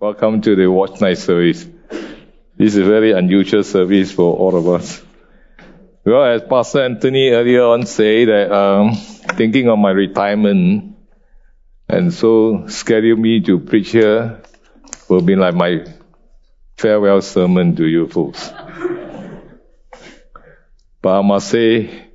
Welcome 0.00 0.42
to 0.42 0.54
the 0.54 0.70
Watch 0.70 1.00
Night 1.00 1.18
service. 1.18 1.66
This 2.56 2.76
is 2.76 2.76
a 2.76 2.84
very 2.84 3.10
unusual 3.10 3.64
service 3.64 4.12
for 4.12 4.32
all 4.32 4.54
of 4.54 4.68
us. 4.68 5.02
Well, 6.04 6.22
as 6.22 6.42
Pastor 6.48 6.84
Anthony 6.84 7.30
earlier 7.30 7.64
on 7.64 7.84
said 7.84 8.28
that 8.28 8.52
um, 8.52 8.94
thinking 8.94 9.68
of 9.68 9.76
my 9.80 9.90
retirement, 9.90 10.94
and 11.88 12.14
so 12.14 12.68
schedule 12.68 13.16
me 13.16 13.40
to 13.40 13.58
preach 13.58 13.90
here 13.90 14.40
will 15.08 15.22
be 15.22 15.34
like 15.34 15.56
my 15.56 15.84
farewell 16.76 17.20
sermon 17.20 17.74
to 17.74 17.84
you 17.84 18.06
folks. 18.06 18.52
But 21.02 21.18
I 21.18 21.22
must 21.22 21.48
say, 21.48 22.06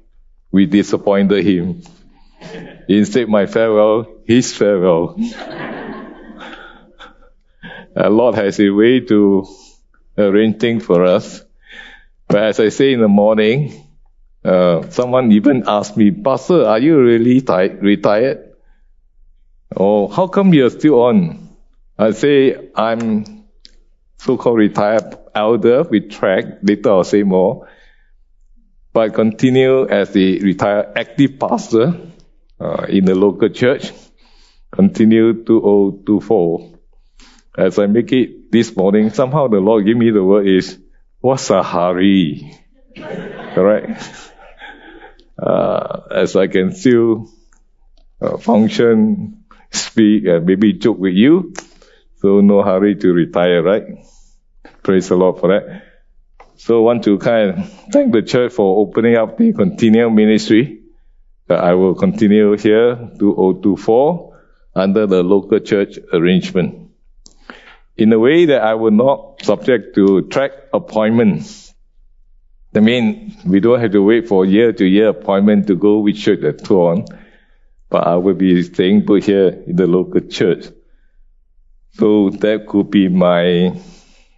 we 0.53 0.67
disappointed 0.67 1.45
him. 1.45 1.83
Instead, 2.87 3.27
my 3.27 3.45
farewell, 3.45 4.07
his 4.25 4.55
farewell. 4.55 5.17
Lord 7.95 8.35
has 8.35 8.59
a 8.59 8.69
way 8.69 8.99
to 9.01 9.45
arrange 10.17 10.59
things 10.59 10.85
for 10.85 11.05
us. 11.05 11.43
But 12.27 12.43
as 12.43 12.59
I 12.59 12.69
say 12.69 12.93
in 12.93 13.01
the 13.01 13.07
morning, 13.07 13.87
uh, 14.43 14.89
someone 14.89 15.31
even 15.31 15.63
asked 15.67 15.95
me, 15.97 16.11
Pastor, 16.11 16.65
are 16.65 16.79
you 16.79 17.01
really 17.01 17.41
ti- 17.41 17.75
retired? 17.79 18.55
Or 19.75 20.11
how 20.11 20.27
come 20.27 20.53
you're 20.53 20.69
still 20.69 21.01
on? 21.01 21.49
I 21.97 22.11
say, 22.11 22.69
I'm 22.75 23.45
so-called 24.17 24.57
retired 24.57 25.17
elder 25.35 25.83
with 25.83 26.11
TRAC. 26.11 26.59
Later 26.63 26.89
I'll 26.89 27.03
say 27.03 27.23
more. 27.23 27.67
But 28.93 29.13
continue 29.13 29.87
as 29.87 30.11
the 30.11 30.39
retired 30.39 30.93
active 30.95 31.39
pastor 31.39 31.99
uh, 32.59 32.85
in 32.89 33.05
the 33.05 33.15
local 33.15 33.49
church. 33.49 33.91
Continue 34.71 35.43
2024. 35.43 36.72
As 37.55 37.77
I 37.77 37.85
make 37.85 38.11
it 38.11 38.51
this 38.51 38.75
morning, 38.75 39.11
somehow 39.11 39.47
the 39.47 39.59
Lord 39.59 39.85
give 39.85 39.95
me 39.95 40.09
the 40.09 40.23
word 40.23 40.47
is, 40.47 40.79
what's 41.19 41.51
a 41.51 41.61
hurry? 41.61 42.57
Correct? 42.95 44.31
Uh, 45.37 46.01
as 46.09 46.35
I 46.35 46.47
can 46.47 46.73
still 46.73 47.29
uh, 48.19 48.37
function, 48.37 49.43
speak, 49.69 50.25
and 50.25 50.45
maybe 50.47 50.73
joke 50.73 50.97
with 50.97 51.13
you. 51.13 51.53
So 52.21 52.41
no 52.41 52.63
hurry 52.63 52.95
to 52.95 53.13
retire, 53.13 53.61
right? 53.61 53.83
Praise 54.81 55.09
the 55.09 55.15
Lord 55.15 55.39
for 55.39 55.49
that. 55.49 55.83
So 56.55 56.81
want 56.81 57.03
to 57.03 57.19
kind 57.19 57.49
of 57.51 57.69
thank 57.91 58.13
the 58.13 58.23
church 58.23 58.53
for 58.53 58.79
opening 58.79 59.15
up 59.15 59.37
the 59.37 59.53
continuing 59.53 60.15
ministry. 60.15 60.79
That 61.47 61.59
I 61.59 61.73
will 61.73 61.93
continue 61.93 62.55
here 62.57 62.95
2024 63.19 64.39
under 64.73 65.05
the 65.05 65.21
local 65.21 65.59
church 65.59 65.99
arrangement 66.13 66.82
in 67.97 68.11
a 68.13 68.19
way 68.19 68.45
that 68.45 68.61
I 68.61 68.73
will 68.73 68.91
not 68.91 69.43
subject 69.43 69.95
to 69.95 70.23
TRAC 70.23 70.51
appointments. 70.73 71.73
I 72.75 72.79
mean, 72.79 73.37
we 73.45 73.59
don't 73.59 73.79
have 73.79 73.91
to 73.91 74.03
wait 74.03 74.27
for 74.27 74.45
year 74.45 74.73
to 74.73 74.85
year 74.85 75.09
appointment 75.09 75.67
to 75.67 75.75
go 75.75 75.99
which 75.99 76.23
church 76.23 76.39
so 76.65 76.87
on. 76.87 77.05
But 77.89 78.07
I 78.07 78.15
will 78.15 78.33
be 78.33 78.63
staying 78.63 79.05
put 79.05 79.23
here 79.23 79.49
in 79.67 79.75
the 79.75 79.85
local 79.85 80.21
church. 80.21 80.65
So 81.93 82.31
that 82.31 82.65
could 82.67 82.89
be 82.89 83.07
my 83.07 83.67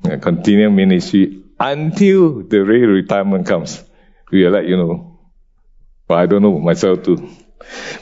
uh, 0.03 0.17
continuing 0.17 0.75
ministry 0.75 1.41
until 1.57 2.43
the 2.43 2.59
real 2.59 2.89
retirement 2.89 3.47
comes. 3.47 3.81
We 4.29 4.43
will 4.43 4.51
let 4.51 4.65
you 4.65 4.75
know. 4.75 5.19
But 6.05 6.19
I 6.19 6.25
don't 6.25 6.41
know 6.41 6.59
myself 6.59 7.03
too. 7.03 7.29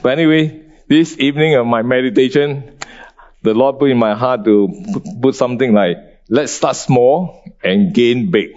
But 0.01 0.17
anyway, 0.17 0.63
this 0.87 1.17
evening 1.19 1.53
of 1.55 1.67
my 1.67 1.83
meditation, 1.83 2.79
the 3.43 3.53
Lord 3.53 3.79
put 3.79 3.91
in 3.91 3.97
my 3.97 4.15
heart 4.15 4.45
to 4.45 4.69
put 5.21 5.35
something 5.35 5.73
like, 5.73 5.97
let's 6.29 6.53
start 6.53 6.75
small 6.75 7.43
and 7.63 7.93
gain 7.93 8.31
big. 8.31 8.55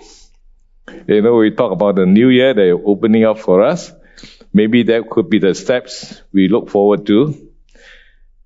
You 1.08 1.22
know, 1.22 1.34
we 1.34 1.50
talk 1.50 1.72
about 1.72 1.96
the 1.96 2.06
new 2.06 2.28
year 2.28 2.54
they're 2.54 2.74
opening 2.74 3.24
up 3.24 3.38
for 3.38 3.62
us. 3.62 3.92
Maybe 4.52 4.84
that 4.84 5.10
could 5.10 5.28
be 5.28 5.38
the 5.38 5.54
steps 5.54 6.22
we 6.32 6.48
look 6.48 6.70
forward 6.70 7.04
to. 7.06 7.50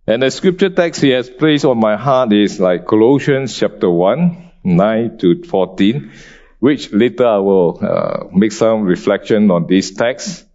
And 0.06 0.22
the 0.22 0.30
scripture 0.30 0.70
text 0.70 1.02
he 1.02 1.10
has 1.10 1.28
placed 1.30 1.64
on 1.64 1.78
my 1.78 1.96
heart 1.96 2.32
is 2.32 2.58
like 2.58 2.86
Colossians 2.86 3.56
chapter 3.56 3.88
1, 3.88 4.50
9 4.64 5.18
to 5.18 5.44
14, 5.44 6.10
which 6.58 6.92
later 6.92 7.26
I 7.26 7.38
will 7.38 7.78
uh, 7.80 8.24
make 8.32 8.52
some 8.52 8.82
reflection 8.82 9.50
on 9.50 9.66
this 9.68 9.92
text. 9.92 10.46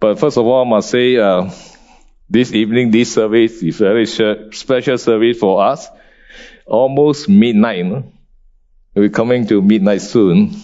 But 0.00 0.18
first 0.18 0.36
of 0.36 0.44
all, 0.44 0.66
I 0.66 0.68
must 0.68 0.90
say, 0.90 1.16
uh, 1.16 1.50
this 2.30 2.52
evening, 2.52 2.90
this 2.90 3.14
service 3.14 3.62
is 3.62 3.78
very 3.78 4.06
special 4.06 4.98
service 4.98 5.38
for 5.38 5.64
us. 5.64 5.88
Almost 6.66 7.28
midnight. 7.28 8.04
We're 8.94 9.08
coming 9.08 9.46
to 9.46 9.62
midnight 9.62 10.02
soon. 10.02 10.54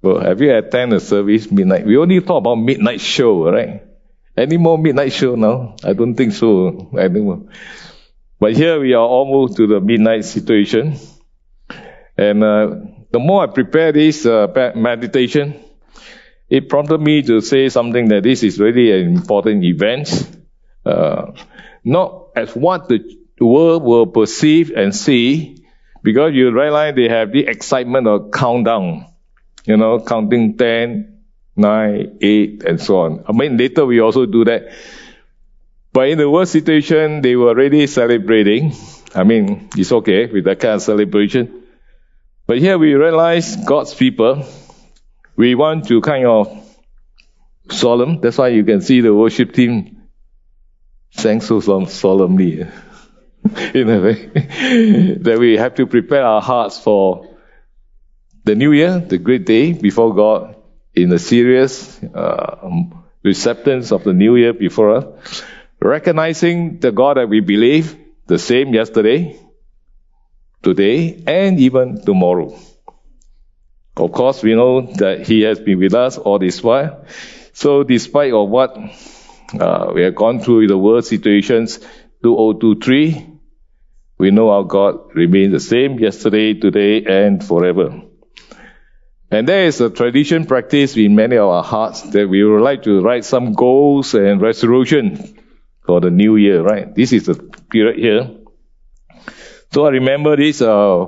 Well, 0.00 0.20
have 0.20 0.40
you 0.40 0.56
attended 0.56 0.98
a 0.98 1.00
service 1.00 1.50
midnight? 1.50 1.84
We 1.84 1.98
only 1.98 2.20
talk 2.20 2.38
about 2.38 2.54
midnight 2.54 3.00
show, 3.00 3.50
right? 3.50 3.82
Any 4.36 4.56
more 4.56 4.78
midnight 4.78 5.12
show 5.12 5.34
now? 5.34 5.76
I 5.84 5.92
don't 5.92 6.14
think 6.14 6.32
so. 6.32 6.88
Don't. 6.94 7.50
But 8.40 8.56
here 8.56 8.80
we 8.80 8.94
are 8.94 9.06
almost 9.06 9.56
to 9.56 9.66
the 9.66 9.80
midnight 9.80 10.24
situation. 10.24 10.96
And 12.16 12.42
uh, 12.44 12.76
the 13.10 13.18
more 13.18 13.42
I 13.42 13.46
prepare 13.48 13.92
this 13.92 14.24
uh, 14.24 14.72
meditation, 14.76 15.62
it 16.48 16.68
prompted 16.68 17.00
me 17.00 17.22
to 17.22 17.40
say 17.40 17.68
something 17.68 18.08
that 18.08 18.22
this 18.22 18.42
is 18.44 18.60
really 18.60 18.92
an 18.92 19.16
important 19.16 19.64
event 19.64 20.37
uh, 20.88 21.32
not 21.84 22.28
as 22.34 22.54
what 22.56 22.88
the 22.88 23.04
world 23.40 23.82
will 23.82 24.06
perceive 24.06 24.70
and 24.70 24.94
see, 24.94 25.64
because 26.02 26.34
you 26.34 26.50
realize 26.50 26.94
they 26.94 27.08
have 27.08 27.32
the 27.32 27.46
excitement 27.46 28.06
of 28.06 28.30
countdown, 28.30 29.06
you 29.64 29.76
know, 29.76 30.00
counting 30.00 30.56
10, 30.56 31.22
9, 31.56 32.18
8, 32.20 32.64
and 32.64 32.80
so 32.80 33.00
on. 33.00 33.24
I 33.28 33.32
mean, 33.32 33.56
later 33.56 33.84
we 33.84 34.00
also 34.00 34.26
do 34.26 34.44
that. 34.44 34.72
But 35.92 36.08
in 36.08 36.18
the 36.18 36.30
world 36.30 36.48
situation, 36.48 37.22
they 37.22 37.36
were 37.36 37.48
already 37.48 37.86
celebrating. 37.86 38.72
I 39.14 39.24
mean, 39.24 39.68
it's 39.76 39.92
okay 39.92 40.26
with 40.26 40.44
that 40.44 40.60
kind 40.60 40.74
of 40.74 40.82
celebration. 40.82 41.64
But 42.46 42.58
here 42.58 42.78
we 42.78 42.94
realize 42.94 43.56
God's 43.56 43.94
people, 43.94 44.46
we 45.36 45.54
want 45.54 45.88
to 45.88 46.00
kind 46.00 46.26
of 46.26 46.48
solemn. 47.70 48.20
That's 48.20 48.38
why 48.38 48.48
you 48.48 48.64
can 48.64 48.80
see 48.80 49.00
the 49.00 49.14
worship 49.14 49.52
team 49.52 49.97
sang 51.10 51.40
so 51.40 51.60
solemnly 51.60 52.60
in 53.74 53.90
a 53.90 54.00
way 54.00 54.26
that 55.20 55.36
we 55.38 55.56
have 55.56 55.74
to 55.74 55.86
prepare 55.86 56.24
our 56.24 56.42
hearts 56.42 56.78
for 56.78 57.36
the 58.44 58.54
new 58.54 58.72
year, 58.72 58.98
the 58.98 59.18
great 59.18 59.44
day 59.44 59.72
before 59.72 60.14
God, 60.14 60.56
in 60.94 61.12
a 61.12 61.18
serious 61.18 62.02
uh, 62.02 62.70
receptance 63.22 63.92
of 63.92 64.04
the 64.04 64.12
new 64.12 64.36
year 64.36 64.54
before 64.54 64.96
us, 64.96 65.42
recognizing 65.80 66.78
the 66.78 66.90
God 66.90 67.18
that 67.18 67.28
we 67.28 67.40
believe, 67.40 67.96
the 68.26 68.38
same 68.38 68.72
yesterday, 68.72 69.38
today, 70.62 71.22
and 71.26 71.60
even 71.60 72.00
tomorrow. 72.04 72.58
Of 73.96 74.12
course, 74.12 74.42
we 74.42 74.54
know 74.54 74.92
that 74.94 75.26
He 75.26 75.42
has 75.42 75.58
been 75.60 75.78
with 75.78 75.94
us 75.94 76.18
all 76.18 76.38
this 76.38 76.62
while. 76.62 77.04
So, 77.52 77.82
despite 77.82 78.32
of 78.32 78.48
what 78.48 78.76
uh, 79.54 79.92
we 79.94 80.02
have 80.02 80.14
gone 80.14 80.40
through 80.40 80.66
the 80.66 80.76
world 80.76 81.04
situations 81.04 81.78
2023. 82.22 83.26
We 84.18 84.30
know 84.30 84.50
our 84.50 84.64
God 84.64 85.14
remains 85.14 85.52
the 85.52 85.60
same 85.60 85.98
yesterday, 85.98 86.54
today, 86.54 87.04
and 87.04 87.42
forever. 87.42 88.02
And 89.30 89.46
there 89.46 89.66
is 89.66 89.80
a 89.80 89.90
tradition 89.90 90.46
practice 90.46 90.96
in 90.96 91.14
many 91.14 91.36
of 91.36 91.48
our 91.48 91.62
hearts 91.62 92.02
that 92.10 92.28
we 92.28 92.42
would 92.42 92.62
like 92.62 92.82
to 92.84 93.00
write 93.00 93.24
some 93.24 93.52
goals 93.52 94.14
and 94.14 94.40
resolution 94.40 95.38
for 95.86 96.00
the 96.00 96.10
new 96.10 96.36
year, 96.36 96.62
right? 96.62 96.94
This 96.94 97.12
is 97.12 97.26
the 97.26 97.34
period 97.34 97.98
here. 97.98 98.30
So 99.72 99.84
I 99.84 99.90
remember 99.90 100.34
this 100.36 100.62
uh, 100.62 101.06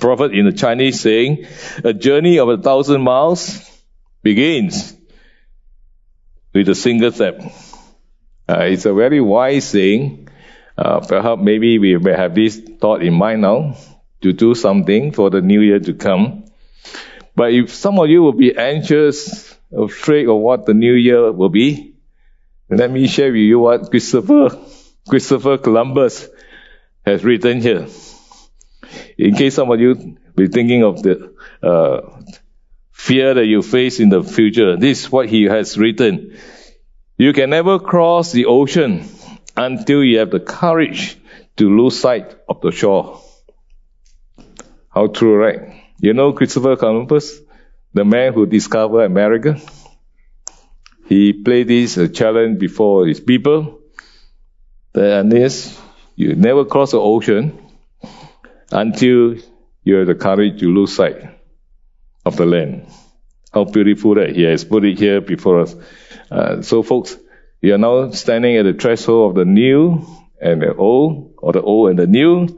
prophet 0.00 0.32
in 0.32 0.46
the 0.46 0.52
Chinese 0.52 1.00
saying, 1.00 1.46
a 1.84 1.92
journey 1.92 2.38
of 2.38 2.48
a 2.48 2.58
thousand 2.58 3.02
miles 3.02 3.70
begins 4.22 4.95
with 6.56 6.70
a 6.70 6.74
single 6.74 7.12
step. 7.12 7.38
Uh, 8.48 8.60
it's 8.60 8.86
a 8.86 8.94
very 8.94 9.20
wise 9.20 9.68
saying. 9.68 10.28
Uh, 10.78 11.00
perhaps 11.00 11.42
maybe 11.42 11.78
we 11.78 11.98
may 11.98 12.12
have 12.12 12.34
this 12.34 12.58
thought 12.80 13.02
in 13.02 13.12
mind 13.12 13.42
now 13.42 13.76
to 14.22 14.32
do 14.32 14.54
something 14.54 15.12
for 15.12 15.28
the 15.28 15.42
new 15.42 15.60
year 15.60 15.78
to 15.78 15.92
come. 15.92 16.44
But 17.34 17.52
if 17.52 17.74
some 17.74 17.98
of 17.98 18.08
you 18.08 18.22
will 18.22 18.32
be 18.32 18.56
anxious, 18.56 19.54
afraid 19.70 20.28
of 20.28 20.36
what 20.36 20.64
the 20.64 20.72
new 20.72 20.94
year 20.94 21.30
will 21.30 21.50
be, 21.50 21.94
let 22.70 22.90
me 22.90 23.06
share 23.06 23.28
with 23.28 23.42
you 23.42 23.58
what 23.58 23.90
Christopher, 23.90 24.48
Christopher 25.08 25.58
Columbus 25.58 26.26
has 27.04 27.22
written 27.22 27.60
here. 27.60 27.86
In 29.18 29.34
case 29.34 29.54
some 29.54 29.70
of 29.70 29.78
you 29.78 30.16
be 30.34 30.48
thinking 30.48 30.84
of 30.84 31.02
the 31.02 31.34
uh, 31.62 32.00
fear 33.06 33.34
that 33.34 33.46
you 33.46 33.62
face 33.62 34.00
in 34.00 34.08
the 34.08 34.22
future. 34.24 34.76
This 34.76 35.02
is 35.02 35.12
what 35.12 35.28
he 35.28 35.44
has 35.44 35.78
written. 35.78 36.36
You 37.16 37.32
can 37.32 37.50
never 37.50 37.78
cross 37.78 38.32
the 38.32 38.46
ocean 38.46 39.04
until 39.56 40.02
you 40.02 40.18
have 40.18 40.30
the 40.30 40.40
courage 40.40 41.16
to 41.56 41.70
lose 41.70 42.00
sight 42.00 42.34
of 42.48 42.60
the 42.60 42.72
shore. 42.72 43.22
How 44.88 45.06
true, 45.06 45.36
right? 45.36 45.84
You 46.00 46.14
know 46.14 46.32
Christopher 46.32 46.74
Columbus, 46.74 47.40
the 47.94 48.04
man 48.04 48.32
who 48.32 48.44
discovered 48.44 49.04
America? 49.04 49.60
He 51.08 51.32
played 51.32 51.68
this 51.68 51.96
uh, 51.96 52.08
challenge 52.08 52.58
before 52.58 53.06
his 53.06 53.20
people. 53.20 53.78
And 54.94 55.30
this, 55.30 55.80
you 56.16 56.34
never 56.34 56.64
cross 56.64 56.90
the 56.90 56.98
ocean 56.98 57.56
until 58.72 59.36
you 59.84 59.94
have 59.94 60.08
the 60.08 60.16
courage 60.16 60.58
to 60.58 60.74
lose 60.74 60.96
sight 60.96 61.35
of 62.26 62.36
the 62.36 62.44
land. 62.44 62.86
How 63.54 63.64
beautiful 63.64 64.16
that 64.16 64.34
he 64.34 64.42
has 64.42 64.64
put 64.64 64.84
it 64.84 64.98
here 64.98 65.20
before 65.20 65.60
us. 65.60 65.74
Uh, 66.30 66.60
so, 66.60 66.82
folks, 66.82 67.16
we 67.62 67.72
are 67.72 67.78
now 67.78 68.10
standing 68.10 68.56
at 68.56 68.64
the 68.64 68.74
threshold 68.74 69.30
of 69.30 69.36
the 69.36 69.44
new 69.50 70.04
and 70.40 70.60
the 70.60 70.74
old, 70.74 71.34
or 71.38 71.52
the 71.52 71.62
old 71.62 71.90
and 71.90 71.98
the 71.98 72.06
new. 72.06 72.48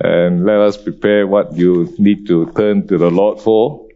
And 0.00 0.44
let 0.44 0.58
us 0.58 0.76
prepare 0.76 1.26
what 1.26 1.54
you 1.54 1.94
need 1.98 2.26
to 2.26 2.50
turn 2.56 2.88
to 2.88 2.98
the 2.98 3.10
Lord 3.10 3.40
for. 3.40 3.86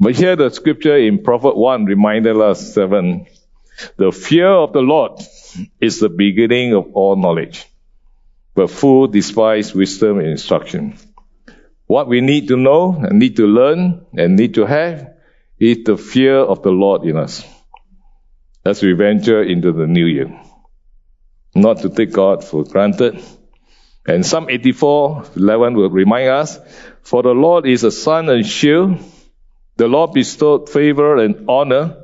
But 0.00 0.16
here 0.16 0.34
the 0.34 0.50
scripture 0.50 0.96
in 0.96 1.22
Proverbs 1.22 1.56
1 1.56 1.84
reminded 1.84 2.36
us 2.40 2.74
7. 2.74 3.26
The 3.96 4.10
fear 4.10 4.48
of 4.48 4.72
the 4.72 4.80
Lord 4.80 5.20
is 5.80 6.00
the 6.00 6.08
beginning 6.08 6.74
of 6.74 6.94
all 6.94 7.16
knowledge. 7.16 7.66
But 8.54 8.70
fool 8.70 9.06
despise 9.06 9.74
wisdom 9.74 10.18
and 10.18 10.28
instruction. 10.28 10.98
What 11.88 12.06
we 12.06 12.20
need 12.20 12.48
to 12.48 12.56
know 12.58 12.92
and 12.92 13.18
need 13.18 13.36
to 13.36 13.46
learn 13.46 14.04
and 14.12 14.36
need 14.36 14.54
to 14.54 14.66
have 14.66 15.14
is 15.58 15.84
the 15.84 15.96
fear 15.96 16.36
of 16.36 16.62
the 16.62 16.70
Lord 16.70 17.04
in 17.04 17.16
us 17.16 17.42
as 18.62 18.82
we 18.82 18.92
venture 18.92 19.42
into 19.42 19.72
the 19.72 19.86
new 19.86 20.04
year. 20.04 20.38
Not 21.54 21.78
to 21.78 21.88
take 21.88 22.12
God 22.12 22.44
for 22.44 22.64
granted. 22.64 23.24
And 24.06 24.24
Psalm 24.24 24.50
84, 24.50 25.24
11 25.36 25.74
will 25.76 25.88
remind 25.88 26.28
us, 26.28 26.58
For 27.00 27.22
the 27.22 27.32
Lord 27.32 27.66
is 27.66 27.84
a 27.84 27.90
sun 27.90 28.28
and 28.28 28.46
shield. 28.46 28.98
The 29.76 29.88
Lord 29.88 30.12
bestowed 30.12 30.68
favor 30.68 31.16
and 31.16 31.48
honor. 31.48 31.96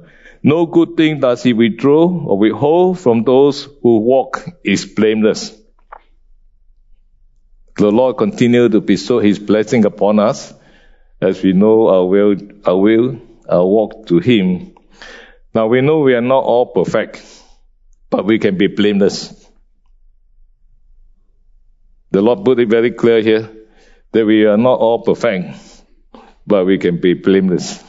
No 0.42 0.64
good 0.64 0.96
thing 0.96 1.20
does 1.20 1.42
he 1.42 1.52
withdraw 1.52 2.06
or 2.08 2.38
withhold 2.38 3.00
from 3.00 3.24
those 3.24 3.64
who 3.82 3.98
walk 3.98 4.48
is 4.64 4.86
blameless. 4.86 5.54
The 7.76 7.90
Lord 7.90 8.16
continue 8.16 8.68
to 8.68 8.80
bestow 8.80 9.18
his 9.18 9.38
blessing 9.38 9.84
upon 9.84 10.18
us 10.18 10.52
as 11.20 11.42
we 11.42 11.52
know 11.52 11.88
our 11.88 12.04
will, 12.04 12.36
our 12.64 12.78
will, 12.78 13.20
our 13.48 13.66
walk 13.66 14.06
to 14.08 14.18
him 14.18 14.74
now 15.54 15.68
we 15.68 15.80
know 15.80 16.00
we 16.00 16.14
are 16.14 16.20
not 16.20 16.42
all 16.42 16.66
perfect, 16.66 17.22
but 18.10 18.26
we 18.26 18.40
can 18.40 18.58
be 18.58 18.66
blameless. 18.66 19.48
The 22.10 22.22
Lord 22.22 22.44
put 22.44 22.58
it 22.58 22.68
very 22.68 22.90
clear 22.90 23.22
here 23.22 23.48
that 24.12 24.26
we 24.26 24.46
are 24.46 24.56
not 24.56 24.80
all 24.80 25.02
perfect, 25.02 25.56
but 26.44 26.64
we 26.64 26.78
can 26.78 27.00
be 27.00 27.14
blameless. 27.14 27.82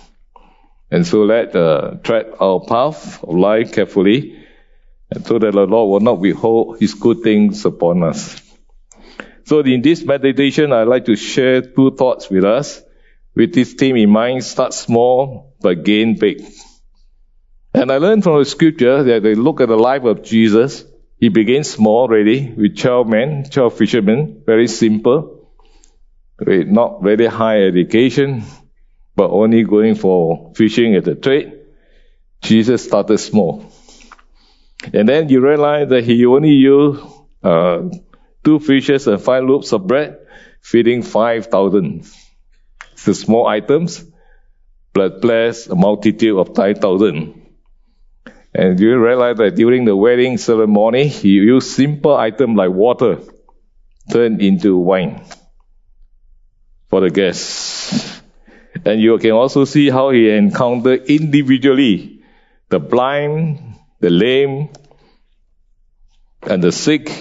And 0.91 1.07
so 1.07 1.23
let 1.23 1.55
uh, 1.55 1.95
tread 2.03 2.27
our 2.39 2.59
path 2.59 3.23
of 3.23 3.33
life 3.33 3.73
carefully, 3.73 4.45
and 5.09 5.25
so 5.25 5.39
that 5.39 5.51
the 5.51 5.65
Lord 5.65 5.89
will 5.89 5.99
not 5.99 6.19
withhold 6.19 6.79
His 6.79 6.93
good 6.93 7.21
things 7.23 7.65
upon 7.65 8.03
us. 8.03 8.44
So 9.45 9.59
in 9.59 9.83
this 9.83 10.03
meditation, 10.03 10.73
I'd 10.73 10.87
like 10.87 11.05
to 11.05 11.15
share 11.15 11.61
two 11.61 11.95
thoughts 11.95 12.29
with 12.31 12.43
us. 12.43 12.81
With 13.35 13.53
this 13.53 13.73
theme 13.73 13.95
in 13.95 14.09
mind, 14.09 14.43
start 14.43 14.73
small 14.73 15.53
but 15.61 15.83
gain 15.83 16.17
big. 16.17 16.43
And 17.73 17.91
I 17.91 17.97
learned 17.97 18.23
from 18.23 18.39
the 18.39 18.45
scripture 18.45 19.03
that 19.03 19.21
they 19.21 19.35
look 19.35 19.61
at 19.61 19.67
the 19.67 19.77
life 19.77 20.03
of 20.03 20.23
Jesus. 20.23 20.83
He 21.19 21.29
began 21.29 21.63
small 21.63 22.01
already 22.01 22.51
with 22.51 22.77
12 22.77 23.07
men, 23.07 23.43
12 23.43 23.77
fishermen, 23.77 24.43
very 24.45 24.67
simple, 24.67 25.51
with 26.39 26.67
not 26.67 27.03
very 27.03 27.27
high 27.27 27.63
education, 27.63 28.43
but 29.15 29.29
only 29.29 29.63
going 29.63 29.93
for 29.95 30.53
fishing 30.55 30.95
as 30.95 31.07
a 31.07 31.15
trade. 31.15 31.53
Jesus 32.41 32.83
started 32.83 33.19
small. 33.19 33.71
And 34.91 35.07
then 35.07 35.29
you 35.29 35.41
realize 35.41 35.89
that 35.89 36.03
he 36.03 36.25
only 36.25 36.51
used 36.51 37.01
uh, 37.43 37.81
two 38.45 38.59
fishes 38.59 39.07
and 39.07 39.21
five 39.21 39.43
loaves 39.43 39.73
of 39.73 39.85
bread, 39.87 40.19
feeding 40.61 41.01
5,000. 41.01 42.05
The 43.03 43.13
small 43.13 43.47
items, 43.47 44.05
but 44.93 45.21
bless 45.21 45.67
a 45.67 45.75
multitude 45.75 46.37
of 46.37 46.55
5,000. 46.55 47.41
And 48.53 48.79
you 48.79 48.97
realize 48.97 49.37
that 49.37 49.55
during 49.55 49.83
the 49.83 49.95
wedding 49.95 50.37
ceremony, 50.37 51.09
he 51.09 51.29
used 51.29 51.71
simple 51.71 52.15
items 52.15 52.55
like 52.55 52.69
water 52.69 53.19
turned 54.09 54.41
into 54.41 54.77
wine 54.77 55.25
for 56.87 57.01
the 57.01 57.09
guests. 57.09 58.21
And 58.85 59.01
you 59.01 59.17
can 59.17 59.31
also 59.31 59.65
see 59.65 59.89
how 59.89 60.11
he 60.11 60.29
encountered 60.29 61.05
individually 61.07 62.21
the 62.69 62.79
blind, 62.79 63.75
the 63.99 64.09
lame, 64.09 64.69
and 66.43 66.63
the 66.63 66.71
sick. 66.71 67.11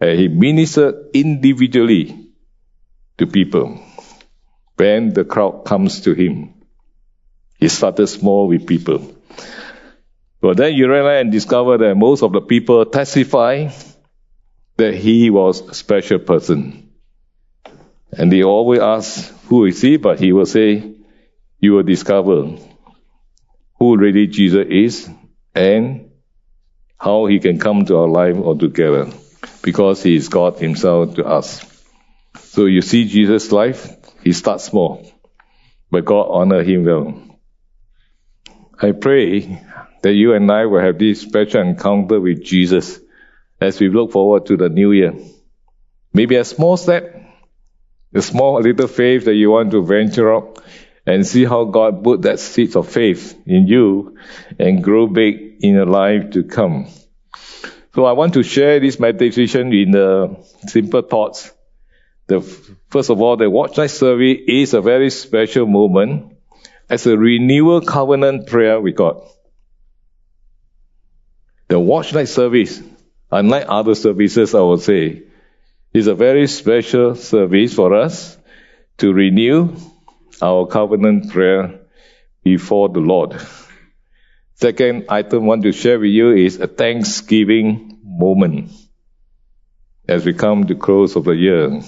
And 0.00 0.18
he 0.18 0.28
ministered 0.28 1.10
individually 1.14 2.28
to 3.18 3.26
people 3.26 3.80
when 4.76 5.12
the 5.12 5.24
crowd 5.24 5.64
comes 5.64 6.00
to 6.02 6.14
him. 6.14 6.54
He 7.58 7.68
started 7.68 8.06
small 8.08 8.48
with 8.48 8.66
people. 8.66 9.14
But 10.40 10.56
then 10.56 10.74
you 10.74 10.90
realize 10.90 11.22
and 11.22 11.32
discover 11.32 11.78
that 11.78 11.94
most 11.94 12.22
of 12.22 12.32
the 12.32 12.40
people 12.40 12.84
testify 12.84 13.70
that 14.76 14.94
he 14.94 15.30
was 15.30 15.60
a 15.60 15.74
special 15.74 16.18
person. 16.18 16.90
And 18.12 18.30
they 18.30 18.42
always 18.42 18.80
ask, 18.80 19.32
who 19.46 19.64
is 19.64 19.80
he? 19.80 19.96
But 19.96 20.20
he 20.20 20.32
will 20.32 20.46
say, 20.46 20.94
you 21.60 21.72
will 21.72 21.82
discover 21.82 22.58
who 23.78 23.96
really 23.96 24.26
Jesus 24.26 24.66
is 24.68 25.10
and 25.54 26.10
how 26.98 27.26
he 27.26 27.38
can 27.38 27.58
come 27.58 27.84
to 27.86 27.96
our 27.96 28.08
life 28.08 28.36
altogether 28.36 29.10
because 29.62 30.02
he 30.02 30.16
is 30.16 30.28
God 30.28 30.58
himself 30.58 31.14
to 31.16 31.24
us. 31.24 31.64
So 32.38 32.66
you 32.66 32.82
see 32.82 33.06
Jesus' 33.06 33.52
life, 33.52 33.96
he 34.22 34.32
starts 34.32 34.64
small, 34.64 35.10
but 35.90 36.04
God 36.04 36.28
honor 36.30 36.62
him 36.62 36.84
well. 36.84 37.20
I 38.80 38.92
pray 38.92 39.62
that 40.02 40.12
you 40.12 40.34
and 40.34 40.50
I 40.50 40.66
will 40.66 40.80
have 40.80 40.98
this 40.98 41.20
special 41.20 41.62
encounter 41.62 42.20
with 42.20 42.44
Jesus 42.44 43.00
as 43.60 43.80
we 43.80 43.88
look 43.88 44.12
forward 44.12 44.46
to 44.46 44.56
the 44.56 44.68
new 44.68 44.92
year. 44.92 45.14
Maybe 46.12 46.36
a 46.36 46.44
small 46.44 46.76
step, 46.76 47.14
a 48.14 48.22
small 48.22 48.60
little 48.60 48.88
faith 48.88 49.24
that 49.24 49.34
you 49.34 49.50
want 49.50 49.70
to 49.72 49.84
venture 49.84 50.34
up 50.34 50.62
and 51.06 51.26
see 51.26 51.44
how 51.44 51.64
God 51.64 52.02
put 52.02 52.22
that 52.22 52.40
seed 52.40 52.76
of 52.76 52.88
faith 52.88 53.40
in 53.46 53.66
you 53.66 54.16
and 54.58 54.82
grow 54.82 55.06
big 55.06 55.56
in 55.60 55.74
your 55.74 55.86
life 55.86 56.30
to 56.30 56.44
come. 56.44 56.86
So 57.94 58.04
I 58.06 58.12
want 58.12 58.34
to 58.34 58.42
share 58.42 58.80
this 58.80 58.98
meditation 58.98 59.72
in 59.72 59.92
the 59.92 60.36
simple 60.66 61.02
thoughts. 61.02 61.52
The, 62.26 62.40
first 62.90 63.08
of 63.08 63.20
all, 63.22 63.36
the 63.36 63.48
watch 63.48 63.76
night 63.76 63.90
service 63.90 64.38
is 64.48 64.74
a 64.74 64.80
very 64.80 65.10
special 65.10 65.66
moment 65.66 66.36
as 66.90 67.06
a 67.06 67.16
renewal 67.16 67.80
covenant 67.82 68.48
prayer 68.48 68.80
with 68.80 68.96
God. 68.96 69.22
The 71.68 71.78
watch 71.78 72.12
night 72.12 72.28
service, 72.28 72.82
unlike 73.30 73.66
other 73.68 73.94
services, 73.94 74.56
I 74.56 74.60
would 74.60 74.80
say, 74.80 75.22
is 75.92 76.08
a 76.08 76.16
very 76.16 76.48
special 76.48 77.14
service 77.14 77.74
for 77.74 77.94
us 77.94 78.36
to 78.98 79.12
renew 79.12 79.76
our 80.42 80.66
covenant 80.66 81.30
prayer 81.30 81.80
before 82.42 82.88
the 82.88 83.00
Lord. 83.00 83.40
Second 84.54 85.06
item 85.08 85.44
I 85.44 85.46
want 85.46 85.62
to 85.64 85.72
share 85.72 85.98
with 85.98 86.10
you 86.10 86.30
is 86.30 86.60
a 86.60 86.68
Thanksgiving 86.68 87.98
moment 88.04 88.70
as 90.08 90.24
we 90.24 90.32
come 90.32 90.64
to 90.66 90.74
close 90.74 91.16
of 91.16 91.24
the 91.24 91.34
year. 91.34 91.80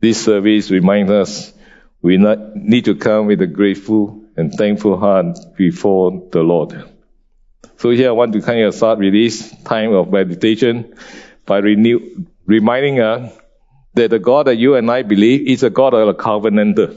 This 0.00 0.24
service 0.24 0.70
reminds 0.70 1.10
us 1.10 1.52
we 2.00 2.16
need 2.54 2.84
to 2.84 2.94
come 2.94 3.26
with 3.26 3.42
a 3.42 3.46
grateful 3.46 4.22
and 4.36 4.52
thankful 4.52 4.96
heart 4.96 5.36
before 5.56 6.28
the 6.30 6.42
Lord. 6.42 6.72
So 7.78 7.90
here 7.90 8.08
I 8.08 8.12
want 8.12 8.32
to 8.34 8.40
kind 8.40 8.62
of 8.62 8.74
start 8.74 9.00
with 9.00 9.12
this 9.12 9.52
time 9.64 9.92
of 9.92 10.12
meditation 10.12 10.94
by 11.44 11.58
renew, 11.58 12.24
reminding 12.46 13.00
us 13.00 13.36
that 13.94 14.10
the 14.10 14.20
God 14.20 14.46
that 14.46 14.56
you 14.56 14.76
and 14.76 14.88
I 14.88 15.02
believe 15.02 15.48
is 15.48 15.64
a 15.64 15.70
God 15.70 15.94
of 15.94 16.06
a 16.06 16.14
covenanter. 16.14 16.94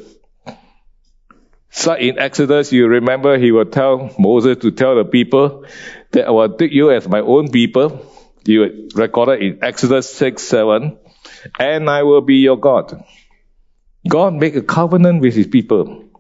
So 1.72 1.94
in 1.94 2.20
Exodus, 2.20 2.72
you 2.72 2.88
remember 2.88 3.38
he 3.38 3.52
will 3.52 3.66
tell 3.66 4.14
Moses 4.20 4.58
to 4.58 4.72
tell 4.72 4.96
the 4.96 5.06
people 5.06 5.66
that 6.12 6.28
I 6.28 6.32
will 6.32 6.54
take 6.56 6.72
you 6.72 6.92
as 6.92 7.08
my 7.08 7.22
own 7.22 7.50
people. 7.50 8.06
You 8.46 8.90
recorded 8.94 9.42
in 9.42 9.64
Exodus 9.64 10.14
6, 10.14 10.42
7, 10.44 10.98
and 11.60 11.90
I 11.90 12.04
will 12.04 12.22
be 12.22 12.38
your 12.38 12.58
God. 12.58 13.04
God 14.08 14.34
make 14.34 14.56
a 14.56 14.62
covenant 14.62 15.22
with 15.22 15.36
his 15.36 15.48
people 15.48 16.12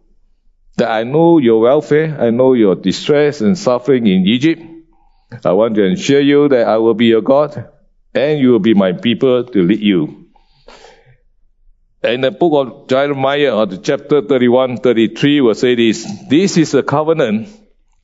that 0.78 0.90
I 0.90 1.04
know 1.04 1.38
your 1.38 1.60
welfare, 1.60 2.18
I 2.20 2.30
know 2.30 2.54
your 2.54 2.76
distress 2.76 3.42
and 3.42 3.58
suffering 3.58 4.08
in 4.08 4.26
Egypt. 4.26 4.62
I 5.46 5.52
want 5.52 5.76
to 5.76 5.92
assure 5.92 6.22
you 6.22 6.48
that 6.50 6.68
I 6.68 6.78
will 6.78 6.94
be 6.94 7.06
your 7.06 7.22
God 7.22 7.70
and 8.14 8.40
you 8.40 8.52
will 8.52 8.60
be 8.60 8.74
my 8.74 8.94
people 8.94 9.44
to 9.46 9.62
lead 9.62 9.80
you. 9.80 10.21
In 12.04 12.22
the 12.22 12.32
book 12.32 12.68
of 12.68 12.88
Jeremiah, 12.88 13.56
or 13.56 13.66
the 13.68 13.78
chapter 13.78 14.22
31, 14.22 14.78
33, 14.78 15.42
will 15.42 15.54
say 15.54 15.76
this 15.76 16.08
This 16.30 16.58
is 16.58 16.74
a 16.74 16.84
covenant 16.84 17.50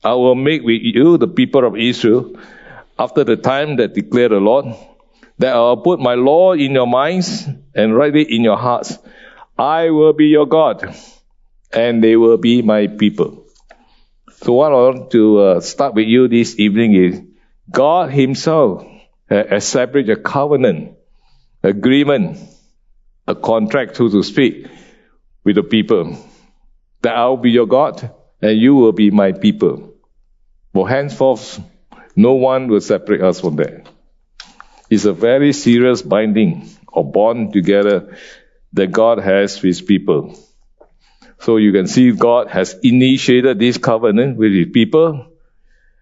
I 0.04 0.14
will 0.14 0.36
make 0.36 0.62
with 0.62 0.80
you, 0.82 1.18
the 1.18 1.26
people 1.26 1.66
of 1.66 1.76
Israel, 1.76 2.38
after 2.98 3.24
the 3.24 3.36
time 3.36 3.76
that 3.76 3.94
declare 3.94 4.28
the 4.28 4.38
Lord, 4.38 4.66
that 5.38 5.54
I 5.54 5.58
will 5.58 5.78
put 5.78 5.98
my 5.98 6.14
law 6.14 6.52
in 6.52 6.72
your 6.72 6.86
minds 6.86 7.46
and 7.74 7.96
write 7.96 8.14
it 8.14 8.30
in 8.30 8.44
your 8.44 8.56
hearts. 8.56 8.98
I 9.58 9.90
will 9.90 10.12
be 10.12 10.26
your 10.26 10.46
God, 10.46 10.94
and 11.72 12.02
they 12.02 12.16
will 12.16 12.36
be 12.36 12.62
my 12.62 12.86
people. 12.86 13.46
So 14.42 14.52
what 14.52 14.70
I 14.70 14.76
want 14.76 15.10
to 15.10 15.38
uh, 15.40 15.60
start 15.60 15.94
with 15.94 16.06
you 16.06 16.28
this 16.28 16.56
evening 16.60 16.94
is 16.94 17.20
God 17.68 18.12
Himself 18.12 18.86
has 19.28 19.64
established 19.64 20.08
a 20.08 20.16
covenant, 20.16 20.96
agreement, 21.64 22.38
a 23.28 23.34
contract, 23.34 23.96
so 23.96 24.08
to 24.08 24.22
speak, 24.22 24.66
with 25.44 25.56
the 25.56 25.62
people. 25.62 26.16
That 27.02 27.14
I 27.14 27.26
will 27.26 27.36
be 27.36 27.50
your 27.50 27.66
God, 27.66 28.10
and 28.40 28.58
you 28.58 28.74
will 28.74 28.92
be 28.92 29.10
my 29.10 29.32
people. 29.32 29.94
For 30.72 30.88
henceforth, 30.88 31.60
no 32.16 32.32
one 32.32 32.68
will 32.68 32.80
separate 32.80 33.20
us 33.20 33.40
from 33.40 33.56
that. 33.56 33.86
It's 34.90 35.04
a 35.04 35.12
very 35.12 35.52
serious 35.52 36.00
binding 36.00 36.70
or 36.88 37.10
bond 37.10 37.52
together 37.52 38.16
that 38.72 38.90
God 38.90 39.18
has 39.18 39.62
with 39.62 39.86
people. 39.86 40.34
So 41.40 41.58
you 41.58 41.72
can 41.72 41.86
see 41.86 42.12
God 42.12 42.48
has 42.48 42.74
initiated 42.82 43.58
this 43.58 43.76
covenant 43.76 44.38
with 44.38 44.52
his 44.52 44.68
people. 44.72 45.26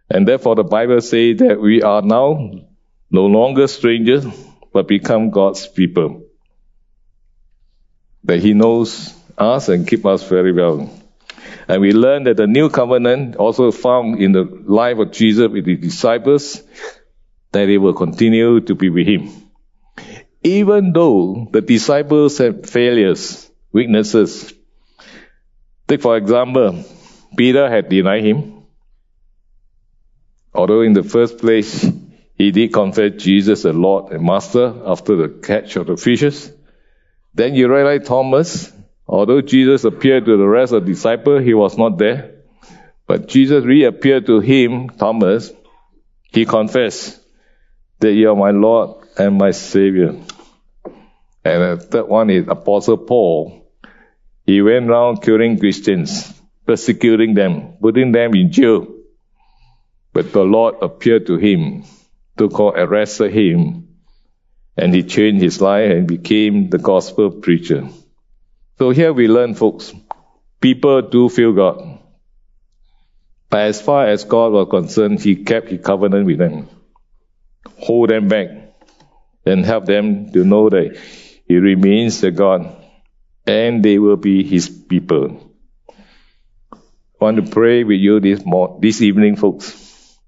And 0.09 0.26
therefore 0.26 0.54
the 0.54 0.64
Bible 0.64 1.00
says 1.00 1.38
that 1.38 1.61
we 1.61 1.83
are 1.83 2.02
now 2.02 2.52
no 3.11 3.26
longer 3.26 3.66
strangers, 3.66 4.25
but 4.73 4.87
become 4.87 5.30
God's 5.30 5.66
people. 5.66 6.25
That 8.26 8.40
he 8.40 8.54
knows 8.54 9.14
us 9.38 9.68
and 9.68 9.88
keep 9.88 10.04
us 10.04 10.28
very 10.28 10.52
well. 10.52 10.90
And 11.68 11.80
we 11.80 11.92
learn 11.92 12.25
that 12.25 12.37
the 12.37 12.47
new 12.47 12.71
covenant 12.71 13.37
also 13.37 13.73
found 13.73 14.21
in 14.23 14.33
the 14.33 14.45
life 14.66 14.99
of 14.99 15.11
Jesus 15.11 15.50
with 15.50 15.66
his 15.66 15.80
disciples, 15.80 16.62
that 17.52 17.66
they 17.66 17.78
will 17.78 17.95
continue 17.95 18.61
to 18.61 18.75
be 18.75 18.90
with 18.90 19.06
him. 19.06 19.30
Even 20.42 20.92
though 20.92 21.49
the 21.50 21.61
disciples 21.61 22.38
had 22.38 22.68
failures, 22.68 23.50
weaknesses. 23.73 24.52
Take 25.88 26.02
for 26.02 26.16
example, 26.16 26.85
Peter 27.37 27.68
had 27.68 27.88
denied 27.88 28.25
him. 28.25 28.62
Although 30.54 30.83
in 30.83 30.92
the 30.92 31.02
first 31.02 31.38
place, 31.38 31.85
he 32.35 32.50
did 32.50 32.73
confess 32.73 33.12
Jesus 33.23 33.64
as 33.64 33.75
Lord 33.75 34.12
and 34.12 34.25
Master 34.25 34.75
after 34.85 35.16
the 35.16 35.28
catch 35.28 35.76
of 35.76 35.87
the 35.87 35.97
fishes. 35.97 36.52
Then 37.37 37.55
you 37.55 37.73
realize 37.73 38.07
Thomas, 38.07 38.73
Although 39.09 39.40
Jesus 39.40 39.85
appeared 39.85 40.25
to 40.25 40.37
the 40.37 40.47
rest 40.47 40.73
of 40.73 40.85
the 40.85 40.93
disciples, 40.93 41.45
he 41.45 41.55
was 41.55 41.78
not 41.78 41.97
there. 41.97 42.35
But 43.07 43.28
Jesus 43.28 43.64
reappeared 43.64 44.26
to 44.26 44.40
him, 44.40 44.90
Thomas. 44.90 45.52
He 46.33 46.45
confessed 46.45 47.21
that 48.00 48.12
you 48.12 48.31
are 48.31 48.37
my 48.37 48.50
Lord 48.50 49.07
and 49.16 49.38
my 49.38 49.52
Savior. 49.52 50.16
And 51.45 51.81
the 51.81 51.87
third 51.88 52.09
one 52.09 52.31
is 52.31 52.49
Apostle 52.49 52.99
Paul. 52.99 53.71
He 54.45 54.61
went 54.61 54.90
around 54.90 55.23
killing 55.23 55.59
Christians, 55.59 56.33
persecuting 56.66 57.35
them, 57.35 57.76
putting 57.81 58.11
them 58.11 58.35
in 58.35 58.50
jail. 58.50 58.88
But 60.12 60.33
the 60.33 60.43
Lord 60.43 60.76
appeared 60.83 61.26
to 61.26 61.37
him, 61.37 61.85
to 62.38 62.49
call, 62.49 62.71
arrested 62.71 63.33
him, 63.33 63.86
and 64.76 64.95
he 64.95 65.02
changed 65.02 65.42
his 65.42 65.61
life 65.61 65.90
and 65.90 66.06
became 66.06 66.71
the 66.71 66.78
gospel 66.78 67.30
preacher. 67.30 67.88
So 68.78 68.90
here 68.90 69.12
we 69.12 69.26
learn, 69.26 69.54
folks, 69.54 69.95
people 70.61 71.02
do 71.02 71.28
feel 71.28 71.52
God. 71.52 71.99
But 73.49 73.61
as 73.61 73.80
far 73.80 74.06
as 74.06 74.25
God 74.25 74.52
was 74.52 74.68
concerned, 74.68 75.21
He 75.21 75.45
kept 75.45 75.71
His 75.71 75.80
covenant 75.80 76.26
with 76.26 76.38
them, 76.38 76.68
hold 77.78 78.11
them 78.11 78.28
back, 78.28 78.49
and 79.45 79.64
help 79.64 79.87
them 79.87 80.33
to 80.33 80.45
know 80.45 80.68
that 80.68 80.99
He 81.47 81.56
remains 81.56 82.21
the 82.21 82.33
God, 82.33 82.75
and 83.47 83.85
they 83.85 83.99
will 83.99 84.16
be 84.16 84.42
His 84.42 84.68
people. 84.68 85.52
I 85.90 87.25
want 87.25 87.37
to 87.37 87.50
pray 87.50 87.85
with 87.85 88.00
you 88.00 88.21
this, 88.21 88.42
this 88.80 89.00
evening, 89.00 89.37
folks, 89.37 90.18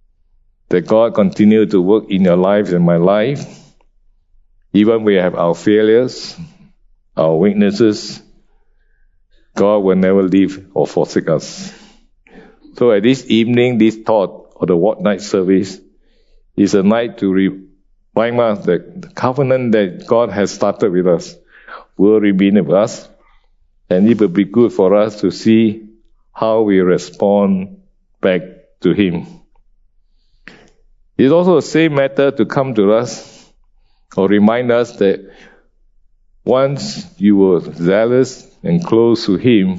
that 0.68 0.86
God 0.86 1.14
continue 1.14 1.66
to 1.66 1.82
work 1.82 2.04
in 2.08 2.22
your 2.22 2.36
lives 2.36 2.72
and 2.72 2.84
my 2.84 2.96
life, 2.96 3.40
even 4.78 5.02
we 5.02 5.16
have 5.16 5.34
our 5.34 5.56
failures, 5.56 6.38
our 7.16 7.34
weaknesses, 7.34 8.22
God 9.56 9.78
will 9.78 9.96
never 9.96 10.22
leave 10.22 10.68
or 10.72 10.86
forsake 10.86 11.28
us. 11.28 11.72
So 12.76 12.92
at 12.92 13.02
this 13.02 13.24
evening, 13.28 13.78
this 13.78 13.96
thought 13.96 14.54
of 14.60 14.68
the 14.68 14.76
what 14.76 15.00
night 15.00 15.20
service 15.20 15.80
is 16.56 16.74
a 16.74 16.84
night 16.84 17.18
to 17.18 17.32
remind 17.32 18.40
us 18.40 18.66
that 18.66 19.02
the 19.02 19.08
covenant 19.08 19.72
that 19.72 20.06
God 20.06 20.30
has 20.30 20.52
started 20.52 20.92
with 20.92 21.08
us 21.08 21.34
will 21.96 22.20
remain 22.20 22.54
with 22.64 22.72
us, 22.72 23.08
and 23.90 24.08
it 24.08 24.20
will 24.20 24.28
be 24.28 24.44
good 24.44 24.72
for 24.72 24.94
us 24.94 25.20
to 25.22 25.32
see 25.32 25.88
how 26.32 26.62
we 26.62 26.78
respond 26.78 27.82
back 28.20 28.42
to 28.82 28.92
Him. 28.92 29.26
It's 31.16 31.32
also 31.32 31.56
the 31.56 31.62
same 31.62 31.96
matter 31.96 32.30
to 32.30 32.46
come 32.46 32.74
to 32.74 32.92
us 32.92 33.37
or 34.18 34.26
remind 34.26 34.72
us 34.72 34.96
that 34.96 35.30
once 36.44 37.06
you 37.18 37.36
were 37.36 37.60
zealous 37.60 38.52
and 38.64 38.84
close 38.84 39.26
to 39.26 39.36
Him, 39.36 39.78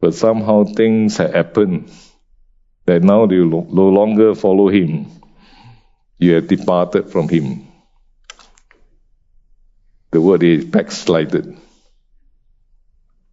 but 0.00 0.14
somehow 0.14 0.62
things 0.62 1.16
have 1.16 1.34
happened 1.34 1.90
that 2.86 3.02
now 3.02 3.28
you 3.28 3.46
no 3.48 3.88
longer 3.88 4.36
follow 4.36 4.68
Him. 4.68 5.06
You 6.16 6.34
have 6.34 6.46
departed 6.46 7.10
from 7.10 7.28
Him. 7.28 7.66
The 10.12 10.20
word 10.20 10.44
is 10.44 10.64
backslided. 10.66 11.58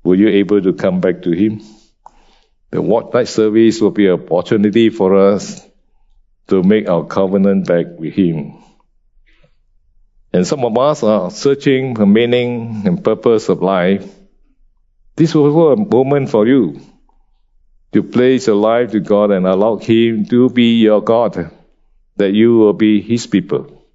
Were 0.04 0.16
you 0.16 0.30
able 0.30 0.64
to 0.64 0.74
come 0.74 1.00
back 1.00 1.22
to 1.22 1.32
Him? 1.32 1.62
The 2.72 2.82
night 2.82 3.28
service 3.28 3.80
will 3.80 3.92
be 3.92 4.08
an 4.08 4.14
opportunity 4.14 4.90
for 4.90 5.16
us 5.16 5.64
to 6.48 6.64
make 6.64 6.90
our 6.90 7.06
covenant 7.06 7.68
back 7.68 7.86
with 8.00 8.16
Him. 8.16 8.61
And 10.34 10.48
some 10.48 10.64
of 10.64 10.78
us 10.78 11.04
are 11.04 11.30
searching 11.30 11.96
for 11.96 12.06
meaning 12.06 12.84
and 12.86 13.04
purpose 13.04 13.50
of 13.50 13.62
life 13.62 14.08
this 15.16 15.36
was 15.36 15.54
a 15.54 15.76
moment 15.76 16.30
for 16.30 16.48
you 16.48 16.82
to 17.92 18.02
place 18.02 18.48
your 18.48 18.56
life 18.56 18.92
to 18.92 19.00
God 19.00 19.32
and 19.32 19.46
allow 19.46 19.76
Him 19.76 20.26
to 20.26 20.50
be 20.50 20.80
your 20.82 21.02
God, 21.02 21.52
that 22.16 22.34
you 22.34 22.58
will 22.58 22.74
be 22.74 23.02
His 23.02 23.28
people. 23.28 23.86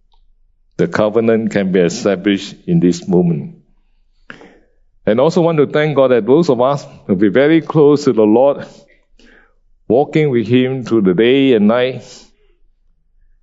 The 0.76 0.88
covenant 0.88 1.52
can 1.52 1.73
be 1.73 1.81
established 1.81 2.55
in 2.66 2.81
this 2.81 3.09
moment. 3.09 3.62
And 5.07 5.19
also 5.19 5.40
want 5.40 5.59
to 5.59 5.66
thank 5.66 5.97
God 5.97 6.12
that 6.12 6.26
those 6.26 6.50
of 6.50 6.61
us 6.61 6.87
will 7.07 7.16
be 7.16 7.28
very 7.28 7.62
close 7.62 8.05
to 8.05 8.12
the 8.12 8.23
Lord, 8.23 8.66
walking 9.88 10.31
with 10.31 10.47
Him 10.47 10.85
through 10.85 11.02
the 11.02 11.14
day 11.14 11.55
and 11.55 11.66
night. 11.66 12.05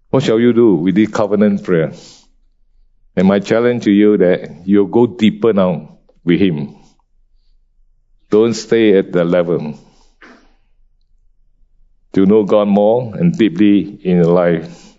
What 0.09 0.23
shall 0.23 0.39
you 0.39 0.53
do 0.53 0.75
with 0.75 0.93
this 0.93 1.09
covenant 1.09 1.63
prayer? 1.63 1.91
And 3.15 3.27
my 3.27 3.39
challenge 3.39 3.83
to 3.83 3.91
you 3.91 4.17
that 4.17 4.65
you'll 4.65 4.87
go 4.87 5.05
deeper 5.05 5.53
now 5.53 5.99
with 6.23 6.39
Him. 6.39 6.75
Don't 8.29 8.53
stay 8.53 8.97
at 8.97 9.11
the 9.11 9.23
level. 9.23 9.79
To 12.13 12.25
know 12.25 12.43
God 12.43 12.67
more 12.67 13.15
and 13.15 13.37
deeply 13.37 13.81
in 14.03 14.17
your 14.17 14.25
life. 14.25 14.97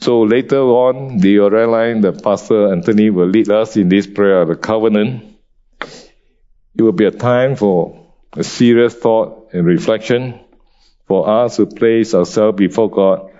So 0.00 0.22
later 0.22 0.60
on, 0.60 1.18
the 1.18 1.38
line 1.38 2.00
that 2.02 2.22
Pastor 2.22 2.72
Anthony 2.72 3.10
will 3.10 3.28
lead 3.28 3.50
us 3.50 3.76
in 3.76 3.88
this 3.88 4.06
prayer 4.06 4.42
of 4.42 4.48
the 4.48 4.56
covenant. 4.56 5.36
It 5.80 6.82
will 6.82 6.92
be 6.92 7.04
a 7.04 7.12
time 7.12 7.56
for 7.56 8.10
a 8.32 8.42
serious 8.42 8.94
thought 8.94 9.50
and 9.52 9.64
reflection 9.64 10.40
for 11.06 11.28
us 11.28 11.56
to 11.56 11.66
place 11.66 12.14
ourselves 12.14 12.56
before 12.56 12.90
God, 12.90 13.30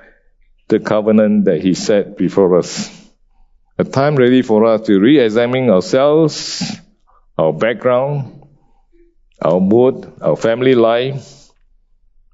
the 0.68 0.78
covenant 0.78 1.46
that 1.46 1.60
He 1.60 1.74
set 1.74 2.16
before 2.16 2.58
us. 2.58 2.93
A 3.76 3.82
time 3.82 4.14
ready 4.14 4.42
for 4.42 4.64
us 4.66 4.82
to 4.82 5.00
re-examine 5.00 5.68
ourselves, 5.68 6.62
our 7.36 7.52
background, 7.52 8.46
our 9.42 9.58
mood, 9.58 10.12
our 10.20 10.36
family 10.36 10.76
life, 10.76 11.50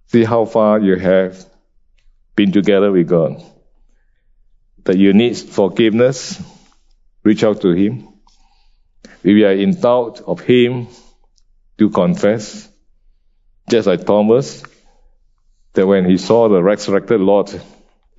see 0.08 0.22
how 0.22 0.44
far 0.44 0.78
you 0.80 0.96
have 0.96 1.42
been 2.36 2.52
together 2.52 2.92
with 2.92 3.08
God. 3.08 3.42
That 4.84 4.98
you 4.98 5.14
need 5.14 5.34
forgiveness, 5.34 6.42
reach 7.24 7.42
out 7.42 7.62
to 7.62 7.72
Him. 7.72 8.08
If 9.24 9.34
you 9.36 9.46
are 9.46 9.52
in 9.52 9.80
doubt 9.80 10.20
of 10.20 10.40
Him, 10.40 10.88
do 11.78 11.88
confess. 11.88 12.68
Just 13.70 13.86
like 13.86 14.04
Thomas, 14.04 14.62
that 15.72 15.86
when 15.86 16.04
he 16.04 16.18
saw 16.18 16.50
the 16.50 16.62
resurrected 16.62 17.20
Lord, 17.20 17.50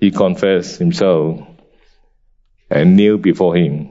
he 0.00 0.10
confessed 0.10 0.78
himself 0.80 1.51
and 2.72 2.96
kneel 2.96 3.18
before 3.18 3.54
Him. 3.54 3.88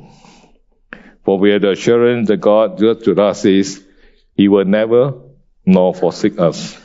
For 1.24 1.38
we 1.38 1.52
have 1.52 1.62
the 1.62 1.72
assurance 1.72 2.28
that 2.30 2.38
God 2.38 2.80
just 2.80 3.06
to 3.06 3.22
us 3.22 3.46
is 3.46 3.86
He 4.36 4.48
will 4.48 4.66
never 4.66 5.14
nor 5.66 5.94
forsake 5.94 6.40
us. 6.40 6.80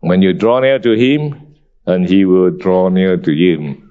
When 0.00 0.22
you 0.22 0.32
draw 0.32 0.60
near 0.60 0.78
to 0.80 0.92
Him, 0.92 1.54
and 1.86 2.08
He 2.08 2.24
will 2.24 2.50
draw 2.50 2.88
near 2.88 3.16
to 3.16 3.32
you, 3.32 3.90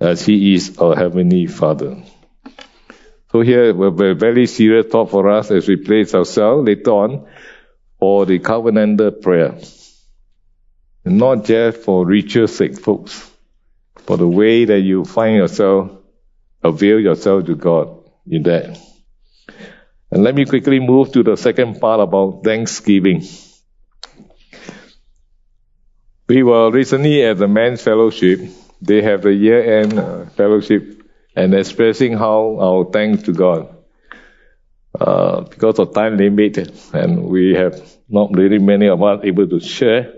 as 0.00 0.24
He 0.24 0.54
is 0.54 0.78
our 0.78 0.96
Heavenly 0.96 1.46
Father. 1.46 2.02
So 3.30 3.40
here, 3.40 3.72
we 3.74 3.86
have 3.86 4.00
a 4.00 4.14
very 4.14 4.46
serious 4.46 4.86
thought 4.86 5.10
for 5.10 5.30
us 5.30 5.50
as 5.50 5.68
we 5.68 5.76
place 5.76 6.14
ourselves 6.14 6.66
later 6.66 6.90
on 6.90 7.26
for 7.98 8.26
the 8.26 8.38
covenantal 8.38 9.22
prayer. 9.22 9.58
Not 11.04 11.44
just 11.44 11.78
for 11.78 12.06
ritual 12.06 12.48
sake, 12.48 12.78
folks, 12.78 13.31
for 13.96 14.16
the 14.16 14.28
way 14.28 14.64
that 14.64 14.80
you 14.80 15.04
find 15.04 15.36
yourself, 15.36 15.90
avail 16.62 17.00
yourself 17.00 17.46
to 17.46 17.54
God 17.54 18.02
in 18.26 18.42
that. 18.44 18.78
And 20.10 20.22
let 20.22 20.34
me 20.34 20.44
quickly 20.44 20.80
move 20.80 21.12
to 21.12 21.22
the 21.22 21.36
second 21.36 21.80
part 21.80 22.00
about 22.00 22.44
Thanksgiving. 22.44 23.24
We 26.28 26.42
were 26.42 26.70
recently 26.70 27.22
at 27.24 27.38
the 27.38 27.48
men's 27.48 27.82
fellowship. 27.82 28.40
They 28.80 29.02
have 29.02 29.22
the 29.22 29.32
year-end 29.32 29.98
uh, 29.98 30.26
fellowship 30.26 31.02
and 31.34 31.54
expressing 31.54 32.12
how 32.12 32.58
our 32.60 32.90
thanks 32.90 33.24
to 33.24 33.32
God. 33.32 33.74
Uh, 34.98 35.40
because 35.42 35.78
of 35.78 35.94
time 35.94 36.18
limit, 36.18 36.58
and 36.92 37.24
we 37.24 37.54
have 37.54 37.80
not 38.10 38.36
really 38.36 38.58
many 38.58 38.88
of 38.88 39.02
us 39.02 39.20
able 39.24 39.48
to 39.48 39.58
share. 39.58 40.12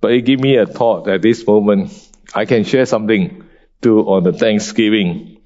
But 0.00 0.12
it 0.12 0.22
gave 0.22 0.40
me 0.40 0.56
a 0.56 0.66
thought 0.66 1.08
at 1.08 1.22
this 1.22 1.46
moment. 1.46 1.90
I 2.34 2.44
can 2.44 2.64
share 2.64 2.86
something 2.86 3.44
too 3.82 4.00
on 4.00 4.24
the 4.24 4.32
Thanksgiving. 4.32 5.38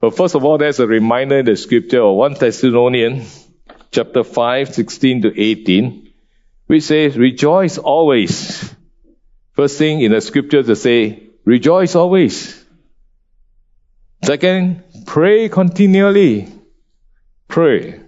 But 0.00 0.16
first 0.16 0.34
of 0.34 0.44
all, 0.44 0.58
there's 0.58 0.80
a 0.80 0.86
reminder 0.86 1.38
in 1.38 1.46
the 1.46 1.56
scripture 1.56 2.02
of 2.02 2.16
1 2.16 2.34
Thessalonians 2.34 3.48
chapter 3.90 4.22
5, 4.22 4.74
16 4.74 5.22
to 5.22 5.40
18, 5.40 6.12
which 6.66 6.82
says, 6.84 7.16
rejoice 7.16 7.78
always. 7.78 8.74
First 9.52 9.78
thing 9.78 10.02
in 10.02 10.12
the 10.12 10.20
scripture 10.20 10.62
to 10.62 10.76
say, 10.76 11.22
rejoice 11.44 11.94
always. 11.94 12.62
Second, 14.22 14.84
pray 15.06 15.48
continually. 15.48 16.48
Pray. 17.48 18.00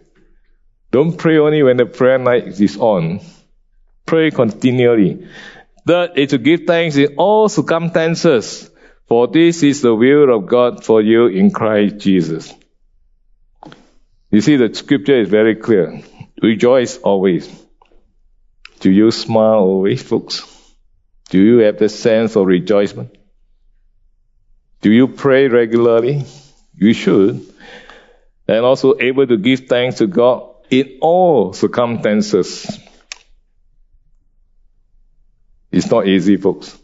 Don't 0.90 1.17
pray 1.17 1.38
only 1.38 1.62
when 1.62 1.76
the 1.76 1.87
prayer 1.87 2.19
night 2.19 2.49
is 2.61 2.76
on. 2.76 3.21
Pray 4.05 4.31
continually. 4.31 5.28
Third 5.88 6.18
is 6.18 6.28
to 6.33 6.38
give 6.38 6.64
thanks 6.66 6.97
in 6.97 7.14
all 7.16 7.49
circumstances, 7.49 8.71
for 9.07 9.26
this 9.26 9.62
is 9.62 9.80
the 9.80 9.95
will 9.95 10.37
of 10.37 10.45
God 10.45 10.85
for 10.85 11.00
you 11.00 11.28
in 11.28 11.50
Christ 11.50 11.97
Jesus. 11.97 12.52
You 14.30 14.42
see, 14.42 14.57
the 14.57 14.75
scripture 14.75 15.18
is 15.18 15.30
very 15.30 15.57
clear. 15.57 16.02
Rejoice 16.42 16.99
always. 16.99 17.49
Do 18.80 18.90
you 18.90 19.11
smile 19.11 19.61
always, 19.61 20.02
folks? 20.02 20.45
Do 21.30 21.40
you 21.42 21.59
have 21.61 21.78
the 21.78 21.88
sense 21.88 22.37
of 22.37 22.45
rejoicement? 22.45 23.16
Do 24.83 24.92
you 24.92 25.09
pray 25.09 25.49
regularly? 25.49 26.26
You 26.75 26.92
should. 26.92 27.47
And 28.47 28.62
also 28.62 28.95
able 29.00 29.26
to 29.26 29.38
give 29.38 29.61
thanks 29.61 29.97
to 29.99 30.07
God 30.07 30.50
in 30.68 30.99
all 31.00 31.54
circumstances. 31.54 32.78
It's 35.71 35.91
not 35.91 36.07
easy, 36.07 36.37
folks. 36.37 36.79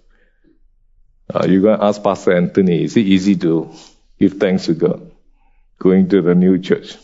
Uh, 1.33 1.47
you're 1.49 1.63
going 1.63 1.79
to 1.79 1.85
ask 1.85 2.03
Pastor 2.03 2.37
Anthony, 2.37 2.85
is 2.85 2.97
it 2.97 3.07
easy 3.07 3.37
to 3.37 3.73
give 4.19 4.35
thanks 4.35 4.67
to 4.67 4.75
God 4.75 5.11
going 5.79 6.09
to 6.09 6.23
the 6.23 6.35
new 6.35 6.59
church? 6.59 6.97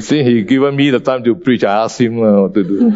See, 0.00 0.24
he 0.24 0.42
given 0.42 0.74
me 0.74 0.90
the 0.90 0.98
time 0.98 1.22
to 1.24 1.36
preach. 1.36 1.62
I 1.62 1.84
asked 1.84 2.00
him 2.00 2.20
uh, 2.20 2.42
what 2.42 2.54
to 2.54 2.64
do. 2.64 2.90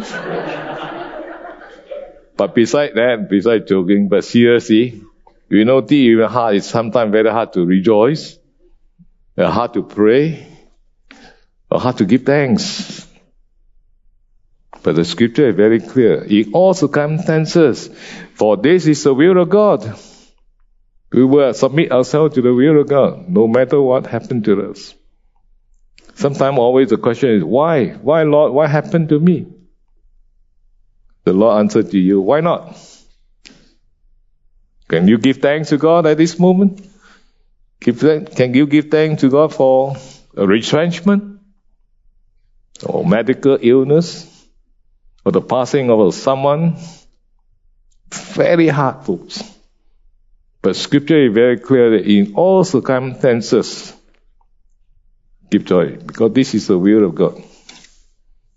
but 2.35 2.53
beside 2.53 2.95
that, 2.95 3.27
beside 3.29 3.67
joking, 3.67 4.09
but 4.09 4.25
seriously, 4.25 5.01
you 5.49 5.65
know, 5.65 5.81
deep 5.81 6.19
in 6.19 6.25
heart, 6.25 6.55
it's 6.55 6.67
sometimes 6.67 7.11
very 7.11 7.29
hard 7.29 7.53
to 7.53 7.65
rejoice, 7.65 8.38
hard 9.47 9.73
to 9.75 9.83
pray, 9.83 10.47
or 11.71 11.79
hard 11.79 11.97
to 11.97 12.05
give 12.05 12.23
thanks. 12.23 13.07
But 14.83 14.95
the 14.95 15.05
scripture 15.05 15.49
is 15.49 15.55
very 15.55 15.79
clear. 15.79 16.23
In 16.23 16.53
all 16.53 16.73
circumstances, 16.73 17.89
for 18.33 18.57
this 18.57 18.87
is 18.87 19.03
the 19.03 19.13
will 19.13 19.41
of 19.41 19.49
God. 19.49 19.97
We 21.11 21.25
will 21.25 21.53
submit 21.53 21.91
ourselves 21.91 22.35
to 22.35 22.41
the 22.41 22.53
will 22.53 22.81
of 22.81 22.87
God, 22.87 23.29
no 23.29 23.47
matter 23.47 23.81
what 23.81 24.07
happened 24.07 24.45
to 24.45 24.71
us. 24.71 24.93
Sometimes 26.15 26.57
always 26.57 26.89
the 26.89 26.97
question 26.97 27.29
is, 27.29 27.43
why? 27.43 27.89
Why, 27.89 28.23
Lord? 28.23 28.53
What 28.53 28.69
happened 28.69 29.09
to 29.09 29.19
me? 29.19 29.47
The 31.23 31.33
Lord 31.33 31.59
answered 31.59 31.91
to 31.91 31.99
you, 31.99 32.21
why 32.21 32.41
not? 32.41 32.77
Can 34.87 35.07
you 35.07 35.17
give 35.17 35.37
thanks 35.37 35.69
to 35.69 35.77
God 35.77 36.05
at 36.07 36.17
this 36.17 36.39
moment? 36.39 36.88
Can 37.81 38.53
you 38.53 38.67
give 38.67 38.89
thanks 38.89 39.21
to 39.21 39.29
God 39.29 39.53
for 39.53 39.95
a 40.35 40.45
retrenchment? 40.45 41.39
Or 42.85 43.05
medical 43.05 43.57
illness? 43.61 44.25
Or 45.25 45.31
the 45.31 45.41
passing 45.41 45.89
of 45.89 46.13
someone? 46.13 46.77
Very 48.11 48.67
hard, 48.67 49.05
folks. 49.05 49.43
But 50.61 50.75
scripture 50.75 51.25
is 51.25 51.33
very 51.33 51.57
clear 51.57 51.91
that 51.91 52.05
in 52.05 52.33
all 52.35 52.63
circumstances, 52.63 53.93
give 55.49 55.65
joy 55.65 55.97
because 55.97 56.33
this 56.33 56.53
is 56.53 56.67
the 56.67 56.77
will 56.77 57.05
of 57.05 57.15
God. 57.15 57.41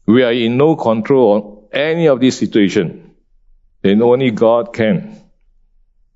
We 0.06 0.24
are 0.24 0.32
in 0.32 0.56
no 0.56 0.74
control 0.74 1.32
on 1.32 1.68
any 1.72 2.08
of 2.08 2.20
this 2.20 2.38
situation. 2.38 3.14
And 3.84 4.02
only 4.02 4.30
God 4.30 4.72
can. 4.72 5.20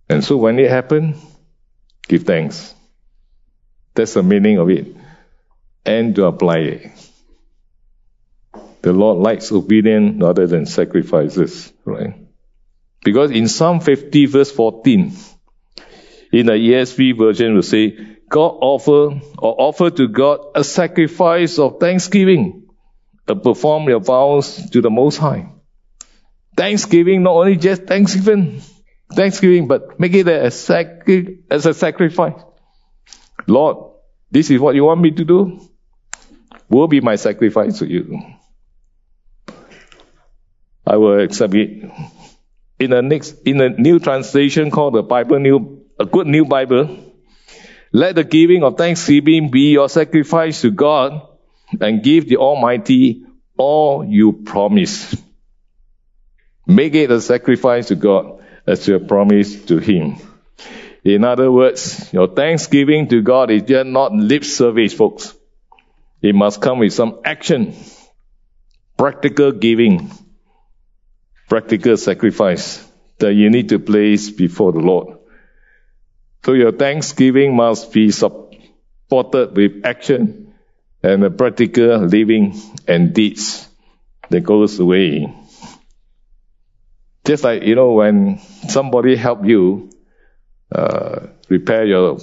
And 0.08 0.24
so 0.24 0.36
when 0.36 0.58
it 0.58 0.70
happens, 0.70 1.16
give 2.06 2.22
thanks. 2.22 2.75
That's 3.96 4.14
the 4.14 4.22
meaning 4.22 4.58
of 4.58 4.70
it. 4.70 4.94
And 5.84 6.14
to 6.16 6.26
apply 6.26 6.58
it. 6.58 6.90
The 8.82 8.92
Lord 8.92 9.18
likes 9.18 9.50
obedience 9.50 10.22
rather 10.22 10.46
than 10.46 10.66
sacrifices, 10.66 11.72
right? 11.84 12.14
Because 13.04 13.30
in 13.30 13.48
Psalm 13.48 13.80
50 13.80 14.26
verse 14.26 14.52
14, 14.52 15.12
in 16.32 16.46
the 16.46 16.52
ESV 16.52 17.18
version 17.18 17.54
will 17.54 17.62
say, 17.62 17.96
God 18.28 18.58
offer 18.60 19.20
or 19.38 19.60
offer 19.60 19.90
to 19.90 20.08
God 20.08 20.40
a 20.54 20.64
sacrifice 20.64 21.58
of 21.58 21.78
thanksgiving 21.80 22.68
to 23.26 23.36
perform 23.36 23.88
your 23.88 24.00
vows 24.00 24.70
to 24.70 24.80
the 24.80 24.90
Most 24.90 25.16
High. 25.16 25.50
Thanksgiving, 26.56 27.22
not 27.22 27.34
only 27.34 27.56
just 27.56 27.84
thanksgiving, 27.84 28.62
thanksgiving, 29.12 29.68
but 29.68 30.00
make 30.00 30.14
it 30.14 30.28
a 30.28 30.50
sacri- 30.50 31.40
as 31.50 31.66
a 31.66 31.74
sacrifice. 31.74 32.40
Lord, 33.46 33.85
this 34.30 34.50
is 34.50 34.60
what 34.60 34.74
you 34.74 34.84
want 34.84 35.00
me 35.00 35.10
to 35.12 35.24
do. 35.24 35.60
Will 36.68 36.88
be 36.88 37.00
my 37.00 37.16
sacrifice 37.16 37.78
to 37.78 37.86
you. 37.86 38.20
I 40.86 40.96
will 40.96 41.20
accept 41.20 41.54
it. 41.54 41.90
In 42.78 42.90
the 42.90 43.02
next, 43.02 43.42
in 43.44 43.60
a 43.60 43.70
new 43.70 43.98
translation 43.98 44.70
called 44.70 44.94
the 44.94 45.02
Bible 45.02 45.38
New, 45.38 45.84
a 45.98 46.04
Good 46.04 46.26
New 46.26 46.44
Bible, 46.44 47.14
let 47.92 48.14
the 48.14 48.24
giving 48.24 48.62
of 48.62 48.76
thanksgiving 48.76 49.50
be 49.50 49.72
your 49.72 49.88
sacrifice 49.88 50.60
to 50.60 50.70
God 50.70 51.22
and 51.80 52.02
give 52.02 52.28
the 52.28 52.36
Almighty 52.36 53.24
all 53.56 54.04
you 54.04 54.32
promise. 54.32 55.16
Make 56.66 56.94
it 56.94 57.10
a 57.10 57.20
sacrifice 57.20 57.88
to 57.88 57.94
God 57.94 58.44
as 58.66 58.86
you 58.86 58.98
promise 58.98 59.64
to 59.66 59.78
Him. 59.78 60.16
In 61.06 61.22
other 61.22 61.52
words, 61.52 62.12
your 62.12 62.26
thanksgiving 62.26 63.06
to 63.08 63.22
God 63.22 63.52
is 63.52 63.62
just 63.62 63.86
not 63.86 64.12
lip 64.12 64.42
service, 64.42 64.92
folks. 64.92 65.32
It 66.20 66.34
must 66.34 66.60
come 66.60 66.80
with 66.80 66.92
some 66.92 67.20
action, 67.24 67.76
practical 68.98 69.52
giving, 69.52 70.10
practical 71.48 71.96
sacrifice 71.96 72.84
that 73.18 73.34
you 73.34 73.50
need 73.50 73.68
to 73.68 73.78
place 73.78 74.30
before 74.30 74.72
the 74.72 74.80
Lord. 74.80 75.18
So 76.44 76.54
your 76.54 76.72
thanksgiving 76.72 77.54
must 77.54 77.92
be 77.92 78.10
supported 78.10 79.56
with 79.56 79.82
action 79.84 80.54
and 81.04 81.22
a 81.22 81.30
practical 81.30 81.98
living 81.98 82.60
and 82.88 83.14
deeds 83.14 83.68
that 84.30 84.40
goes 84.40 84.80
away. 84.80 85.32
Just 87.24 87.44
like, 87.44 87.62
you 87.62 87.76
know, 87.76 87.92
when 87.92 88.40
somebody 88.40 89.14
help 89.14 89.44
you 89.44 89.90
uh, 90.72 91.26
repair 91.48 91.84
your 91.84 92.18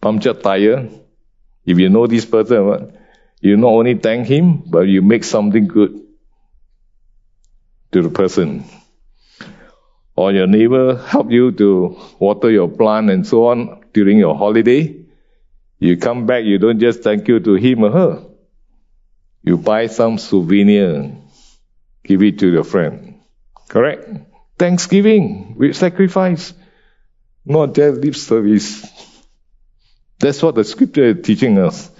punctured 0.00 0.42
tire, 0.42 0.88
if 1.64 1.78
you 1.78 1.88
know 1.88 2.06
this 2.06 2.24
person, 2.24 2.96
you 3.40 3.56
not 3.56 3.68
only 3.68 3.94
thank 3.94 4.26
him, 4.26 4.62
but 4.66 4.80
you 4.80 5.02
make 5.02 5.24
something 5.24 5.66
good 5.68 6.00
to 7.92 8.02
the 8.02 8.10
person. 8.10 8.64
or 10.18 10.32
your 10.32 10.48
neighbor 10.48 10.96
help 10.96 11.30
you 11.30 11.52
to 11.52 11.96
water 12.18 12.50
your 12.50 12.68
plant 12.68 13.08
and 13.08 13.24
so 13.24 13.46
on 13.46 13.84
during 13.92 14.18
your 14.18 14.36
holiday, 14.36 14.96
you 15.78 15.96
come 15.96 16.26
back, 16.26 16.42
you 16.42 16.58
don't 16.58 16.80
just 16.80 17.04
thank 17.04 17.28
you 17.28 17.38
to 17.38 17.54
him 17.54 17.84
or 17.84 17.92
her. 17.92 18.24
You 19.44 19.58
buy 19.58 19.86
some 19.86 20.18
souvenir, 20.18 21.12
give 22.02 22.20
it 22.24 22.40
to 22.40 22.50
your 22.50 22.64
friend. 22.64 23.20
Correct? 23.68 24.10
Thanksgiving 24.58 25.54
with 25.56 25.76
sacrifice, 25.76 26.52
not 27.48 27.74
just 27.74 28.00
lip 28.00 28.14
service. 28.14 28.86
That's 30.18 30.42
what 30.42 30.54
the 30.54 30.64
scripture 30.64 31.04
is 31.04 31.24
teaching 31.24 31.58
us. 31.58 31.90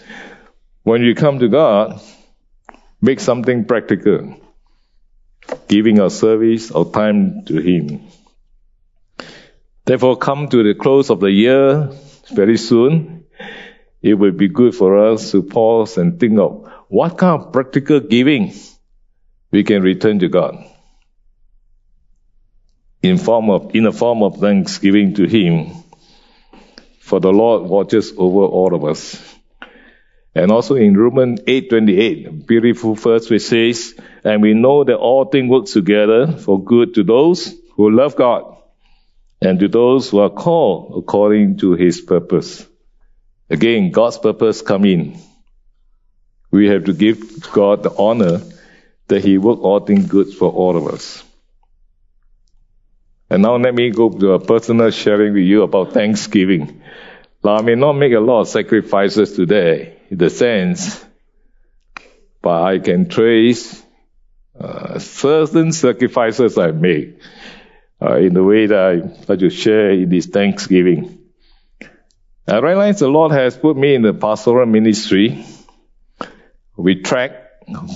When 0.83 1.03
you 1.03 1.15
come 1.15 1.39
to 1.39 1.49
God, 1.49 2.01
make 3.01 3.21
something 3.21 3.65
practical, 3.65 4.37
giving 5.67 6.01
our 6.01 6.11
service 6.11 6.71
or 6.71 6.91
time 6.91 7.45
to 7.47 7.61
Him. 7.61 8.09
Therefore, 9.85 10.17
come 10.17 10.49
to 10.49 10.63
the 10.63 10.75
close 10.75 11.09
of 11.09 11.21
the 11.21 11.31
year 11.31 11.91
very 12.31 12.59
soon. 12.59 13.25
It 14.03 14.15
will 14.15 14.33
be 14.33 14.49
good 14.49 14.75
for 14.75 15.13
us 15.13 15.33
to 15.33 15.43
pause 15.43 15.97
and 15.97 16.21
think 16.21 16.39
of 16.39 16.71
what 16.89 17.17
kind 17.17 17.41
of 17.41 17.53
practical 17.53 18.01
giving 18.01 18.53
we 19.51 19.65
can 19.65 19.83
return 19.83 20.19
to 20.19 20.29
God 20.29 20.63
in 23.03 23.19
form 23.19 23.51
of 23.51 23.75
in 23.75 23.87
a 23.87 23.93
form 23.93 24.23
of 24.23 24.39
thanksgiving 24.39 25.15
to 25.15 25.27
Him. 25.27 25.85
For 27.01 27.21
the 27.21 27.33
Lord 27.33 27.69
watches 27.69 28.13
over 28.17 28.45
all 28.45 28.75
of 28.75 28.85
us. 28.85 29.17
And 30.35 30.53
also 30.53 30.75
in 30.75 30.97
Romans 30.97 31.41
8:28, 31.47 32.47
beautiful 32.47 32.95
verse 32.95 33.31
which 33.31 33.43
says, 33.43 33.95
"And 34.25 34.43
we 34.43 34.55
know 34.55 34.85
that 34.85 34.97
all 34.97 35.25
things 35.25 35.51
work 35.51 35.67
together 35.67 36.27
for 36.33 36.63
good 36.63 36.95
to 36.95 37.03
those 37.03 37.55
who 37.77 37.91
love 37.91 38.15
God, 38.15 38.45
and 39.41 39.59
to 39.61 39.69
those 39.69 40.11
who 40.11 40.19
are 40.19 40.31
called 40.31 40.95
according 40.99 41.57
to 41.59 41.73
His 41.73 42.01
purpose." 42.01 42.67
Again, 43.51 43.91
God's 43.91 44.19
purpose 44.19 44.61
come 44.61 44.85
in. 44.85 45.15
We 46.51 46.69
have 46.69 46.85
to 46.85 46.93
give 46.93 47.51
God 47.53 47.83
the 47.83 47.95
honor 47.97 48.43
that 49.09 49.25
He 49.25 49.39
work 49.39 49.63
all 49.63 49.81
things 49.81 50.07
good 50.07 50.29
for 50.35 50.51
all 50.51 50.77
of 50.77 50.87
us. 50.87 51.25
And 53.31 53.43
now 53.43 53.57
let 53.57 53.75
me 53.75 53.91
go 53.91 54.09
to 54.09 54.33
a 54.33 54.41
personal 54.41 54.91
sharing 54.91 55.35
with 55.35 55.45
you 55.45 55.63
about 55.63 55.93
Thanksgiving. 55.93 56.83
Now, 57.45 57.57
I 57.57 57.63
may 57.63 57.75
not 57.75 57.93
make 57.93 58.13
a 58.13 58.21
lot 58.21 58.41
of 58.41 58.49
sacrifices 58.49 59.33
today, 59.33 59.99
in 60.11 60.19
the 60.19 60.31
sense, 60.31 61.05
but 62.41 62.63
I 62.63 62.79
can 62.79 63.09
trace 63.09 63.83
uh, 64.59 64.99
certain 64.99 65.73
sacrifices 65.73 66.59
I 66.59 66.73
make 66.73 67.21
uh, 68.01 68.17
in 68.17 68.35
the 68.35 68.43
way 68.43 68.67
that 68.67 68.79
I 68.79 68.95
like 69.29 69.39
to 69.41 69.51
share 69.51 69.91
in 69.91 70.09
this 70.09 70.27
Thanksgiving. 70.27 71.19
I 72.47 72.59
realize 72.59 72.99
the 72.99 73.09
Lord 73.09 73.33
has 73.33 73.57
put 73.57 73.77
me 73.77 73.95
in 73.95 74.03
the 74.03 74.15
pastoral 74.15 74.67
ministry. 74.67 75.45
We 76.77 77.03
TRAC, 77.03 77.33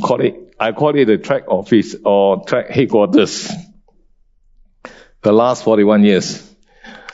call 0.02 0.20
it, 0.20 0.54
I 0.60 0.72
call 0.72 0.94
it 0.96 1.06
the 1.06 1.16
TRAC 1.16 1.48
office 1.48 1.96
or 2.04 2.44
TRAC 2.44 2.68
headquarters 2.68 3.50
the 5.22 5.32
last 5.32 5.64
41 5.64 6.04
years. 6.04 6.48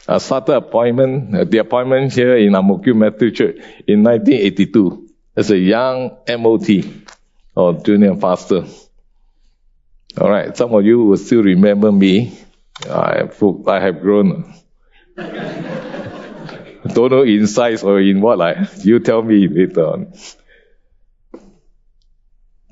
I 0.08 0.18
started 0.18 0.56
appointment, 0.56 1.36
uh, 1.36 1.44
the 1.44 1.58
appointment 1.58 2.14
here 2.14 2.36
in 2.36 2.52
Mo 2.52 2.80
Methodist 2.82 3.36
Church 3.36 3.56
in 3.86 4.02
1982 4.02 5.08
as 5.36 5.50
a 5.50 5.58
young 5.58 6.16
MOT 6.26 6.68
or 7.54 7.74
junior 7.74 8.16
pastor. 8.16 8.64
All 10.18 10.30
right, 10.30 10.56
some 10.56 10.74
of 10.74 10.84
you 10.84 11.04
will 11.04 11.18
still 11.18 11.42
remember 11.42 11.92
me. 11.92 12.38
I 12.88 13.18
have, 13.18 13.42
I 13.66 13.80
have 13.80 14.00
grown. 14.00 14.54
Don't 15.16 17.10
know 17.10 17.22
in 17.22 17.46
size 17.46 17.82
or 17.82 18.00
in 18.00 18.22
what. 18.22 18.38
Like, 18.38 18.84
you 18.84 19.00
tell 19.00 19.22
me 19.22 19.46
later 19.46 19.86
on. 19.86 20.12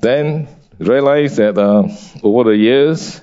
Then 0.00 0.48
realize 0.78 1.36
that 1.36 1.58
uh, 1.58 1.88
over 2.22 2.50
the 2.50 2.56
years, 2.56 3.20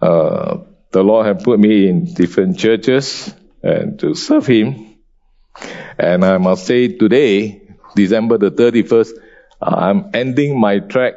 uh, 0.00 0.58
the 0.92 1.02
Lord 1.02 1.26
has 1.26 1.42
put 1.42 1.58
me 1.58 1.88
in 1.88 2.12
different 2.14 2.58
churches 2.58 3.34
and 3.62 3.98
to 4.00 4.14
serve 4.14 4.46
Him. 4.46 4.96
And 5.98 6.24
I 6.24 6.38
must 6.38 6.66
say 6.66 6.88
today, 6.88 7.62
December 7.96 8.38
the 8.38 8.50
31st, 8.50 9.12
I'm 9.60 10.10
ending 10.14 10.58
my 10.58 10.80
TRAC 10.80 11.14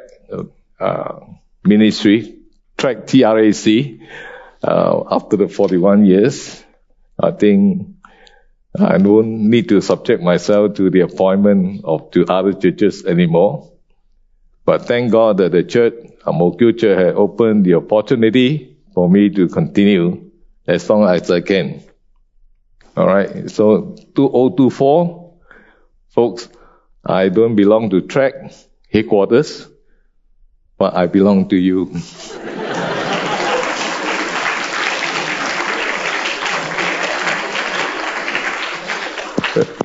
uh, 0.80 1.20
ministry, 1.64 2.38
track 2.76 3.06
TRAC, 3.06 4.00
uh, 4.62 5.04
after 5.10 5.36
the 5.36 5.48
41 5.48 6.04
years. 6.04 6.62
I 7.18 7.30
think 7.30 7.88
I 8.78 8.98
don't 8.98 9.50
need 9.50 9.68
to 9.70 9.80
subject 9.80 10.22
myself 10.22 10.74
to 10.74 10.90
the 10.90 11.00
appointment 11.00 11.84
of 11.84 12.10
to 12.12 12.26
other 12.26 12.52
churches 12.52 13.04
anymore. 13.04 13.72
But 14.64 14.86
thank 14.86 15.12
God 15.12 15.38
that 15.38 15.52
the 15.52 15.64
church, 15.64 15.94
Mo 16.26 16.54
Church, 16.58 16.82
has 16.82 17.14
opened 17.16 17.64
the 17.64 17.74
opportunity 17.74 18.75
for 18.96 19.08
me 19.10 19.28
to 19.28 19.46
continue 19.46 20.30
as 20.66 20.88
long 20.88 21.04
as 21.06 21.30
I 21.30 21.42
can. 21.42 21.84
All 22.96 23.06
right. 23.06 23.50
So 23.50 23.94
2024, 24.14 25.34
folks, 26.08 26.48
I 27.04 27.28
don't 27.28 27.56
belong 27.56 27.90
to 27.90 28.00
TRAC 28.00 28.54
headquarters, 28.90 29.68
but 30.78 30.96
I 30.96 31.08
belong 31.08 31.50
to 31.50 31.56
you. 31.56 31.84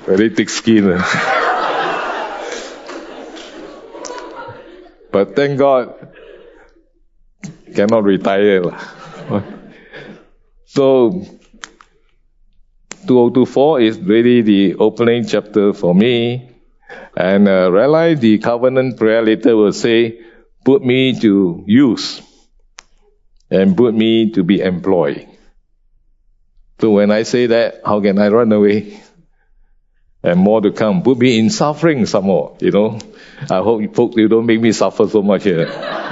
Very 0.08 0.30
thick 0.30 0.50
skin. 0.50 0.86
but 5.12 5.36
thank 5.36 5.60
God, 5.60 6.16
cannot 7.76 8.06
retire. 8.06 8.72
So 10.72 11.12
2024 13.08 13.82
is 13.82 14.00
really 14.00 14.42
the 14.42 14.76
opening 14.76 15.26
chapter 15.28 15.74
for 15.74 15.94
me. 15.94 16.50
And 17.18 17.50
uh, 17.50 17.70
realize 17.70 18.22
the 18.22 18.38
covenant 18.38 18.98
prayer 18.98 19.22
later 19.22 19.58
will 19.58 19.74
say, 19.74 20.22
put 20.64 20.82
me 20.82 21.20
to 21.20 21.66
use 21.68 22.22
and 23.50 23.76
put 23.76 23.94
me 23.94 24.32
to 24.32 24.44
be 24.44 24.62
employed. 24.62 25.28
So 26.80 26.92
when 26.92 27.12
I 27.12 27.24
say 27.24 27.48
that, 27.48 27.82
how 27.86 28.00
can 28.00 28.18
I 28.18 28.30
run 28.30 28.54
away? 28.54 28.98
And 30.24 30.40
more 30.40 30.62
to 30.62 30.72
come. 30.72 31.04
Put 31.04 31.18
me 31.18 31.38
in 31.38 31.50
suffering 31.50 32.06
some 32.06 32.26
more, 32.26 32.56
you 32.62 32.72
know. 32.72 32.98
I 33.50 33.58
hope 33.58 33.94
folks 33.94 34.16
you 34.16 34.30
don't 34.30 34.46
make 34.46 34.62
me 34.62 34.72
suffer 34.72 35.06
so 35.10 35.22
much 35.22 35.44
here 35.44 36.11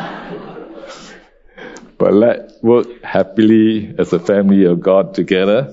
but 1.99 2.13
let 2.13 2.63
work 2.63 3.03
happily 3.03 3.93
as 3.99 4.13
a 4.13 4.19
family 4.19 4.63
of 4.63 4.79
God 4.79 5.13
together. 5.13 5.67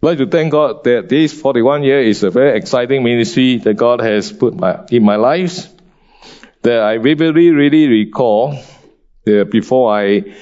I'd 0.00 0.06
like 0.06 0.18
to 0.18 0.26
thank 0.26 0.52
God 0.52 0.84
that 0.84 1.08
this 1.08 1.32
41 1.32 1.82
year 1.82 2.00
is 2.02 2.22
a 2.22 2.30
very 2.30 2.56
exciting 2.56 3.02
ministry 3.02 3.56
that 3.56 3.74
God 3.74 4.00
has 4.00 4.30
put 4.30 4.54
my, 4.54 4.84
in 4.90 5.04
my 5.04 5.16
life. 5.16 5.66
That 6.62 6.82
I 6.82 6.98
vividly 6.98 7.50
really 7.50 7.88
recall 7.88 8.62
that 9.24 9.50
before 9.50 9.96
I 9.96 10.36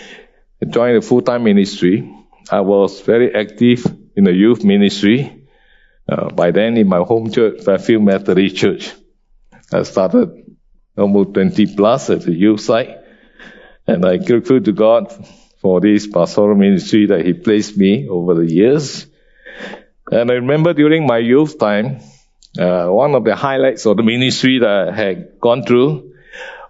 joined 0.69 0.97
the 1.01 1.07
full-time 1.07 1.45
ministry, 1.45 2.13
I 2.51 2.61
was 2.61 3.01
very 3.03 3.33
active 3.35 3.87
in 4.17 4.25
the 4.25 4.33
youth 4.33 4.65
ministry. 4.65 5.47
Uh, 6.09 6.31
by 6.31 6.51
then 6.51 6.77
in 6.77 6.89
my 6.89 6.99
home 6.99 7.31
church, 7.31 7.63
Fairfield 7.63 8.03
Methodist 8.03 8.57
Church. 8.57 8.93
I 9.73 9.83
started 9.85 10.57
almost 10.97 11.35
20 11.35 11.77
plus 11.77 12.11
at 12.11 12.23
the 12.23 12.33
youth 12.33 12.61
side. 12.61 13.05
And 13.87 14.05
I'm 14.05 14.25
grateful 14.25 14.61
to 14.61 14.73
God 14.73 15.13
for 15.59 15.81
this 15.81 16.07
pastoral 16.07 16.57
ministry 16.57 17.07
that 17.07 17.25
He 17.25 17.33
placed 17.33 17.77
me 17.77 18.09
over 18.09 18.35
the 18.35 18.51
years. 18.51 19.07
And 20.11 20.31
I 20.31 20.35
remember 20.35 20.75
during 20.75 21.07
my 21.07 21.19
youth 21.19 21.59
time, 21.59 22.01
uh, 22.59 22.89
one 22.89 23.15
of 23.15 23.25
the 23.25 23.37
highlights 23.37 23.87
of 23.87 23.97
the 23.97 24.03
ministry 24.03 24.59
that 24.59 24.89
I 24.89 24.93
had 24.93 25.41
gone 25.41 25.63
through 25.63 26.15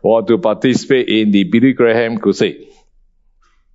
was 0.03 0.25
to 0.29 0.39
participate 0.39 1.09
in 1.09 1.31
the 1.31 1.45
Billy 1.45 1.73
Graham 1.73 2.19
Crusade, 2.19 2.69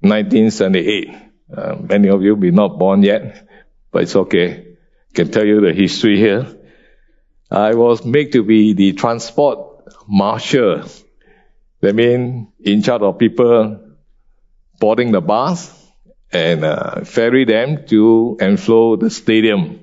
1978. 0.01 1.09
Uh, 1.55 1.75
many 1.81 2.09
of 2.09 2.21
you 2.21 2.35
may 2.35 2.51
not 2.51 2.77
born 2.79 3.03
yet, 3.03 3.47
but 3.91 4.03
it's 4.03 4.15
okay. 4.15 4.75
I 5.11 5.13
can 5.13 5.31
tell 5.31 5.45
you 5.45 5.61
the 5.61 5.73
history 5.73 6.17
here. 6.17 6.47
I 7.49 7.73
was 7.73 8.05
made 8.05 8.31
to 8.33 8.43
be 8.43 8.73
the 8.73 8.93
transport 8.93 9.83
marshal 10.07 10.83
that 11.81 11.95
means 11.95 12.47
in 12.59 12.81
charge 12.83 13.01
of 13.01 13.17
people 13.17 13.79
boarding 14.79 15.11
the 15.11 15.21
bus 15.21 15.77
and 16.31 16.63
uh, 16.63 17.03
ferry 17.03 17.45
them 17.45 17.85
to 17.87 18.37
and 18.39 18.59
flow 18.59 18.95
the 18.95 19.09
stadium. 19.09 19.79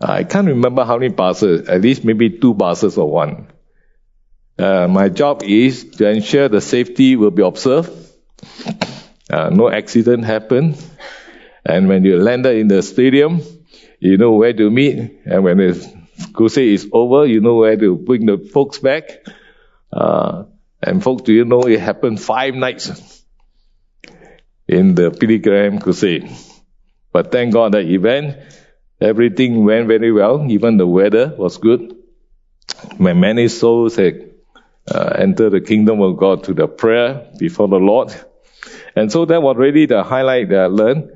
I 0.00 0.24
can't 0.24 0.48
remember 0.48 0.84
how 0.84 0.98
many 0.98 1.12
buses, 1.12 1.68
at 1.68 1.80
least 1.80 2.04
maybe 2.04 2.38
two 2.38 2.54
buses 2.54 2.98
or 2.98 3.10
one. 3.10 3.48
Uh, 4.58 4.88
my 4.88 5.08
job 5.08 5.42
is 5.42 5.84
to 5.96 6.08
ensure 6.08 6.48
the 6.48 6.60
safety 6.60 7.16
will 7.16 7.30
be 7.30 7.42
observed 7.42 7.90
Uh, 9.30 9.50
no 9.50 9.68
accident 9.70 10.24
happened. 10.24 10.76
And 11.64 11.88
when 11.88 12.04
you 12.04 12.18
landed 12.18 12.56
in 12.56 12.68
the 12.68 12.82
stadium, 12.82 13.42
you 13.98 14.16
know 14.18 14.32
where 14.32 14.52
to 14.52 14.70
meet. 14.70 15.20
And 15.26 15.42
when 15.44 15.58
the 15.58 15.74
crusade 16.32 16.72
is 16.72 16.88
over, 16.92 17.26
you 17.26 17.40
know 17.40 17.56
where 17.56 17.76
to 17.76 17.96
bring 17.96 18.26
the 18.26 18.38
folks 18.38 18.78
back. 18.78 19.26
Uh, 19.92 20.44
and 20.86 21.02
folks, 21.02 21.22
do 21.22 21.32
you 21.32 21.44
know 21.44 21.62
it 21.62 21.80
happened 21.80 22.20
five 22.20 22.54
nights 22.54 23.16
in 24.68 24.94
the 24.94 25.10
Graham 25.42 25.78
crusade. 25.78 26.30
But 27.12 27.32
thank 27.32 27.52
God 27.52 27.72
that 27.72 27.86
event, 27.86 28.36
everything 29.00 29.64
went 29.64 29.88
very 29.88 30.12
well. 30.12 30.46
Even 30.48 30.76
the 30.76 30.86
weather 30.86 31.34
was 31.36 31.58
good. 31.58 31.96
Many 32.98 33.48
souls 33.48 33.96
had 33.96 34.30
uh, 34.92 35.14
entered 35.18 35.50
the 35.50 35.60
kingdom 35.60 36.00
of 36.00 36.16
God 36.16 36.44
through 36.44 36.56
the 36.56 36.68
prayer 36.68 37.30
before 37.38 37.68
the 37.68 37.76
Lord. 37.76 38.14
And 38.94 39.10
so 39.10 39.24
that 39.24 39.42
was 39.42 39.56
really 39.56 39.86
the 39.86 40.02
highlight 40.02 40.50
that 40.50 40.60
I 40.60 40.66
learned. 40.66 41.10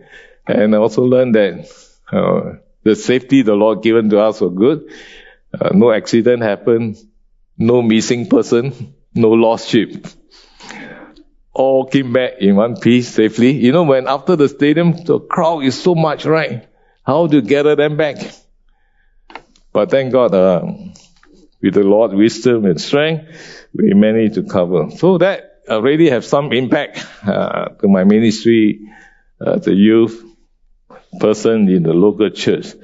And 0.46 0.74
I 0.74 0.78
also 0.78 1.02
learned 1.02 1.34
that 1.34 1.70
uh, 2.10 2.58
the 2.82 2.96
safety 2.96 3.42
the 3.42 3.54
Lord 3.54 3.82
given 3.82 4.10
to 4.10 4.20
us 4.20 4.40
was 4.40 4.52
good. 4.54 4.90
Uh, 5.52 5.70
no 5.74 5.90
accident 5.90 6.42
happened, 6.42 6.96
no 7.58 7.82
missing 7.82 8.28
person, 8.28 8.94
no 9.14 9.30
lost 9.30 9.68
sheep. 9.68 10.06
All 11.52 11.86
came 11.86 12.12
back 12.12 12.34
in 12.38 12.56
one 12.56 12.76
piece 12.76 13.08
safely. 13.08 13.52
You 13.52 13.72
know, 13.72 13.82
when 13.82 14.06
after 14.06 14.36
the 14.36 14.48
stadium, 14.48 14.92
the 15.04 15.18
crowd 15.18 15.64
is 15.64 15.80
so 15.80 15.94
much, 15.94 16.24
right? 16.24 16.66
How 17.04 17.26
to 17.26 17.42
gather 17.42 17.76
them 17.76 17.96
back? 17.96 18.16
But 19.72 19.90
thank 19.90 20.12
God, 20.12 20.34
uh, 20.34 20.62
with 21.62 21.74
the 21.74 21.82
Lord's 21.82 22.14
wisdom 22.14 22.64
and 22.64 22.80
strength, 22.80 23.68
we 23.74 23.94
managed 23.94 24.34
to 24.34 24.42
cover. 24.42 24.90
So 24.90 25.18
that 25.18 25.62
already 25.68 26.10
have 26.10 26.24
some 26.24 26.52
impact 26.52 27.06
uh, 27.26 27.68
to 27.80 27.88
my 27.88 28.04
ministry 28.04 28.88
as 29.44 29.66
a 29.66 29.74
youth 29.74 30.24
person 31.18 31.68
in 31.68 31.82
the 31.82 31.92
local 31.92 32.30
church. 32.30 32.74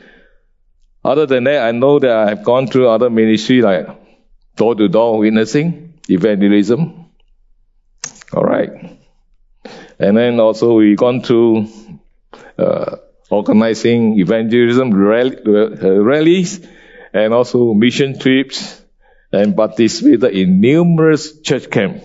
Other 1.05 1.27
than 1.27 1.45
that, 1.45 1.67
I 1.67 1.73
know 1.73 1.99
that 1.99 2.11
I've 2.11 2.45
gone 2.45 2.67
through 2.67 2.89
other 2.89 3.11
ministry 3.11 3.63
like 3.63 3.87
door-to-door 4.57 5.19
witnessing, 5.19 5.86
evangelism. 6.09 7.07
All 8.33 8.45
right. 8.45 8.71
And 9.99 10.17
then 10.17 10.41
also 10.41 10.75
we've 10.75 10.97
gone 10.97 11.23
to 11.23 11.69
uh, 12.59 12.97
organizing 13.31 14.19
evangelism 14.19 14.93
uh, 14.93 16.03
rallies 16.03 16.67
and 17.13 17.33
also 17.33 17.73
mission 17.75 18.19
trips 18.19 18.83
and 19.33 19.57
participated 19.57 20.35
in 20.35 20.61
numerous 20.61 21.41
church 21.41 21.71
camp. 21.71 22.03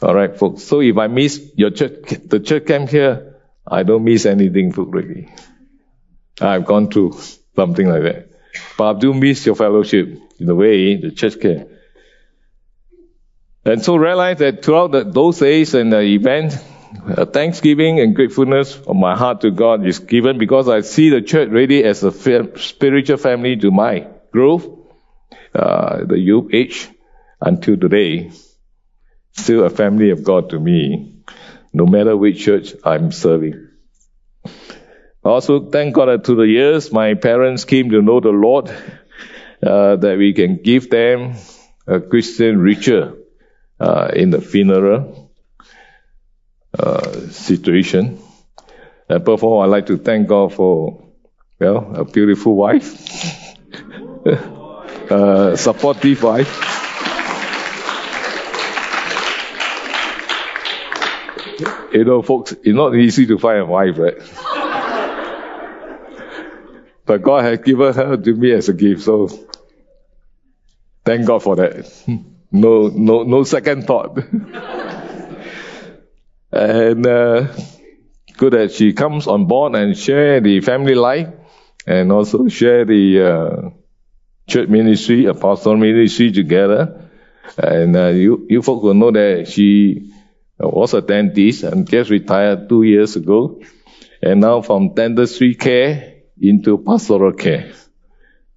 All 0.00 0.14
right, 0.14 0.36
folks. 0.36 0.62
So 0.62 0.80
if 0.80 0.96
I 0.96 1.08
miss 1.08 1.50
your 1.56 1.70
church, 1.70 2.04
the 2.26 2.40
church 2.40 2.66
camp 2.66 2.90
here, 2.90 3.36
I 3.66 3.82
don't 3.82 4.04
miss 4.04 4.26
anything, 4.26 4.72
folks, 4.72 4.92
really. 4.92 5.28
I've 6.40 6.64
gone 6.64 6.88
through 6.90 7.18
something 7.56 7.88
like 7.88 8.02
that. 8.02 8.30
But 8.76 8.96
I 8.96 8.98
do 8.98 9.12
miss 9.12 9.44
your 9.44 9.56
fellowship 9.56 10.16
in 10.38 10.48
a 10.48 10.54
way, 10.54 10.96
the 10.96 11.10
church 11.10 11.40
camp. 11.40 11.67
And 13.68 13.84
so 13.84 13.96
realize 13.96 14.38
that 14.38 14.64
throughout 14.64 14.92
the, 14.92 15.04
those 15.04 15.40
days 15.40 15.74
and 15.74 15.92
the 15.92 16.00
event, 16.00 16.56
uh, 17.06 17.26
thanksgiving 17.26 18.00
and 18.00 18.16
gratefulness 18.16 18.74
of 18.78 18.96
my 18.96 19.14
heart 19.14 19.42
to 19.42 19.50
God 19.50 19.86
is 19.86 19.98
given 19.98 20.38
because 20.38 20.70
I 20.70 20.80
see 20.80 21.10
the 21.10 21.20
church 21.20 21.50
really 21.50 21.84
as 21.84 22.02
a 22.02 22.10
spiritual 22.10 23.18
family 23.18 23.56
to 23.56 23.70
my 23.70 24.06
growth, 24.32 24.66
uh, 25.54 26.06
the 26.06 26.18
youth 26.18 26.48
age 26.54 26.88
until 27.42 27.76
today. 27.76 28.30
Still 29.32 29.64
a 29.64 29.70
family 29.70 30.10
of 30.10 30.24
God 30.24 30.48
to 30.50 30.58
me, 30.58 31.20
no 31.74 31.84
matter 31.84 32.16
which 32.16 32.42
church 32.42 32.72
I'm 32.82 33.12
serving. 33.12 33.68
Also, 35.22 35.68
thank 35.68 35.94
God 35.94 36.06
that 36.06 36.24
through 36.24 36.36
the 36.36 36.48
years, 36.48 36.90
my 36.90 37.12
parents 37.12 37.66
came 37.66 37.90
to 37.90 38.00
know 38.00 38.20
the 38.20 38.30
Lord, 38.30 38.70
uh, 39.62 39.96
that 39.96 40.16
we 40.16 40.32
can 40.32 40.62
give 40.62 40.88
them 40.88 41.34
a 41.86 42.00
Christian 42.00 42.60
ritual 42.60 43.17
uh, 43.80 44.10
in 44.14 44.30
the 44.30 44.40
funeral 44.40 45.30
uh, 46.78 47.28
situation. 47.30 48.18
And 49.08 49.16
above 49.16 49.44
all, 49.44 49.62
I'd 49.62 49.66
like 49.66 49.86
to 49.86 49.96
thank 49.96 50.28
God 50.28 50.52
for, 50.52 51.02
well, 51.58 51.94
a 51.94 52.04
beautiful 52.04 52.54
wife, 52.54 52.94
a 55.10 55.56
supportive 55.56 56.22
wife. 56.22 56.64
You 61.92 62.04
know, 62.04 62.20
folks, 62.22 62.52
it's 62.52 62.66
not 62.66 62.94
easy 62.94 63.26
to 63.26 63.38
find 63.38 63.60
a 63.60 63.66
wife, 63.66 63.98
right? 63.98 64.18
but 67.06 67.22
God 67.22 67.44
has 67.44 67.58
given 67.60 67.94
her 67.94 68.16
to 68.18 68.34
me 68.34 68.52
as 68.52 68.68
a 68.68 68.74
gift, 68.74 69.02
so 69.02 69.28
thank 71.04 71.26
God 71.26 71.42
for 71.42 71.56
that. 71.56 71.90
No, 72.50 72.88
no, 72.88 73.24
no 73.24 73.42
second 73.44 73.86
thought. 73.86 74.16
and 76.52 77.06
uh, 77.06 77.52
good 78.36 78.52
that 78.54 78.72
she 78.72 78.92
comes 78.94 79.26
on 79.26 79.46
board 79.46 79.74
and 79.74 79.96
share 79.96 80.40
the 80.40 80.60
family 80.60 80.94
life, 80.94 81.28
and 81.86 82.10
also 82.10 82.48
share 82.48 82.84
the 82.84 83.20
uh, 83.22 83.70
church 84.46 84.68
ministry, 84.68 85.26
apostle 85.26 85.76
ministry 85.76 86.32
together. 86.32 87.10
And 87.56 87.96
uh, 87.96 88.08
you, 88.08 88.46
you 88.48 88.62
folks 88.62 88.82
will 88.82 88.94
know 88.94 89.10
that 89.10 89.48
she 89.48 90.12
was 90.58 90.94
a 90.94 91.02
dentist 91.02 91.62
and 91.64 91.88
just 91.88 92.10
retired 92.10 92.68
two 92.68 92.82
years 92.82 93.16
ago, 93.16 93.60
and 94.22 94.40
now 94.40 94.62
from 94.62 94.94
dentistry 94.94 95.54
care 95.54 96.14
into 96.40 96.78
pastoral 96.78 97.32
care. 97.32 97.72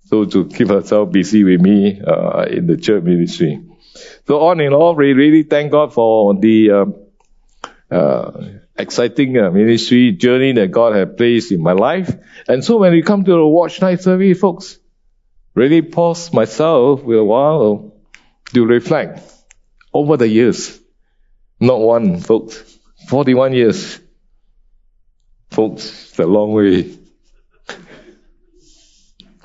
So 0.05 0.25
to 0.25 0.45
keep 0.45 0.69
herself 0.69 1.11
busy 1.11 1.43
with 1.43 1.61
me 1.61 2.01
uh, 2.01 2.43
in 2.43 2.67
the 2.67 2.77
church 2.77 3.03
ministry. 3.03 3.61
So 4.27 4.39
on 4.41 4.59
and 4.59 4.73
all, 4.73 4.95
we 4.95 5.13
really 5.13 5.43
thank 5.43 5.71
God 5.71 5.93
for 5.93 6.33
the 6.33 6.71
uh, 6.71 6.85
uh, 7.93 8.49
exciting 8.77 9.37
uh, 9.37 9.51
ministry 9.51 10.11
journey 10.13 10.53
that 10.53 10.71
God 10.71 10.95
has 10.95 11.09
placed 11.17 11.51
in 11.51 11.61
my 11.61 11.73
life. 11.73 12.13
And 12.47 12.63
so 12.63 12.77
when 12.77 12.91
we 12.91 13.01
come 13.01 13.23
to 13.23 13.31
the 13.31 13.45
watch 13.45 13.81
night 13.81 14.01
service, 14.01 14.39
folks, 14.39 14.77
really 15.53 15.81
pause 15.81 16.33
myself 16.33 17.03
with 17.03 17.17
a 17.17 17.23
while 17.23 17.93
to 18.53 18.65
reflect 18.65 19.21
over 19.93 20.17
the 20.17 20.27
years. 20.27 20.79
Not 21.59 21.79
one, 21.79 22.19
folks. 22.19 22.77
41 23.07 23.53
years. 23.53 23.99
Folks, 25.49 26.09
it's 26.09 26.19
a 26.19 26.25
long 26.25 26.53
way. 26.53 26.97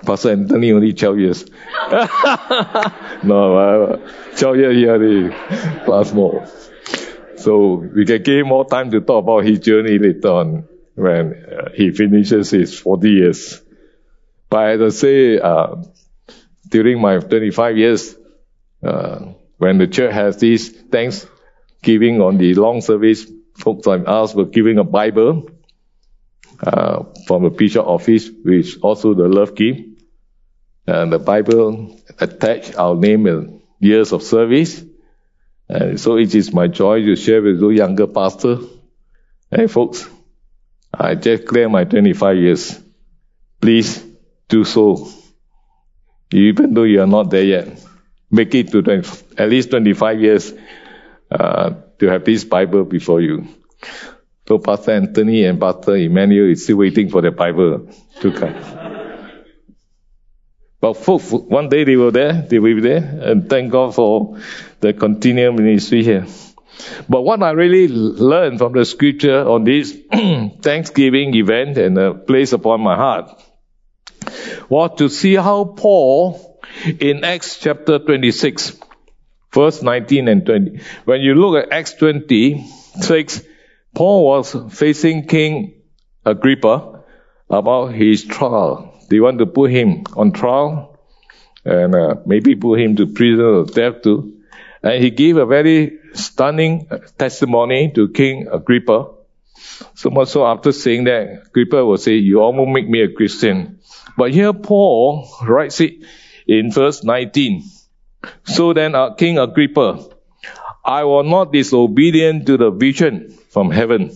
Pastor 0.07 0.31
Anthony 0.31 0.73
only 0.73 0.93
12 0.93 1.19
years. 1.19 1.45
no, 3.25 3.57
uh, 3.57 3.97
12 4.37 4.57
years 4.57 4.77
he 4.77 4.89
already 4.89 5.37
plus 5.85 6.13
more. 6.13 6.47
So 7.37 7.75
we 7.75 8.07
can 8.07 8.23
give 8.23 8.47
more 8.47 8.65
time 8.65 8.91
to 8.93 9.01
talk 9.01 9.25
about 9.25 9.45
his 9.45 9.61
journey 9.61 9.99
later 9.99 10.29
on 10.29 10.69
when 10.95 11.35
uh, 11.35 11.71
he 11.75 11.91
finishes 11.91 12.51
his 12.51 12.79
40 12.79 13.11
years. 13.11 13.63
But 14.49 14.81
as 14.81 14.81
I 14.81 14.89
say, 14.97 15.39
uh, 15.39 15.77
during 16.69 17.01
my 17.01 17.19
25 17.19 17.77
years, 17.77 18.17
uh, 18.83 19.33
when 19.59 19.79
the 19.79 19.87
church 19.87 20.13
has 20.13 20.39
this 20.39 20.69
thanksgiving 20.69 22.21
on 22.21 22.39
the 22.39 22.55
long 22.55 22.81
service, 22.81 23.27
folks 23.57 23.87
like 23.87 24.03
us 24.07 24.35
were 24.35 24.45
giving 24.47 24.79
a 24.79 24.85
Bible 24.85 25.49
uh, 26.63 27.05
from 27.27 27.43
the 27.45 27.51
bishop 27.51 27.87
office, 27.87 28.31
which 28.45 28.79
also 28.81 29.15
the 29.15 29.29
love 29.29 29.55
gift. 29.55 29.96
And 30.87 31.13
the 31.13 31.19
Bible 31.19 32.01
attached 32.19 32.77
our 32.77 32.95
name 32.95 33.27
and 33.27 33.63
years 33.81 34.13
of 34.13 34.23
service. 34.23 34.85
And 35.69 35.99
so 35.99 36.17
it 36.17 36.35
is 36.35 36.53
my 36.53 36.69
joy 36.69 37.03
to 37.03 37.17
share 37.17 37.43
with 37.43 37.61
you 37.61 37.71
younger 37.71 38.07
pastor. 38.07 38.59
Hey 39.51 39.67
folks, 39.67 40.09
I 40.95 41.15
just 41.17 41.47
cleared 41.47 41.73
my 41.73 41.85
25 41.85 42.37
years. 42.37 42.81
Please 43.61 44.05
do 44.49 44.65
so. 44.65 45.09
Even 46.33 46.75
though 46.75 46.85
you 46.85 47.03
are 47.03 47.07
not 47.07 47.31
there 47.31 47.45
yet, 47.45 47.69
make 48.31 48.55
it 48.55 48.71
to 48.73 48.83
20, 48.83 49.09
at 49.39 49.49
least 49.49 49.71
25 49.71 50.21
years 50.21 50.53
uh, 51.31 51.71
to 51.99 52.07
have 52.09 52.25
this 52.25 52.45
Bible 52.45 52.85
before 52.85 53.21
you. 53.21 53.49
So 54.47 54.59
Pastor 54.59 54.93
Anthony 54.93 55.45
and 55.45 55.61
Pastor 55.61 55.97
Emmanuel 55.97 56.51
is 56.51 56.65
still 56.65 56.77
waiting 56.77 57.09
for 57.09 57.23
the 57.23 57.33
Bible 57.33 57.89
to 58.21 58.33
come. 58.33 58.96
But 60.81 60.95
one 61.07 61.69
day 61.69 61.85
they 61.85 61.97
were 61.97 62.11
there, 62.11 62.43
they 62.43 62.59
will 62.59 62.75
be 62.75 62.81
there, 62.81 63.21
and 63.23 63.49
thank 63.49 63.73
God 63.73 63.95
for 63.95 64.39
the 64.81 64.93
continual 64.93 65.53
ministry 65.53 66.05
here. 66.05 66.27
But 67.09 67.23
what 67.23 67.43
I 67.43 67.53
really 67.53 67.89
learned 67.89 68.59
from 68.59 68.73
the 68.73 68.85
scripture 68.85 69.49
on 69.49 69.65
this 69.65 69.97
Thanksgiving 70.61 71.35
event 71.35 71.79
and 71.79 71.99
uh, 71.99 72.13
place 72.15 72.53
upon 72.53 72.83
my 72.83 72.95
heart 72.95 73.31
was 74.69 74.91
to 74.99 75.09
see 75.09 75.35
how 75.35 75.65
Paul 75.65 76.61
in 77.01 77.25
Acts 77.25 77.59
chapter 77.59 77.99
26, 77.99 78.79
verse 79.53 79.83
19 79.83 80.29
and 80.29 80.45
20, 80.45 80.81
when 81.05 81.21
you 81.21 81.35
look 81.35 81.65
at 81.65 81.73
Acts 81.73 81.95
26, 81.95 83.43
Paul 83.95 84.25
was 84.27 84.57
facing 84.71 85.27
King 85.27 85.83
Agrippa 86.25 87.05
about 87.49 87.95
his 87.95 88.25
trial. 88.25 88.96
They 89.09 89.21
want 89.21 89.39
to 89.39 89.47
put 89.47 89.71
him 89.71 90.05
on 90.17 90.33
trial 90.33 90.99
and 91.65 91.95
uh, 91.95 92.17
maybe 92.27 92.55
put 92.55 92.81
him 92.81 92.97
to 92.97 93.07
prison 93.07 93.45
or 93.45 93.65
death 93.65 94.03
too. 94.03 94.43
And 94.83 95.03
he 95.03 95.11
gave 95.11 95.37
a 95.37 95.47
very 95.47 95.99
stunning 96.13 96.89
testimony 97.19 97.91
to 97.95 98.09
King 98.09 98.49
Agrippa. 98.51 99.11
So 99.95 100.11
much 100.11 100.29
so 100.29 100.47
after 100.47 100.73
saying 100.73 101.05
that, 101.05 101.43
Agrippa 101.49 101.85
will 101.85 101.99
say, 101.99 102.15
you 102.15 102.41
almost 102.41 102.71
make 102.71 102.89
me 102.89 103.03
a 103.03 103.13
Christian. 103.13 103.81
But 104.17 104.33
here 104.33 104.53
Paul 104.53 105.29
writes 105.43 105.81
it 105.81 106.05
in 106.47 106.71
verse 106.71 107.03
19. 107.03 107.65
So 108.45 108.73
then, 108.73 108.95
uh, 108.95 109.15
King 109.15 109.39
Agrippa, 109.39 110.09
I 110.85 111.05
was 111.05 111.27
not 111.27 111.53
disobedient 111.53 112.47
to 112.47 112.57
the 112.57 112.71
vision 112.71 113.37
from 113.51 113.71
heaven. 113.71 114.13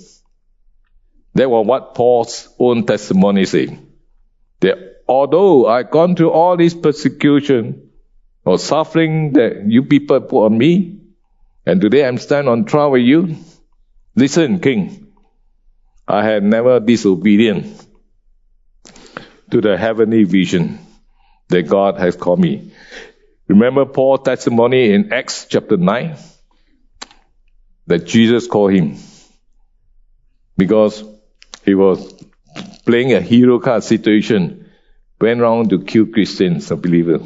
That 1.34 1.50
was 1.50 1.66
what 1.66 1.94
Paul's 1.94 2.48
own 2.58 2.86
testimony 2.86 3.44
said. 3.44 3.89
That 4.60 5.02
although 5.08 5.66
I've 5.66 5.90
gone 5.90 6.16
through 6.16 6.30
all 6.30 6.56
this 6.56 6.74
persecution 6.74 7.90
or 8.44 8.58
suffering 8.58 9.34
that 9.34 9.64
you 9.66 9.84
people 9.84 10.20
put 10.20 10.46
on 10.46 10.58
me, 10.58 11.00
and 11.66 11.80
today 11.80 12.06
I'm 12.06 12.18
standing 12.18 12.50
on 12.50 12.64
trial 12.64 12.92
with 12.92 13.02
you, 13.02 13.36
listen, 14.14 14.60
King, 14.60 15.12
I 16.06 16.24
have 16.24 16.42
never 16.42 16.80
disobedient 16.80 17.86
to 19.50 19.60
the 19.60 19.76
heavenly 19.76 20.24
vision 20.24 20.78
that 21.48 21.62
God 21.62 21.98
has 21.98 22.16
called 22.16 22.40
me. 22.40 22.72
Remember 23.48 23.84
Paul's 23.84 24.22
testimony 24.24 24.92
in 24.92 25.12
Acts 25.12 25.46
chapter 25.48 25.76
9? 25.76 26.16
that 27.90 28.06
Jesus 28.06 28.46
called 28.46 28.72
him 28.72 28.96
because 30.56 31.02
he 31.64 31.74
was 31.74 32.24
playing 32.84 33.12
a 33.12 33.20
hero 33.20 33.58
card 33.58 33.84
situation, 33.84 34.70
went 35.20 35.40
around 35.40 35.70
to 35.70 35.84
kill 35.84 36.06
Christians, 36.06 36.70
a 36.70 36.76
believer. 36.76 37.20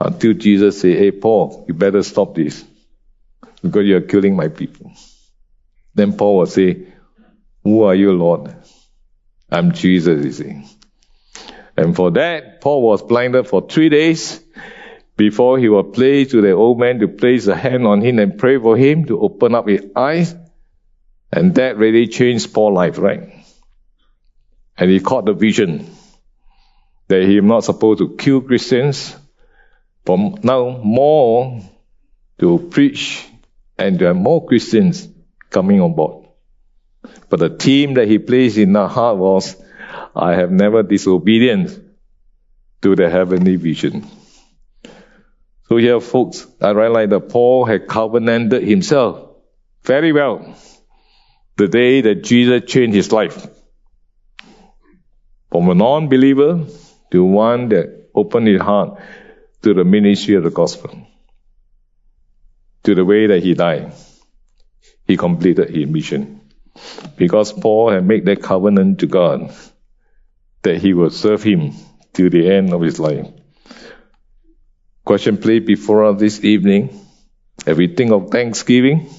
Until 0.00 0.34
Jesus 0.34 0.80
said, 0.80 0.98
Hey, 0.98 1.12
Paul, 1.12 1.64
you 1.68 1.74
better 1.74 2.02
stop 2.02 2.34
this 2.34 2.64
because 3.62 3.86
you're 3.86 4.00
killing 4.00 4.34
my 4.34 4.48
people. 4.48 4.92
Then 5.94 6.16
Paul 6.16 6.38
will 6.38 6.46
say, 6.46 6.88
Who 7.62 7.82
are 7.84 7.94
you, 7.94 8.12
Lord? 8.12 8.54
I'm 9.50 9.72
Jesus, 9.72 10.24
he 10.24 10.32
said. 10.32 10.64
And 11.76 11.94
for 11.94 12.10
that, 12.12 12.60
Paul 12.60 12.82
was 12.82 13.02
blinded 13.02 13.48
for 13.48 13.66
three 13.66 13.88
days 13.88 14.42
before 15.16 15.58
he 15.58 15.68
was 15.68 15.90
play 15.94 16.24
to 16.24 16.40
the 16.40 16.52
old 16.52 16.78
man 16.78 16.98
to 16.98 17.08
place 17.08 17.46
a 17.46 17.56
hand 17.56 17.86
on 17.86 18.00
him 18.00 18.18
and 18.18 18.38
pray 18.38 18.58
for 18.58 18.76
him 18.76 19.04
to 19.06 19.20
open 19.20 19.54
up 19.54 19.68
his 19.68 19.84
eyes. 19.94 20.34
And 21.30 21.54
that 21.54 21.76
really 21.76 22.08
changed 22.08 22.52
Paul's 22.52 22.74
life, 22.74 22.98
right? 22.98 23.41
And 24.82 24.90
he 24.90 24.98
caught 24.98 25.26
the 25.26 25.32
vision 25.32 25.88
that 27.06 27.22
he 27.22 27.38
is 27.38 27.44
not 27.44 27.62
supposed 27.62 28.00
to 28.00 28.16
kill 28.16 28.40
Christians, 28.40 29.14
but 30.04 30.42
now 30.42 30.80
more 30.82 31.62
to 32.40 32.58
preach 32.68 33.24
and 33.78 33.96
there 33.96 34.10
are 34.10 34.14
more 34.14 34.44
Christians 34.44 35.06
coming 35.50 35.80
on 35.80 35.94
board. 35.94 36.26
But 37.28 37.38
the 37.38 37.50
theme 37.50 37.94
that 37.94 38.08
he 38.08 38.18
placed 38.18 38.58
in 38.58 38.72
the 38.72 38.88
heart 38.88 39.18
was, 39.18 39.54
I 40.16 40.34
have 40.34 40.50
never 40.50 40.82
disobedient 40.82 41.78
to 42.80 42.96
the 42.96 43.08
heavenly 43.08 43.54
vision. 43.54 44.04
So 45.68 45.76
here, 45.76 46.00
folks, 46.00 46.44
I 46.60 46.70
realize 46.70 47.08
that 47.10 47.28
Paul 47.28 47.66
had 47.66 47.86
covenanted 47.86 48.64
himself 48.64 49.30
very 49.84 50.10
well 50.10 50.56
the 51.56 51.68
day 51.68 52.00
that 52.00 52.24
Jesus 52.24 52.68
changed 52.68 52.96
his 52.96 53.12
life. 53.12 53.46
From 55.52 55.68
a 55.68 55.74
non-believer 55.74 56.64
to 57.10 57.24
one 57.24 57.68
that 57.68 58.08
opened 58.14 58.48
his 58.48 58.60
heart 58.60 58.98
to 59.60 59.74
the 59.74 59.84
ministry 59.84 60.34
of 60.34 60.44
the 60.44 60.50
gospel. 60.50 61.06
To 62.84 62.94
the 62.94 63.04
way 63.04 63.26
that 63.26 63.42
he 63.42 63.52
died. 63.52 63.92
He 65.06 65.18
completed 65.18 65.68
his 65.68 65.86
mission. 65.86 66.40
Because 67.16 67.52
Paul 67.52 67.90
had 67.90 68.06
made 68.06 68.24
that 68.24 68.42
covenant 68.42 69.00
to 69.00 69.06
God 69.06 69.54
that 70.62 70.78
he 70.78 70.94
would 70.94 71.12
serve 71.12 71.42
him 71.42 71.72
till 72.14 72.30
the 72.30 72.50
end 72.50 72.72
of 72.72 72.80
his 72.80 72.98
life. 72.98 73.26
Question 75.04 75.36
played 75.36 75.66
before 75.66 76.06
us 76.06 76.18
this 76.18 76.42
evening. 76.42 76.98
Have 77.66 77.76
we 77.76 77.88
think 77.88 78.10
of 78.10 78.30
Thanksgiving? 78.30 79.10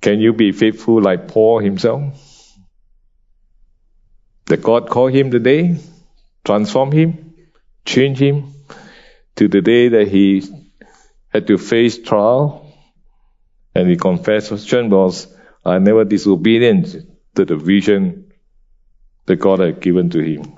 Can 0.00 0.18
you 0.18 0.32
be 0.32 0.50
faithful 0.50 1.00
like 1.00 1.28
Paul 1.28 1.60
himself? 1.60 2.27
That 4.48 4.62
God 4.62 4.88
called 4.88 5.12
him 5.12 5.30
today, 5.30 5.76
transform 6.44 6.92
him, 6.92 7.34
change 7.84 8.18
him 8.20 8.54
to 9.36 9.48
the 9.48 9.60
day 9.60 9.88
that 9.88 10.08
he 10.08 10.42
had 11.28 11.46
to 11.46 11.58
face 11.58 11.98
trial 11.98 12.68
and 13.74 13.88
he 13.88 13.96
confessed 13.96 14.50
was, 14.50 15.26
I 15.64 15.78
never 15.78 16.04
disobedient 16.04 16.96
to 17.36 17.44
the 17.44 17.56
vision 17.56 18.32
that 19.26 19.36
God 19.36 19.60
had 19.60 19.80
given 19.80 20.10
to 20.10 20.20
him. 20.20 20.54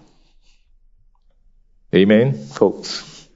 Amen, 1.95 2.35
folks. 2.35 3.29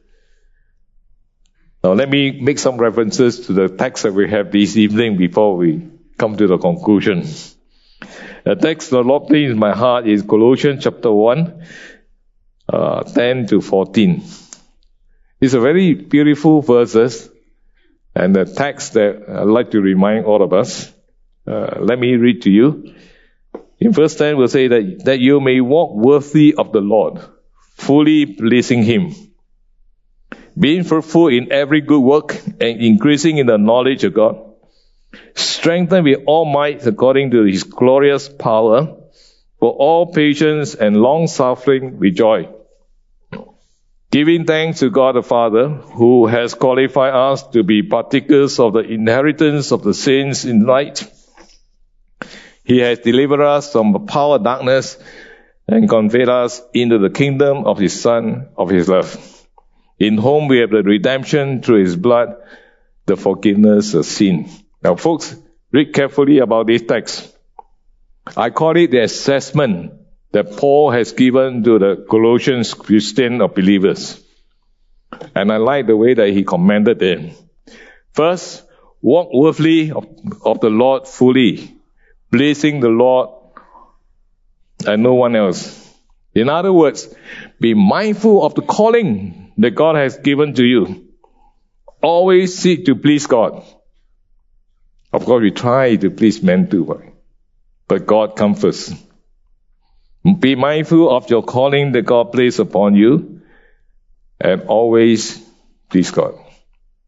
Now, 1.82 1.92
let 1.92 2.08
me 2.08 2.40
make 2.40 2.58
some 2.58 2.78
references 2.78 3.46
to 3.46 3.52
the 3.52 3.68
text 3.68 4.04
that 4.04 4.14
we 4.14 4.30
have 4.30 4.50
this 4.52 4.76
evening 4.76 5.18
before 5.18 5.56
we 5.56 5.86
come 6.16 6.36
to 6.36 6.46
the 6.46 6.56
conclusion. 6.56 7.26
The 8.44 8.54
text 8.54 8.90
the 8.90 9.02
Lord 9.02 9.32
in 9.32 9.58
my 9.58 9.74
heart 9.74 10.06
is 10.06 10.22
Colossians 10.22 10.84
chapter 10.84 11.10
1, 11.10 11.66
uh, 12.68 13.02
10 13.02 13.46
to 13.48 13.60
14. 13.60 14.22
It's 15.40 15.54
a 15.54 15.60
very 15.60 15.94
beautiful 15.94 16.60
verses 16.60 17.30
and 18.14 18.36
the 18.36 18.44
text 18.44 18.94
that 18.94 19.24
I'd 19.28 19.44
like 19.44 19.70
to 19.72 19.80
remind 19.80 20.26
all 20.26 20.42
of 20.42 20.52
us. 20.52 20.92
Uh, 21.46 21.78
let 21.80 21.98
me 21.98 22.14
read 22.16 22.42
to 22.42 22.50
you. 22.50 22.94
In 23.80 23.92
verse 23.92 24.14
10, 24.16 24.36
we'll 24.36 24.48
say 24.48 24.68
that, 24.68 25.02
that 25.04 25.20
you 25.20 25.40
may 25.40 25.60
walk 25.60 25.94
worthy 25.94 26.54
of 26.54 26.72
the 26.72 26.80
Lord, 26.80 27.20
fully 27.76 28.26
pleasing 28.26 28.82
Him 28.82 29.14
being 30.58 30.84
fruitful 30.84 31.28
in 31.28 31.52
every 31.52 31.80
good 31.80 32.00
work 32.00 32.36
and 32.60 32.80
increasing 32.80 33.38
in 33.38 33.46
the 33.46 33.58
knowledge 33.58 34.04
of 34.04 34.14
God, 34.14 34.53
strengthened 35.34 36.04
with 36.04 36.20
all 36.26 36.44
might 36.44 36.86
according 36.86 37.30
to 37.32 37.44
his 37.44 37.64
glorious 37.64 38.28
power, 38.28 38.96
for 39.58 39.72
all 39.72 40.12
patience 40.12 40.74
and 40.74 40.96
long 40.96 41.26
suffering 41.26 41.98
with 41.98 42.16
joy. 42.16 42.48
Giving 44.10 44.44
thanks 44.44 44.80
to 44.80 44.90
God 44.90 45.16
the 45.16 45.22
Father, 45.22 45.68
who 45.68 46.26
has 46.26 46.54
qualified 46.54 47.14
us 47.14 47.46
to 47.48 47.62
be 47.62 47.82
partakers 47.82 48.60
of 48.60 48.74
the 48.74 48.80
inheritance 48.80 49.72
of 49.72 49.82
the 49.82 49.94
saints 49.94 50.44
in 50.44 50.66
light. 50.66 51.10
He 52.64 52.78
has 52.78 53.00
delivered 53.00 53.40
us 53.40 53.72
from 53.72 53.92
the 53.92 53.98
power 53.98 54.36
of 54.36 54.44
darkness 54.44 54.96
and 55.66 55.88
conveyed 55.88 56.28
us 56.28 56.62
into 56.72 56.98
the 56.98 57.10
kingdom 57.10 57.64
of 57.64 57.78
his 57.78 58.00
Son 58.00 58.48
of 58.56 58.68
his 58.68 58.88
love 58.88 59.34
in 59.98 60.18
whom 60.18 60.48
we 60.48 60.58
have 60.58 60.70
the 60.70 60.82
redemption 60.82 61.62
through 61.62 61.80
his 61.80 61.96
blood, 61.96 62.36
the 63.06 63.16
forgiveness 63.16 63.94
of 63.94 64.04
sin. 64.04 64.48
Now, 64.84 64.96
folks, 64.96 65.34
read 65.72 65.94
carefully 65.94 66.38
about 66.38 66.66
this 66.66 66.82
text. 66.82 67.34
I 68.36 68.50
call 68.50 68.76
it 68.76 68.90
the 68.90 69.02
assessment 69.02 69.94
that 70.32 70.56
Paul 70.58 70.90
has 70.90 71.12
given 71.12 71.64
to 71.64 71.78
the 71.78 72.06
Colossians 72.10 72.74
Christian 72.74 73.40
or 73.40 73.48
believers. 73.48 74.22
And 75.34 75.50
I 75.50 75.56
like 75.56 75.86
the 75.86 75.96
way 75.96 76.12
that 76.12 76.28
he 76.28 76.44
commended 76.44 76.98
them. 76.98 77.30
First, 78.12 78.64
walk 79.00 79.32
worthily 79.32 79.90
of, 79.90 80.06
of 80.44 80.60
the 80.60 80.70
Lord 80.70 81.08
fully, 81.08 81.74
pleasing 82.30 82.80
the 82.80 82.88
Lord 82.88 83.30
and 84.86 85.02
no 85.02 85.14
one 85.14 85.34
else. 85.34 85.80
In 86.34 86.48
other 86.48 86.72
words, 86.72 87.14
be 87.60 87.74
mindful 87.74 88.44
of 88.44 88.54
the 88.54 88.62
calling 88.62 89.52
that 89.56 89.70
God 89.70 89.96
has 89.96 90.18
given 90.18 90.54
to 90.54 90.64
you. 90.64 91.08
Always 92.02 92.58
seek 92.58 92.86
to 92.86 92.96
please 92.96 93.26
God. 93.26 93.64
Of 95.14 95.26
course, 95.26 95.42
we 95.42 95.52
try 95.52 95.94
to 95.94 96.10
please 96.10 96.42
men 96.42 96.68
too, 96.68 97.00
but 97.86 98.04
God 98.04 98.34
comes 98.34 98.60
first. 98.60 98.94
Be 100.40 100.56
mindful 100.56 101.08
of 101.08 101.30
your 101.30 101.44
calling 101.44 101.92
that 101.92 102.02
God 102.02 102.32
placed 102.32 102.58
upon 102.58 102.96
you 102.96 103.40
and 104.40 104.62
always 104.62 105.40
please 105.88 106.10
God. 106.10 106.34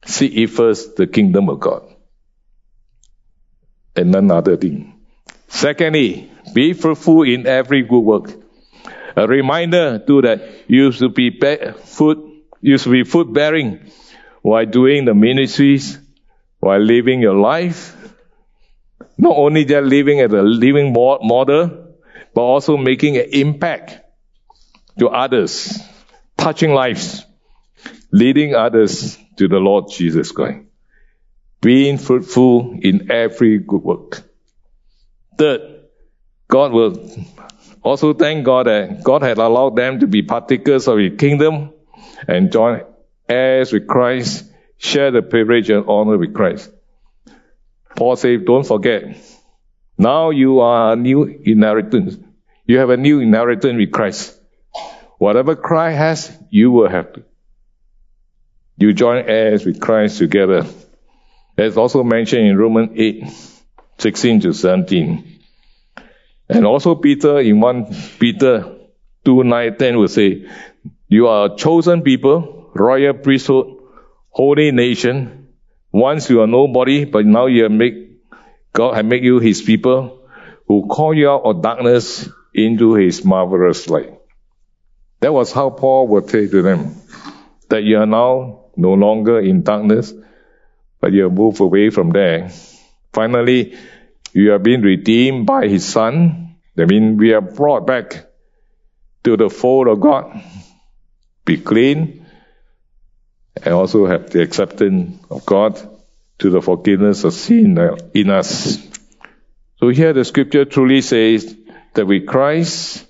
Seek 0.04 0.34
ye 0.34 0.46
first 0.46 0.94
the 0.94 1.08
kingdom 1.08 1.48
of 1.48 1.58
God 1.58 1.82
and 3.96 4.12
none 4.12 4.30
other 4.30 4.56
thing. 4.56 4.94
Secondly, 5.48 6.30
be 6.54 6.74
fruitful 6.74 7.22
in 7.22 7.48
every 7.48 7.82
good 7.82 8.00
work. 8.02 8.32
A 9.16 9.26
reminder 9.26 9.98
to 10.06 10.22
that 10.22 10.42
you 10.68 10.92
should 10.92 11.14
be 11.14 11.30
food 11.82 12.18
used 12.60 12.84
to 12.84 12.90
be 12.90 13.02
food 13.02 13.32
bearing 13.32 13.90
while 14.42 14.64
doing 14.64 15.06
the 15.06 15.14
ministries, 15.14 15.98
while 16.60 16.78
living 16.78 17.20
your 17.20 17.34
life. 17.34 17.95
Not 19.18 19.36
only 19.36 19.64
they're 19.64 19.82
living 19.82 20.20
as 20.20 20.32
a 20.32 20.42
living 20.42 20.92
model, 20.92 21.94
but 22.34 22.40
also 22.40 22.76
making 22.76 23.16
an 23.16 23.26
impact 23.32 24.00
to 24.98 25.08
others, 25.08 25.78
touching 26.36 26.72
lives, 26.72 27.24
leading 28.12 28.54
others 28.54 29.18
to 29.36 29.48
the 29.48 29.58
Lord 29.58 29.90
Jesus 29.90 30.32
Christ, 30.32 30.64
being 31.60 31.98
fruitful 31.98 32.78
in 32.80 33.10
every 33.10 33.58
good 33.58 33.82
work. 33.82 34.22
Third, 35.38 35.84
God 36.48 36.72
will 36.72 37.10
also 37.82 38.14
thank 38.14 38.44
God 38.44 38.66
that 38.66 39.02
God 39.02 39.22
had 39.22 39.38
allowed 39.38 39.76
them 39.76 40.00
to 40.00 40.06
be 40.06 40.22
partakers 40.22 40.88
of 40.88 40.98
His 40.98 41.18
kingdom 41.18 41.72
and 42.26 42.52
join 42.52 42.82
heirs 43.28 43.72
with 43.72 43.86
Christ, 43.86 44.44
share 44.78 45.10
the 45.10 45.22
privilege 45.22 45.70
and 45.70 45.86
honor 45.88 46.18
with 46.18 46.34
Christ. 46.34 46.70
Paul 47.96 48.16
said, 48.16 48.44
don't 48.44 48.66
forget, 48.66 49.16
now 49.98 50.30
you 50.30 50.60
are 50.60 50.92
a 50.92 50.96
new 50.96 51.24
inheritance. 51.24 52.16
You 52.66 52.78
have 52.78 52.90
a 52.90 52.96
new 52.96 53.20
inheritance 53.20 53.76
with 53.76 53.90
Christ. 53.90 54.38
Whatever 55.18 55.56
Christ 55.56 55.96
has, 55.96 56.38
you 56.50 56.70
will 56.70 56.88
have 56.88 57.12
to. 57.14 57.24
You 58.76 58.92
join 58.92 59.24
heirs 59.26 59.64
with 59.64 59.80
Christ 59.80 60.18
together. 60.18 60.66
As 61.56 61.78
also 61.78 62.02
mentioned 62.02 62.46
in 62.46 62.58
Romans 62.58 62.90
8, 62.94 63.24
16 63.98 64.40
to 64.40 64.52
17. 64.52 65.40
And 66.50 66.66
also 66.66 66.94
Peter 66.94 67.40
in 67.40 67.60
1 67.60 67.86
Peter 68.18 68.76
2, 69.24 69.44
9, 69.44 69.76
10 69.78 69.98
will 69.98 70.08
say, 70.08 70.46
You 71.08 71.28
are 71.28 71.52
a 71.52 71.56
chosen 71.56 72.02
people, 72.02 72.70
royal 72.74 73.14
priesthood, 73.14 73.78
holy 74.28 74.70
nation. 74.70 75.45
Once 75.96 76.28
you 76.28 76.42
are 76.42 76.46
nobody, 76.46 77.06
but 77.06 77.24
now 77.24 77.46
you 77.46 77.66
made, 77.70 78.18
God 78.74 78.96
has 78.96 79.04
made 79.06 79.24
you 79.24 79.38
his 79.38 79.62
people 79.62 80.28
who 80.68 80.86
call 80.88 81.14
you 81.14 81.30
out 81.30 81.40
of 81.44 81.62
darkness 81.62 82.28
into 82.52 82.92
his 82.92 83.24
marvelous 83.24 83.88
light. 83.88 84.12
That 85.20 85.32
was 85.32 85.52
how 85.52 85.70
Paul 85.70 86.08
would 86.08 86.28
say 86.28 86.48
to 86.48 86.60
them, 86.60 86.96
that 87.70 87.82
you 87.82 87.96
are 87.96 88.04
now 88.04 88.66
no 88.76 88.92
longer 88.92 89.40
in 89.40 89.62
darkness, 89.62 90.12
but 91.00 91.14
you 91.14 91.22
have 91.22 91.32
moved 91.32 91.60
away 91.60 91.88
from 91.88 92.10
there. 92.10 92.50
Finally, 93.14 93.78
you 94.34 94.50
have 94.50 94.62
been 94.62 94.82
redeemed 94.82 95.46
by 95.46 95.66
his 95.66 95.88
son. 95.88 96.56
That 96.74 96.90
means 96.90 97.18
we 97.18 97.32
are 97.32 97.40
brought 97.40 97.86
back 97.86 98.26
to 99.24 99.38
the 99.38 99.48
fold 99.48 99.88
of 99.88 100.00
God. 100.00 100.42
Be 101.46 101.56
clean 101.56 102.25
and 103.62 103.74
also 103.74 104.06
have 104.06 104.30
the 104.30 104.42
acceptance 104.42 105.18
of 105.30 105.44
God 105.46 105.80
to 106.38 106.50
the 106.50 106.60
forgiveness 106.60 107.24
of 107.24 107.32
sin 107.32 107.78
in 108.12 108.30
us. 108.30 108.78
So 109.78 109.88
here 109.88 110.12
the 110.12 110.24
scripture 110.24 110.64
truly 110.64 111.00
says 111.00 111.56
that 111.94 112.06
with 112.06 112.26
Christ, 112.26 113.06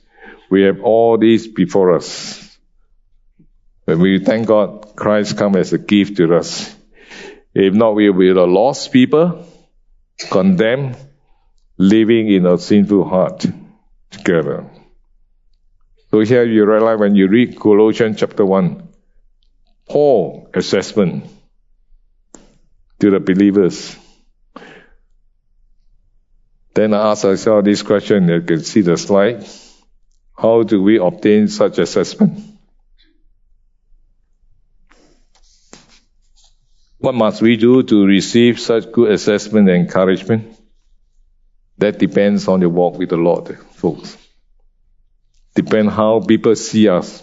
we 0.51 0.63
have 0.63 0.81
all 0.83 1.19
this 1.19 1.47
before 1.47 1.97
us. 1.97 2.59
When 3.85 4.01
we 4.01 4.19
thank 4.25 4.47
God, 4.47 4.95
Christ 4.97 5.37
come 5.37 5.57
as 5.57 5.73
a 5.73 5.79
gift 5.79 6.17
to 6.19 6.37
us. 6.37 6.75
If 7.55 7.73
not, 7.75 7.95
we 7.95 8.11
will 8.11 8.19
be 8.19 8.33
the 8.33 8.47
lost 8.47 8.93
people, 8.93 9.47
condemned, 10.31 10.97
living 11.79 12.31
in 12.31 12.47
a 12.47 12.59
sinful 12.59 13.09
heart 13.09 13.47
together. 14.11 14.71
So 16.11 16.21
here 16.21 16.45
you 16.45 16.65
realize 16.65 16.99
when 16.99 17.15
you 17.15 17.29
read 17.29 17.59
Colossians 17.59 18.19
chapter 18.19 18.45
1, 18.45 18.86
Paul 19.89 20.51
assessment 20.55 21.25
to 23.01 23.11
the 23.11 23.21
believers. 23.21 23.97
Then 26.75 26.93
I 26.93 27.11
ask 27.13 27.25
ourselves 27.25 27.65
this 27.65 27.83
question, 27.83 28.29
you 28.29 28.43
can 28.43 28.61
see 28.63 28.83
the 28.83 28.97
slide. 28.97 29.47
How 30.37 30.63
do 30.63 30.83
we 30.83 30.99
obtain 30.99 31.49
such 31.49 31.79
assessment? 31.79 32.39
What 36.99 37.15
must 37.15 37.41
we 37.41 37.57
do 37.57 37.83
to 37.83 38.05
receive 38.05 38.59
such 38.59 38.91
good 38.93 39.13
assessment 39.13 39.69
and 39.69 39.87
encouragement? 39.87 40.57
That 41.79 41.99
depends 41.99 42.49
on 42.49 42.61
your 42.61 42.71
walk 42.71 42.99
with 42.99 43.11
the 43.11 43.17
Lord, 43.17 43.57
folks. 43.75 44.17
Depend 45.55 45.91
how 45.91 46.21
people 46.21 46.57
see 46.57 46.89
us. 46.89 47.23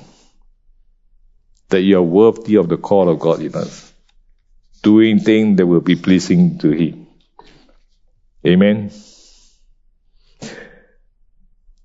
That 1.74 1.82
you 1.82 1.98
are 1.98 2.04
worthy 2.04 2.58
of 2.58 2.70
the 2.70 2.78
call 2.78 3.10
of 3.10 3.18
God 3.18 3.42
in 3.42 3.56
us. 3.56 3.92
Doing 4.84 5.18
things 5.18 5.58
that 5.58 5.66
will 5.66 5.82
be 5.82 5.96
pleasing 5.96 6.60
to 6.60 6.70
Him. 6.70 7.08
Amen. 8.46 8.92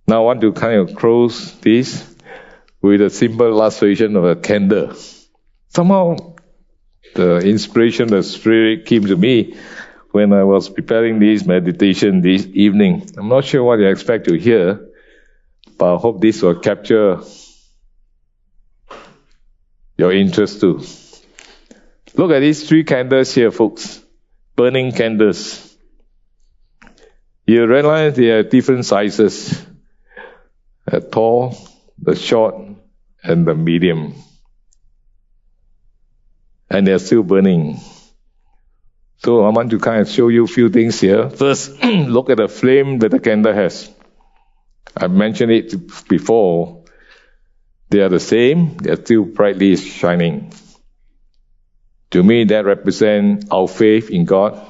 Now 0.06 0.16
I 0.16 0.24
want 0.26 0.42
to 0.42 0.52
kind 0.52 0.80
of 0.80 0.94
close 0.94 1.54
this 1.60 2.04
with 2.82 3.00
a 3.00 3.08
simple 3.08 3.46
illustration 3.46 4.14
of 4.16 4.24
a 4.24 4.36
candle. 4.36 4.94
Somehow 5.70 6.36
the 7.14 7.38
inspiration, 7.38 8.08
the 8.08 8.22
spirit 8.22 8.84
came 8.84 9.06
to 9.06 9.16
me 9.16 9.56
when 10.10 10.34
I 10.34 10.44
was 10.44 10.68
preparing 10.68 11.18
this 11.18 11.46
meditation 11.46 12.20
this 12.20 12.46
evening. 12.52 13.10
I'm 13.16 13.30
not 13.30 13.46
sure 13.46 13.64
what 13.64 13.78
you 13.78 13.86
expect 13.86 14.26
to 14.26 14.34
hear, 14.34 14.86
but 15.78 15.94
I 15.94 15.98
hope 15.98 16.20
this 16.20 16.42
will 16.42 16.60
capture 16.60 17.22
your 19.98 20.12
interest 20.12 20.60
too. 20.60 20.80
Look 22.14 22.30
at 22.30 22.40
these 22.40 22.66
three 22.66 22.84
candles 22.84 23.34
here, 23.34 23.50
folks. 23.50 24.00
Burning 24.56 24.92
candles. 24.92 25.76
You 27.46 27.66
realize 27.66 28.16
they 28.16 28.30
are 28.30 28.42
different 28.42 28.86
sizes 28.86 29.66
the 30.90 31.00
tall, 31.00 31.56
the 31.98 32.16
short, 32.16 32.54
and 33.22 33.46
the 33.46 33.54
medium. 33.54 34.14
And 36.70 36.86
they're 36.86 36.98
still 36.98 37.22
burning. 37.22 37.80
So 39.18 39.44
I 39.44 39.50
want 39.50 39.70
to 39.70 39.78
kind 39.78 40.00
of 40.00 40.08
show 40.08 40.28
you 40.28 40.44
a 40.44 40.46
few 40.46 40.68
things 40.68 41.00
here. 41.00 41.28
First, 41.28 41.82
look 41.84 42.30
at 42.30 42.36
the 42.36 42.48
flame 42.48 43.00
that 43.00 43.10
the 43.10 43.20
candle 43.20 43.52
has. 43.52 43.90
I 44.96 45.08
mentioned 45.08 45.52
it 45.52 46.08
before. 46.08 46.77
They 47.90 48.00
are 48.00 48.08
the 48.08 48.20
same. 48.20 48.76
They're 48.76 48.96
still 48.96 49.24
brightly 49.24 49.76
shining. 49.76 50.52
To 52.10 52.22
me, 52.22 52.44
that 52.44 52.64
represents 52.64 53.46
our 53.50 53.68
faith 53.68 54.10
in 54.10 54.24
God, 54.24 54.60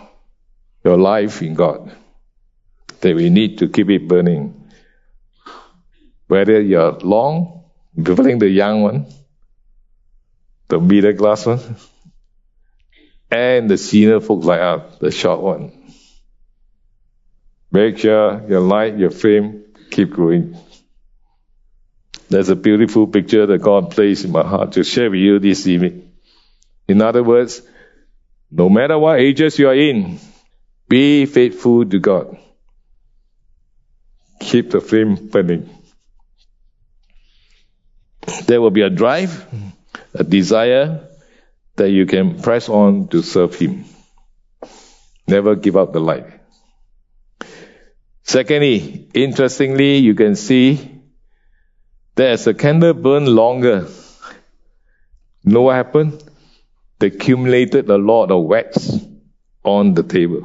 your 0.85 0.97
life 0.97 1.43
in 1.43 1.55
God. 1.55 1.93
That 3.01 3.14
we 3.14 3.31
need 3.31 3.59
to 3.59 3.69
keep 3.69 3.91
it 3.91 4.09
burning 4.09 4.59
whether 6.29 6.61
you're 6.61 6.93
long, 6.93 7.64
preferring 8.05 8.39
the 8.39 8.49
young 8.49 8.83
one, 8.83 9.07
the 10.69 10.79
middle 10.79 11.14
class 11.14 11.47
one, 11.47 11.77
and 13.31 13.69
the 13.69 13.79
senior 13.79 14.21
folks 14.21 14.45
like 14.45 14.61
us, 14.61 14.99
the 14.99 15.11
short 15.11 15.41
one. 15.41 15.73
Make 17.73 17.99
sure 17.99 18.45
your 18.49 18.61
light, 18.61 18.97
your 18.99 19.11
flame 19.11 19.64
keep 19.91 20.11
growing. 20.11 20.57
There's 22.29 22.51
a 22.51 22.57
beautiful 22.57 23.07
picture 23.07 23.47
that 23.47 23.59
God 23.59 23.91
placed 23.91 24.24
in 24.24 24.33
my 24.33 24.47
heart 24.47 24.72
to 24.72 24.85
share 24.85 25.11
with 25.11 25.20
you 25.20 25.39
this 25.39 25.66
evening. 25.66 26.12
In 26.87 27.01
other 27.01 27.22
words, 27.22 27.62
no 28.51 28.68
matter 28.68 28.99
what 28.99 29.20
ages 29.20 29.59
you 29.59 29.68
are 29.68 29.74
in, 29.74 30.18
be 30.89 31.26
faithful 31.26 31.85
to 31.87 31.99
God. 31.99 32.39
Keep 34.41 34.70
the 34.70 34.81
flame 34.81 35.29
burning. 35.29 35.68
There 38.47 38.61
will 38.61 38.70
be 38.70 38.83
a 38.83 38.91
drive, 38.91 39.47
a 40.14 40.24
desire 40.24 41.09
that 41.76 41.91
you 41.91 42.07
can 42.07 42.41
press 42.41 42.68
on 42.68 43.09
to 43.09 43.22
serve 43.22 43.55
Him. 43.55 43.85
Never 45.26 45.55
give 45.55 45.76
up 45.76 45.93
the 45.93 46.01
light. 46.01 46.26
Secondly, 48.22 49.09
interestingly, 49.14 49.97
you 49.99 50.14
can 50.14 50.37
see 50.37 50.98
that 52.19 52.31
as 52.31 52.45
the 52.47 52.53
candle 52.53 52.95
burned 52.95 53.29
longer, 53.29 53.87
you 55.45 55.53
know 55.53 55.62
what 55.62 55.77
happened? 55.77 56.21
They 56.99 57.07
accumulated 57.07 57.89
a 57.89 57.97
lot 57.97 58.33
of 58.33 58.43
wax 58.43 58.99
on 59.62 59.95
the 59.95 60.03
table. 60.03 60.43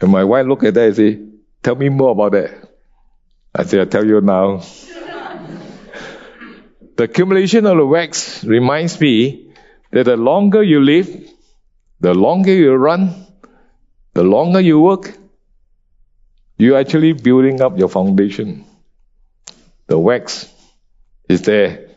And 0.00 0.10
my 0.10 0.24
wife 0.24 0.46
looked 0.46 0.64
at 0.64 0.72
that 0.74 0.86
and 0.86 0.96
said, 0.96 1.32
Tell 1.62 1.74
me 1.74 1.90
more 1.90 2.12
about 2.12 2.32
that. 2.32 2.50
I 3.54 3.64
said, 3.64 3.80
I'll 3.80 3.86
tell 3.86 4.06
you 4.06 4.20
now. 4.20 4.62
The 6.96 7.04
accumulation 7.04 7.66
of 7.66 7.76
the 7.76 7.84
wax 7.84 8.44
reminds 8.44 9.00
me 9.00 9.52
that 9.90 10.04
the 10.04 10.16
longer 10.16 10.62
you 10.62 10.78
live, 10.78 11.28
the 11.98 12.14
longer 12.14 12.54
you 12.54 12.72
run, 12.74 13.26
the 14.12 14.22
longer 14.22 14.60
you 14.60 14.78
work, 14.78 15.12
you're 16.56 16.78
actually 16.78 17.12
building 17.12 17.60
up 17.60 17.76
your 17.76 17.88
foundation. 17.88 18.64
The 19.86 19.98
wax 19.98 20.52
is 21.28 21.42
there, 21.42 21.90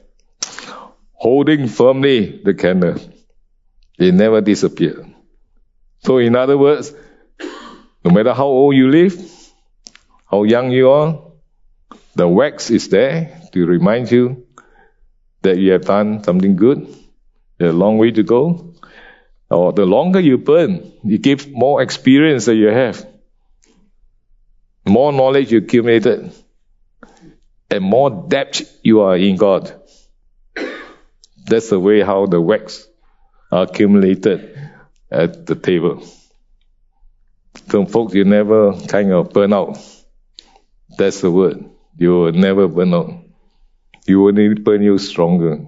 holding 1.14 1.68
firmly 1.68 2.42
the 2.44 2.54
candle. 2.54 3.00
It 3.98 4.14
never 4.14 4.42
disappears. 4.42 5.06
So 6.00 6.18
in 6.18 6.36
other 6.36 6.58
words, 6.58 6.94
No 8.08 8.14
matter 8.14 8.34
how 8.34 8.46
old 8.46 8.74
you 8.74 8.90
live, 8.90 9.20
how 10.32 10.44
young 10.44 10.72
you 10.72 10.90
are, 10.92 11.20
the 12.16 12.26
wax 12.26 12.70
is 12.70 12.88
there 12.88 13.42
to 13.52 13.66
remind 13.66 14.10
you 14.10 14.48
that 15.42 15.58
you 15.58 15.74
have 15.74 15.84
done 15.84 16.24
something 16.24 16.56
good. 16.56 16.88
There's 17.58 17.74
a 17.74 17.78
long 17.78 17.98
way 17.98 18.12
to 18.12 18.24
go. 18.24 18.76
Or 19.50 19.74
the 19.74 19.86
longer 19.86 20.22
you 20.22 20.38
burn, 20.38 20.90
it 21.04 21.22
gives 21.22 21.48
more 21.48 21.82
experience 21.82 22.46
that 22.46 22.56
you 22.56 22.68
have, 22.68 23.06
more 24.86 25.12
knowledge 25.12 25.52
you 25.52 25.58
accumulated, 25.58 26.32
and 27.70 27.84
more 27.84 28.10
depth 28.28 28.80
you 28.84 29.02
are 29.02 29.18
in 29.18 29.36
God. 29.36 29.74
That's 31.46 31.70
the 31.70 31.80
way 31.80 32.02
how 32.02 32.26
the 32.26 32.42
wax 32.42 32.88
accumulated 33.52 34.58
at 35.12 35.46
the 35.46 35.56
table. 35.56 36.06
Some 37.70 37.88
folks, 37.88 38.14
you 38.14 38.24
never 38.24 38.74
kind 38.88 39.12
of 39.12 39.32
burn 39.32 39.54
out. 39.54 39.78
That's 40.98 41.22
the 41.22 41.32
word. 41.32 41.70
You 41.98 42.12
will 42.12 42.32
never 42.32 42.68
burn 42.68 42.94
out. 42.94 43.14
You 44.06 44.28
only 44.28 44.54
burn 44.54 44.84
you 44.84 44.98
stronger. 44.98 45.66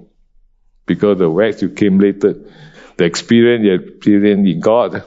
Because 0.86 1.18
the 1.20 1.30
wax 1.30 1.62
you 1.62 1.70
accumulated, 1.70 2.52
the 2.98 3.06
experience 3.06 3.64
you 3.66 3.74
experienced 3.74 4.50
in 4.50 4.60
God, 4.60 5.04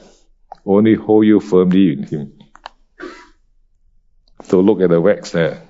only 0.65 0.95
hold 0.95 1.25
you 1.25 1.39
firmly 1.39 1.93
in 1.93 2.03
Him. 2.03 2.39
So 4.43 4.59
look 4.59 4.81
at 4.81 4.89
the 4.89 5.01
wax 5.01 5.31
there. 5.31 5.61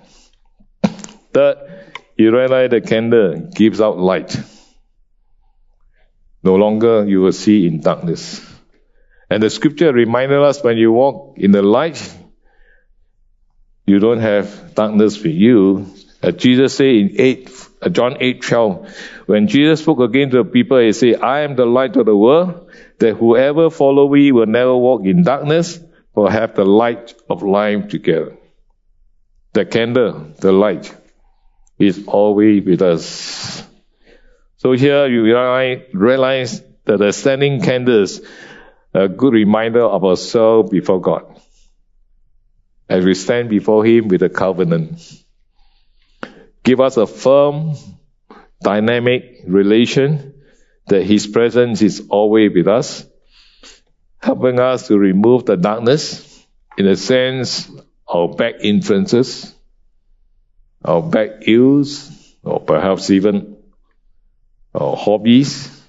Third, 1.33 1.57
you 2.15 2.35
realize 2.35 2.69
the 2.69 2.81
candle 2.81 3.49
gives 3.53 3.81
out 3.81 3.97
light. 3.97 4.37
No 6.43 6.55
longer 6.55 7.05
you 7.05 7.21
will 7.21 7.31
see 7.31 7.65
in 7.65 7.81
darkness. 7.81 8.45
And 9.29 9.41
the 9.41 9.49
scripture 9.49 9.91
reminded 9.91 10.39
us 10.39 10.63
when 10.63 10.77
you 10.77 10.91
walk 10.91 11.37
in 11.37 11.51
the 11.51 11.61
light, 11.61 12.13
you 13.85 13.99
don't 13.99 14.19
have 14.19 14.75
darkness 14.75 15.21
with 15.21 15.33
you. 15.33 15.87
As 16.21 16.35
Jesus 16.35 16.75
said 16.75 16.87
in 16.87 17.15
8, 17.17 17.67
uh, 17.81 17.89
John 17.89 18.17
8, 18.19 18.41
12, 18.41 18.95
when 19.25 19.47
Jesus 19.47 19.81
spoke 19.81 19.99
again 19.99 20.29
to 20.29 20.43
the 20.43 20.49
people, 20.49 20.79
he 20.79 20.93
said, 20.93 21.21
I 21.21 21.41
am 21.41 21.55
the 21.55 21.65
light 21.65 21.95
of 21.97 22.05
the 22.05 22.15
world, 22.15 22.69
that 22.99 23.15
whoever 23.15 23.69
follow 23.69 24.07
me 24.07 24.31
will 24.31 24.45
never 24.45 24.75
walk 24.75 25.05
in 25.05 25.23
darkness, 25.23 25.79
but 26.15 26.31
have 26.31 26.55
the 26.55 26.63
light 26.63 27.13
of 27.29 27.43
life 27.43 27.89
together. 27.89 28.37
The 29.53 29.65
candle, 29.65 30.31
the 30.39 30.51
light, 30.51 30.95
is 31.87 32.05
always 32.07 32.63
with 32.65 32.81
us. 32.81 33.63
So 34.57 34.71
here 34.71 35.07
you 35.07 35.23
realize 35.93 36.61
that 36.85 36.97
the 36.97 37.11
standing 37.11 37.61
candles 37.61 38.21
a 38.93 39.07
good 39.07 39.33
reminder 39.33 39.81
of 39.81 40.03
ourselves 40.03 40.69
before 40.69 41.01
God 41.01 41.39
as 42.87 43.03
we 43.03 43.13
stand 43.13 43.49
before 43.49 43.85
Him 43.85 44.07
with 44.07 44.21
a 44.23 44.29
covenant. 44.29 45.01
Give 46.63 46.79
us 46.79 46.97
a 46.97 47.07
firm, 47.07 47.75
dynamic 48.61 49.41
relation 49.47 50.33
that 50.87 51.03
His 51.03 51.27
presence 51.27 51.81
is 51.81 52.07
always 52.09 52.51
with 52.53 52.67
us, 52.67 53.05
helping 54.21 54.59
us 54.59 54.87
to 54.87 54.97
remove 54.97 55.45
the 55.45 55.57
darkness, 55.57 56.29
in 56.77 56.87
a 56.87 56.95
sense, 56.95 57.69
our 58.07 58.29
back 58.29 58.55
influences, 58.61 59.52
our 60.83 61.01
back 61.01 61.47
ills, 61.47 62.09
or 62.43 62.59
perhaps 62.59 63.09
even 63.09 63.57
our 64.75 64.95
hobbies 64.95 65.81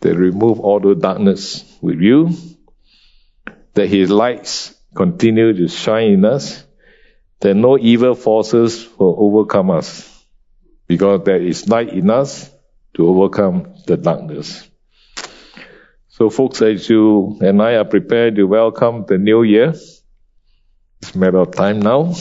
that 0.00 0.16
remove 0.16 0.60
all 0.60 0.80
the 0.80 0.94
darkness 0.94 1.64
with 1.80 2.00
you, 2.00 2.30
that 3.74 3.88
His 3.88 4.10
lights 4.10 4.74
continue 4.94 5.52
to 5.54 5.68
shine 5.68 6.12
in 6.12 6.24
us, 6.24 6.64
that 7.40 7.54
no 7.54 7.78
evil 7.78 8.14
forces 8.14 8.88
will 8.98 9.16
overcome 9.18 9.70
us, 9.70 10.24
because 10.86 11.24
there 11.24 11.42
is 11.42 11.68
light 11.68 11.90
in 11.90 12.10
us 12.10 12.50
to 12.94 13.08
overcome 13.08 13.74
the 13.86 13.96
darkness. 13.96 14.68
So 16.08 16.30
folks, 16.30 16.62
as 16.62 16.88
you 16.88 17.38
and 17.40 17.62
I 17.62 17.74
are 17.74 17.84
prepared 17.84 18.36
to 18.36 18.44
welcome 18.44 19.04
the 19.06 19.18
new 19.18 19.42
year, 19.44 19.74
it's 21.00 21.14
a 21.14 21.18
matter 21.18 21.38
of 21.38 21.52
time 21.52 21.80
now. 21.80 22.14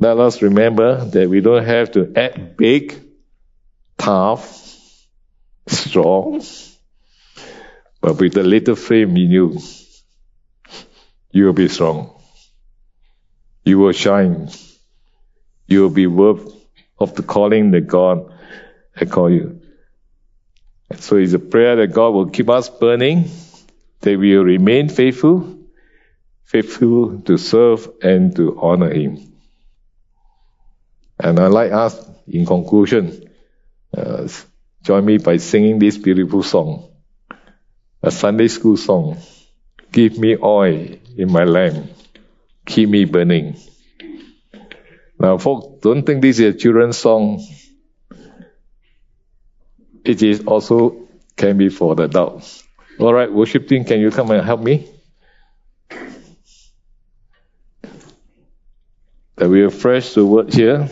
Let 0.00 0.18
us 0.18 0.40
remember 0.40 1.04
that 1.04 1.28
we 1.28 1.42
don't 1.42 1.66
have 1.66 1.92
to 1.92 2.10
act 2.16 2.56
big, 2.56 2.98
tough, 3.98 4.66
strong, 5.66 6.42
but 8.00 8.18
with 8.18 8.34
a 8.38 8.42
little 8.42 8.76
flame 8.76 9.10
in 9.10 9.30
you, 9.30 9.58
you 11.32 11.44
will 11.44 11.52
be 11.52 11.68
strong. 11.68 12.18
You 13.62 13.78
will 13.78 13.92
shine. 13.92 14.48
You 15.66 15.82
will 15.82 15.90
be 15.90 16.06
worth 16.06 16.50
of 16.98 17.14
the 17.14 17.22
calling 17.22 17.70
that 17.72 17.86
God 17.86 18.32
has 18.96 19.10
called 19.10 19.32
you. 19.32 19.60
And 20.88 20.98
so 20.98 21.16
it's 21.16 21.34
a 21.34 21.38
prayer 21.38 21.76
that 21.76 21.88
God 21.88 22.14
will 22.14 22.30
keep 22.30 22.48
us 22.48 22.70
burning, 22.70 23.30
that 24.00 24.18
we 24.18 24.34
will 24.34 24.44
remain 24.44 24.88
faithful, 24.88 25.58
faithful 26.42 27.20
to 27.20 27.36
serve 27.36 27.86
and 28.02 28.34
to 28.36 28.58
honor 28.58 28.90
Him. 28.90 29.29
And 31.22 31.38
I'd 31.38 31.48
like 31.48 31.72
us, 31.72 31.98
in 32.26 32.46
conclusion, 32.46 33.30
uh, 33.96 34.28
join 34.82 35.04
me 35.04 35.18
by 35.18 35.36
singing 35.36 35.78
this 35.78 35.98
beautiful 35.98 36.42
song 36.42 36.90
a 38.02 38.10
Sunday 38.10 38.48
school 38.48 38.76
song. 38.76 39.18
Give 39.92 40.18
me 40.18 40.36
oil 40.36 40.96
in 41.16 41.32
my 41.32 41.44
lamp. 41.44 41.90
Keep 42.66 42.88
me 42.88 43.04
burning. 43.04 43.56
Now, 45.18 45.36
folks, 45.38 45.82
don't 45.82 46.04
think 46.04 46.22
this 46.22 46.38
is 46.38 46.54
a 46.54 46.58
children's 46.58 46.96
song. 46.96 47.44
It 50.04 50.22
is 50.22 50.44
also 50.46 51.08
can 51.36 51.58
be 51.58 51.68
for 51.68 51.94
the 51.94 52.04
adults. 52.04 52.64
All 52.98 53.12
right, 53.12 53.30
worship 53.30 53.68
team, 53.68 53.84
can 53.84 54.00
you 54.00 54.10
come 54.10 54.30
and 54.30 54.44
help 54.44 54.62
me? 54.62 54.88
That 59.36 59.48
we 59.48 59.62
are 59.62 59.70
fresh 59.70 60.14
the 60.14 60.24
word 60.24 60.52
here. 60.52 60.88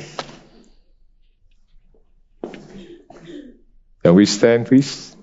Can 4.08 4.14
we 4.14 4.24
stand, 4.24 4.66
please? 4.66 5.14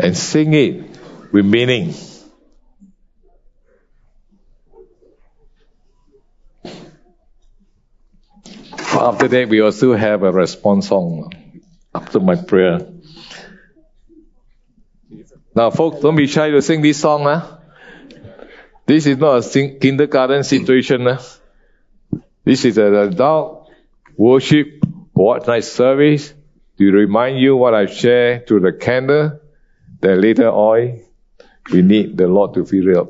and 0.00 0.16
sing 0.16 0.52
it 0.52 0.98
with 1.30 1.46
meaning. 1.46 1.94
After 8.74 9.28
that, 9.28 9.48
we 9.48 9.60
also 9.60 9.94
have 9.94 10.24
a 10.24 10.32
response 10.32 10.88
song 10.88 11.32
after 11.94 12.18
my 12.18 12.34
prayer. 12.34 12.80
Now, 15.54 15.70
folks, 15.70 16.00
don't 16.00 16.16
be 16.16 16.26
shy 16.26 16.50
to 16.50 16.60
sing 16.60 16.82
this 16.82 17.00
song. 17.00 17.22
Huh? 17.22 17.58
This 18.86 19.06
is 19.06 19.18
not 19.18 19.36
a 19.36 19.42
sing- 19.44 19.78
kindergarten 19.78 20.42
situation. 20.42 21.06
Huh? 21.06 21.22
This 22.42 22.64
is 22.64 22.76
an 22.76 22.96
adult 22.96 23.70
worship, 24.16 24.84
night 25.46 25.62
service 25.62 26.34
to 26.78 26.92
remind 26.92 27.38
you 27.38 27.56
what 27.56 27.74
I 27.74 27.86
share 27.86 28.44
through 28.46 28.60
the 28.60 28.72
candle 28.72 29.40
the 30.00 30.14
little 30.14 30.54
oil, 30.54 30.98
we 31.72 31.82
need 31.82 32.16
the 32.16 32.28
Lord 32.28 32.54
to 32.54 32.64
fill 32.64 32.88
it 32.88 32.96
up. 32.96 33.08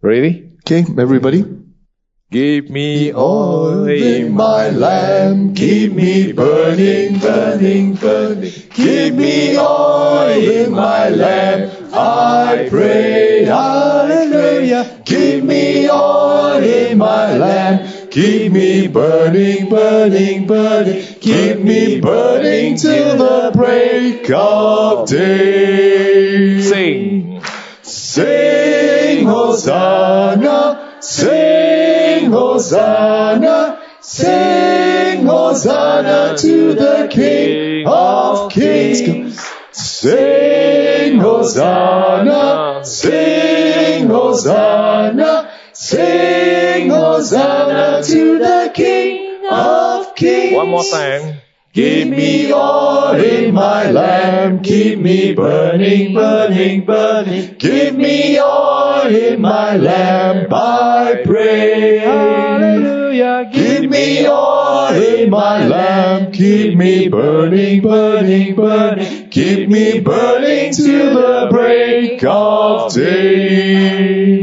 Ready? 0.00 0.50
Okay, 0.60 0.84
everybody. 0.98 1.44
Give 2.30 2.70
me 2.70 3.12
oil 3.12 3.88
in 3.88 4.32
my 4.32 4.70
lamp, 4.70 5.56
keep 5.56 5.92
me 5.92 6.32
burning, 6.32 7.18
burning, 7.18 7.94
burning. 7.94 8.52
Give 8.72 9.16
me 9.16 9.58
oil 9.58 10.30
in 10.30 10.70
my 10.70 11.08
lamp, 11.08 11.72
I 11.92 12.68
pray, 12.70 13.44
hallelujah. 13.44 15.02
Give 15.04 15.42
me 15.42 15.90
oil 15.90 16.62
in 16.62 16.98
my 16.98 17.36
lamp, 17.36 17.99
keep 18.10 18.52
me 18.52 18.88
burning, 18.88 19.68
burning, 19.68 20.46
burning. 20.46 21.02
Keep 21.20 21.58
me 21.60 22.00
burning 22.00 22.76
till 22.76 23.16
the 23.16 23.52
break 23.54 24.30
of 24.30 25.08
day. 25.08 26.60
Sing. 26.60 27.42
Sing, 27.82 29.26
Hosanna, 29.26 30.98
sing, 31.00 32.30
Hosanna, 32.30 33.80
sing, 34.00 35.26
Hosanna 35.26 36.36
to 36.38 36.74
the 36.74 37.08
King 37.10 37.86
of 37.86 38.50
Kings. 38.50 39.40
Sing, 39.72 41.18
Hosanna, 41.20 42.84
sing, 42.84 44.08
Hosanna, 44.08 44.69
Hosanna 47.20 48.02
to 48.02 48.38
the 48.38 48.70
King 48.72 49.44
of 49.50 50.14
Kings. 50.14 50.54
One 50.56 50.70
more 50.70 50.82
time. 50.82 51.42
Give 51.74 52.08
me 52.08 52.50
oil 52.50 53.14
in 53.14 53.52
my 53.52 53.90
lamp, 53.90 54.64
keep 54.64 54.98
me 54.98 55.34
burning, 55.34 56.14
burning, 56.14 56.86
burning. 56.86 57.56
Give 57.58 57.94
me 57.94 58.40
oil 58.40 59.14
in 59.14 59.38
my 59.38 59.76
lamp, 59.76 60.50
I 60.50 61.22
pray. 61.26 61.98
Hallelujah. 61.98 63.50
Give 63.52 63.90
me 63.90 64.26
oil 64.26 64.94
in 64.94 65.28
my 65.28 65.66
lamp, 65.66 66.32
keep 66.32 66.74
me 66.74 67.08
burning, 67.08 67.82
burning, 67.82 68.54
burning. 68.54 69.28
Keep 69.28 69.68
me 69.68 70.00
burning 70.00 70.72
till 70.72 71.14
the 71.16 71.48
break 71.50 72.24
of 72.24 72.94
day. 72.94 74.40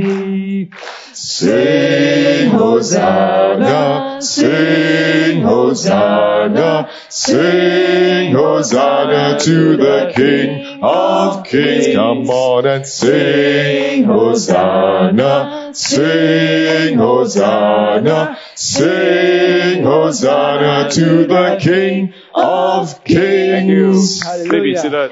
Sing 1.13 2.26
Hosanna, 2.57 4.21
sing 4.21 5.41
Hosanna, 5.41 6.89
sing 7.09 8.33
Hosanna 8.33 9.39
to 9.39 9.77
the 9.77 10.11
King 10.15 10.79
of 10.83 11.45
Kings. 11.45 11.95
Come 11.95 12.29
on 12.29 12.65
and 12.65 12.85
sing 12.85 14.03
Hosanna, 14.03 15.69
sing 15.73 16.97
Hosanna, 16.97 18.37
sing 18.55 19.83
Hosanna 19.83 20.89
to 20.91 21.27
the 21.27 21.57
King 21.61 22.13
of 22.33 23.03
Kings. 23.03 24.23
Please 24.23 24.49
be 24.49 24.75
seated. 24.75 25.11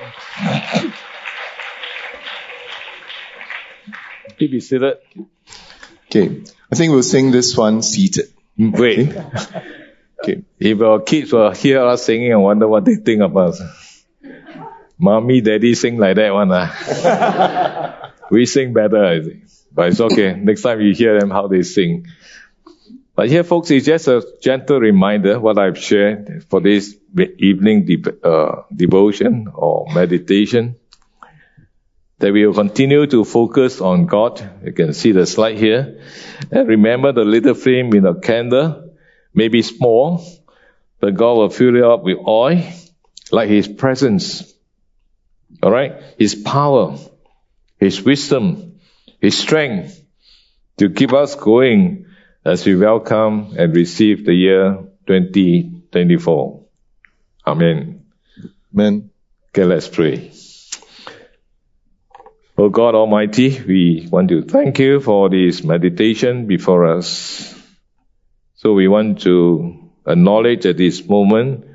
Please 4.37 4.51
be 4.51 4.59
seated. 4.59 4.97
Okay, 6.07 6.43
I 6.71 6.75
think 6.75 6.91
we'll 6.91 7.03
sing 7.03 7.31
this 7.31 7.55
one 7.55 7.81
seated. 7.81 8.33
Wait. 8.57 9.15
Okay. 10.23 10.41
If 10.59 10.81
our 10.81 11.01
kids 11.01 11.31
will 11.33 11.51
hear 11.51 11.85
us 11.85 12.05
singing, 12.05 12.33
I 12.33 12.37
wonder 12.37 12.67
what 12.67 12.85
they 12.85 12.95
think 12.95 13.21
of 13.21 13.35
us. 13.37 13.61
Mommy, 14.97 15.41
daddy 15.41 15.75
sing 15.75 15.97
like 15.97 16.15
that 16.15 16.33
one. 16.33 16.49
Ah. 16.51 18.13
we 18.31 18.45
sing 18.45 18.73
better, 18.73 19.05
I 19.05 19.21
think. 19.21 19.43
But 19.71 19.89
it's 19.89 19.99
okay. 19.99 20.33
Next 20.33 20.61
time 20.61 20.81
you 20.81 20.95
hear 20.95 21.19
them, 21.19 21.29
how 21.29 21.47
they 21.47 21.61
sing. 21.61 22.07
But 23.13 23.29
here, 23.29 23.43
folks, 23.43 23.69
it's 23.71 23.85
just 23.85 24.07
a 24.07 24.25
gentle 24.41 24.79
reminder 24.79 25.39
what 25.39 25.59
I've 25.59 25.77
shared 25.77 26.45
for 26.49 26.59
this 26.59 26.95
evening 27.37 27.85
de- 27.85 28.27
uh, 28.27 28.63
devotion 28.73 29.47
or 29.53 29.85
meditation. 29.93 30.75
That 32.19 32.31
we 32.31 32.45
will 32.45 32.53
continue 32.53 33.05
to 33.07 33.25
focus 33.25 33.81
on 33.81 34.05
God. 34.05 34.61
You 34.63 34.71
can 34.71 34.93
see 34.93 35.11
the 35.11 35.25
slide 35.25 35.57
here. 35.57 36.01
And 36.51 36.67
remember 36.67 37.11
the 37.11 37.25
little 37.25 37.53
flame 37.53 37.93
in 37.93 38.05
a 38.05 38.19
candle, 38.19 38.95
maybe 39.33 39.61
small, 39.61 40.25
but 40.99 41.15
God 41.15 41.33
will 41.33 41.49
fill 41.49 41.75
it 41.75 41.83
up 41.83 42.03
with 42.03 42.17
oil, 42.25 42.63
like 43.31 43.49
His 43.49 43.67
presence. 43.67 44.53
Alright? 45.61 46.01
His 46.17 46.35
power, 46.35 46.97
His 47.79 48.01
wisdom, 48.01 48.79
His 49.19 49.37
strength 49.37 50.01
to 50.77 50.89
keep 50.89 51.13
us 51.13 51.35
going 51.35 52.05
as 52.43 52.65
we 52.65 52.75
welcome 52.75 53.55
and 53.57 53.75
receive 53.75 54.25
the 54.25 54.33
year 54.33 54.85
2024. 55.07 56.65
Amen. 57.47 58.05
Amen. 58.73 59.09
Okay, 59.49 59.63
let's 59.63 59.87
pray. 59.87 60.31
Oh 62.57 62.69
God 62.69 62.95
Almighty, 62.95 63.61
we 63.67 64.07
want 64.09 64.29
to 64.29 64.41
thank 64.41 64.79
you 64.79 65.01
for 65.01 65.27
this 65.29 65.61
meditation 65.61 66.47
before 66.47 66.85
us. 66.85 67.53
So 68.53 68.71
we 68.71 68.87
want 68.87 69.23
to 69.23 69.91
acknowledge 70.07 70.65
at 70.65 70.77
this 70.77 71.05
moment 71.05 71.65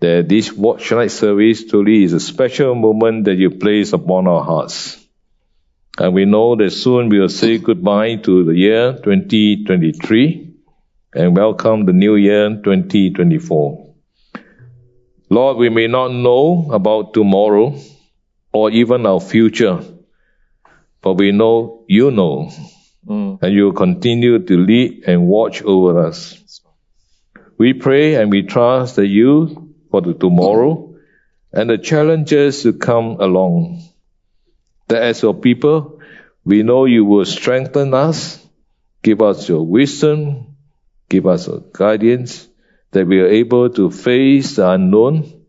that 0.00 0.28
this 0.28 0.52
watch 0.52 0.92
night 0.92 1.10
service 1.10 1.64
truly 1.64 2.04
is 2.04 2.12
a 2.12 2.20
special 2.20 2.74
moment 2.74 3.24
that 3.24 3.36
you 3.36 3.48
place 3.48 3.94
upon 3.94 4.26
our 4.26 4.44
hearts. 4.44 5.02
And 5.98 6.12
we 6.12 6.26
know 6.26 6.54
that 6.54 6.72
soon 6.72 7.08
we 7.08 7.18
will 7.18 7.30
say 7.30 7.56
goodbye 7.56 8.16
to 8.16 8.44
the 8.44 8.54
year 8.54 8.92
2023 9.02 10.54
and 11.14 11.34
welcome 11.34 11.86
the 11.86 11.94
new 11.94 12.16
year 12.16 12.50
2024. 12.50 13.94
Lord, 15.30 15.56
we 15.56 15.70
may 15.70 15.86
not 15.86 16.12
know 16.12 16.68
about 16.72 17.14
tomorrow 17.14 17.74
or 18.52 18.70
even 18.70 19.06
our 19.06 19.20
future, 19.20 19.80
but 21.02 21.14
we 21.14 21.32
know 21.32 21.84
you 21.88 22.10
know, 22.10 22.52
mm. 23.06 23.38
and 23.42 23.52
you 23.52 23.64
will 23.64 23.72
continue 23.72 24.38
to 24.38 24.56
lead 24.56 25.04
and 25.06 25.26
watch 25.26 25.62
over 25.62 26.06
us. 26.06 26.60
We 27.58 27.74
pray 27.74 28.14
and 28.14 28.30
we 28.30 28.42
trust 28.42 28.96
that 28.96 29.06
you 29.06 29.74
for 29.90 30.00
the 30.00 30.14
tomorrow 30.14 30.94
and 31.52 31.68
the 31.68 31.78
challenges 31.78 32.62
to 32.62 32.72
come 32.72 33.20
along. 33.20 33.82
That 34.88 35.02
as 35.02 35.22
your 35.22 35.34
people, 35.34 36.00
we 36.44 36.62
know 36.62 36.84
you 36.84 37.04
will 37.04 37.24
strengthen 37.24 37.92
us, 37.94 38.44
give 39.02 39.20
us 39.20 39.48
your 39.48 39.66
wisdom, 39.66 40.56
give 41.08 41.26
us 41.26 41.46
your 41.46 41.62
guidance, 41.72 42.48
that 42.92 43.06
we 43.06 43.20
are 43.20 43.28
able 43.28 43.70
to 43.70 43.90
face 43.90 44.56
the 44.56 44.70
unknown, 44.70 45.44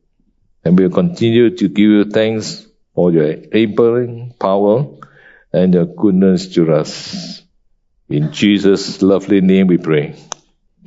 and 0.64 0.78
we'll 0.78 0.90
continue 0.90 1.56
to 1.56 1.68
give 1.68 1.90
you 1.90 2.06
thanks 2.06 2.66
for 2.94 3.12
your 3.12 3.32
enabling 3.32 4.34
power 4.40 4.86
and 5.54 5.74
your 5.74 5.86
goodness 5.86 6.54
to 6.56 6.74
us. 6.74 7.42
In 8.10 8.32
Jesus' 8.32 9.02
lovely 9.02 9.42
name 9.42 9.68
we 9.68 9.78
pray. 9.78 10.16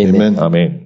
Amen. 0.00 0.38
Amen. 0.38 0.83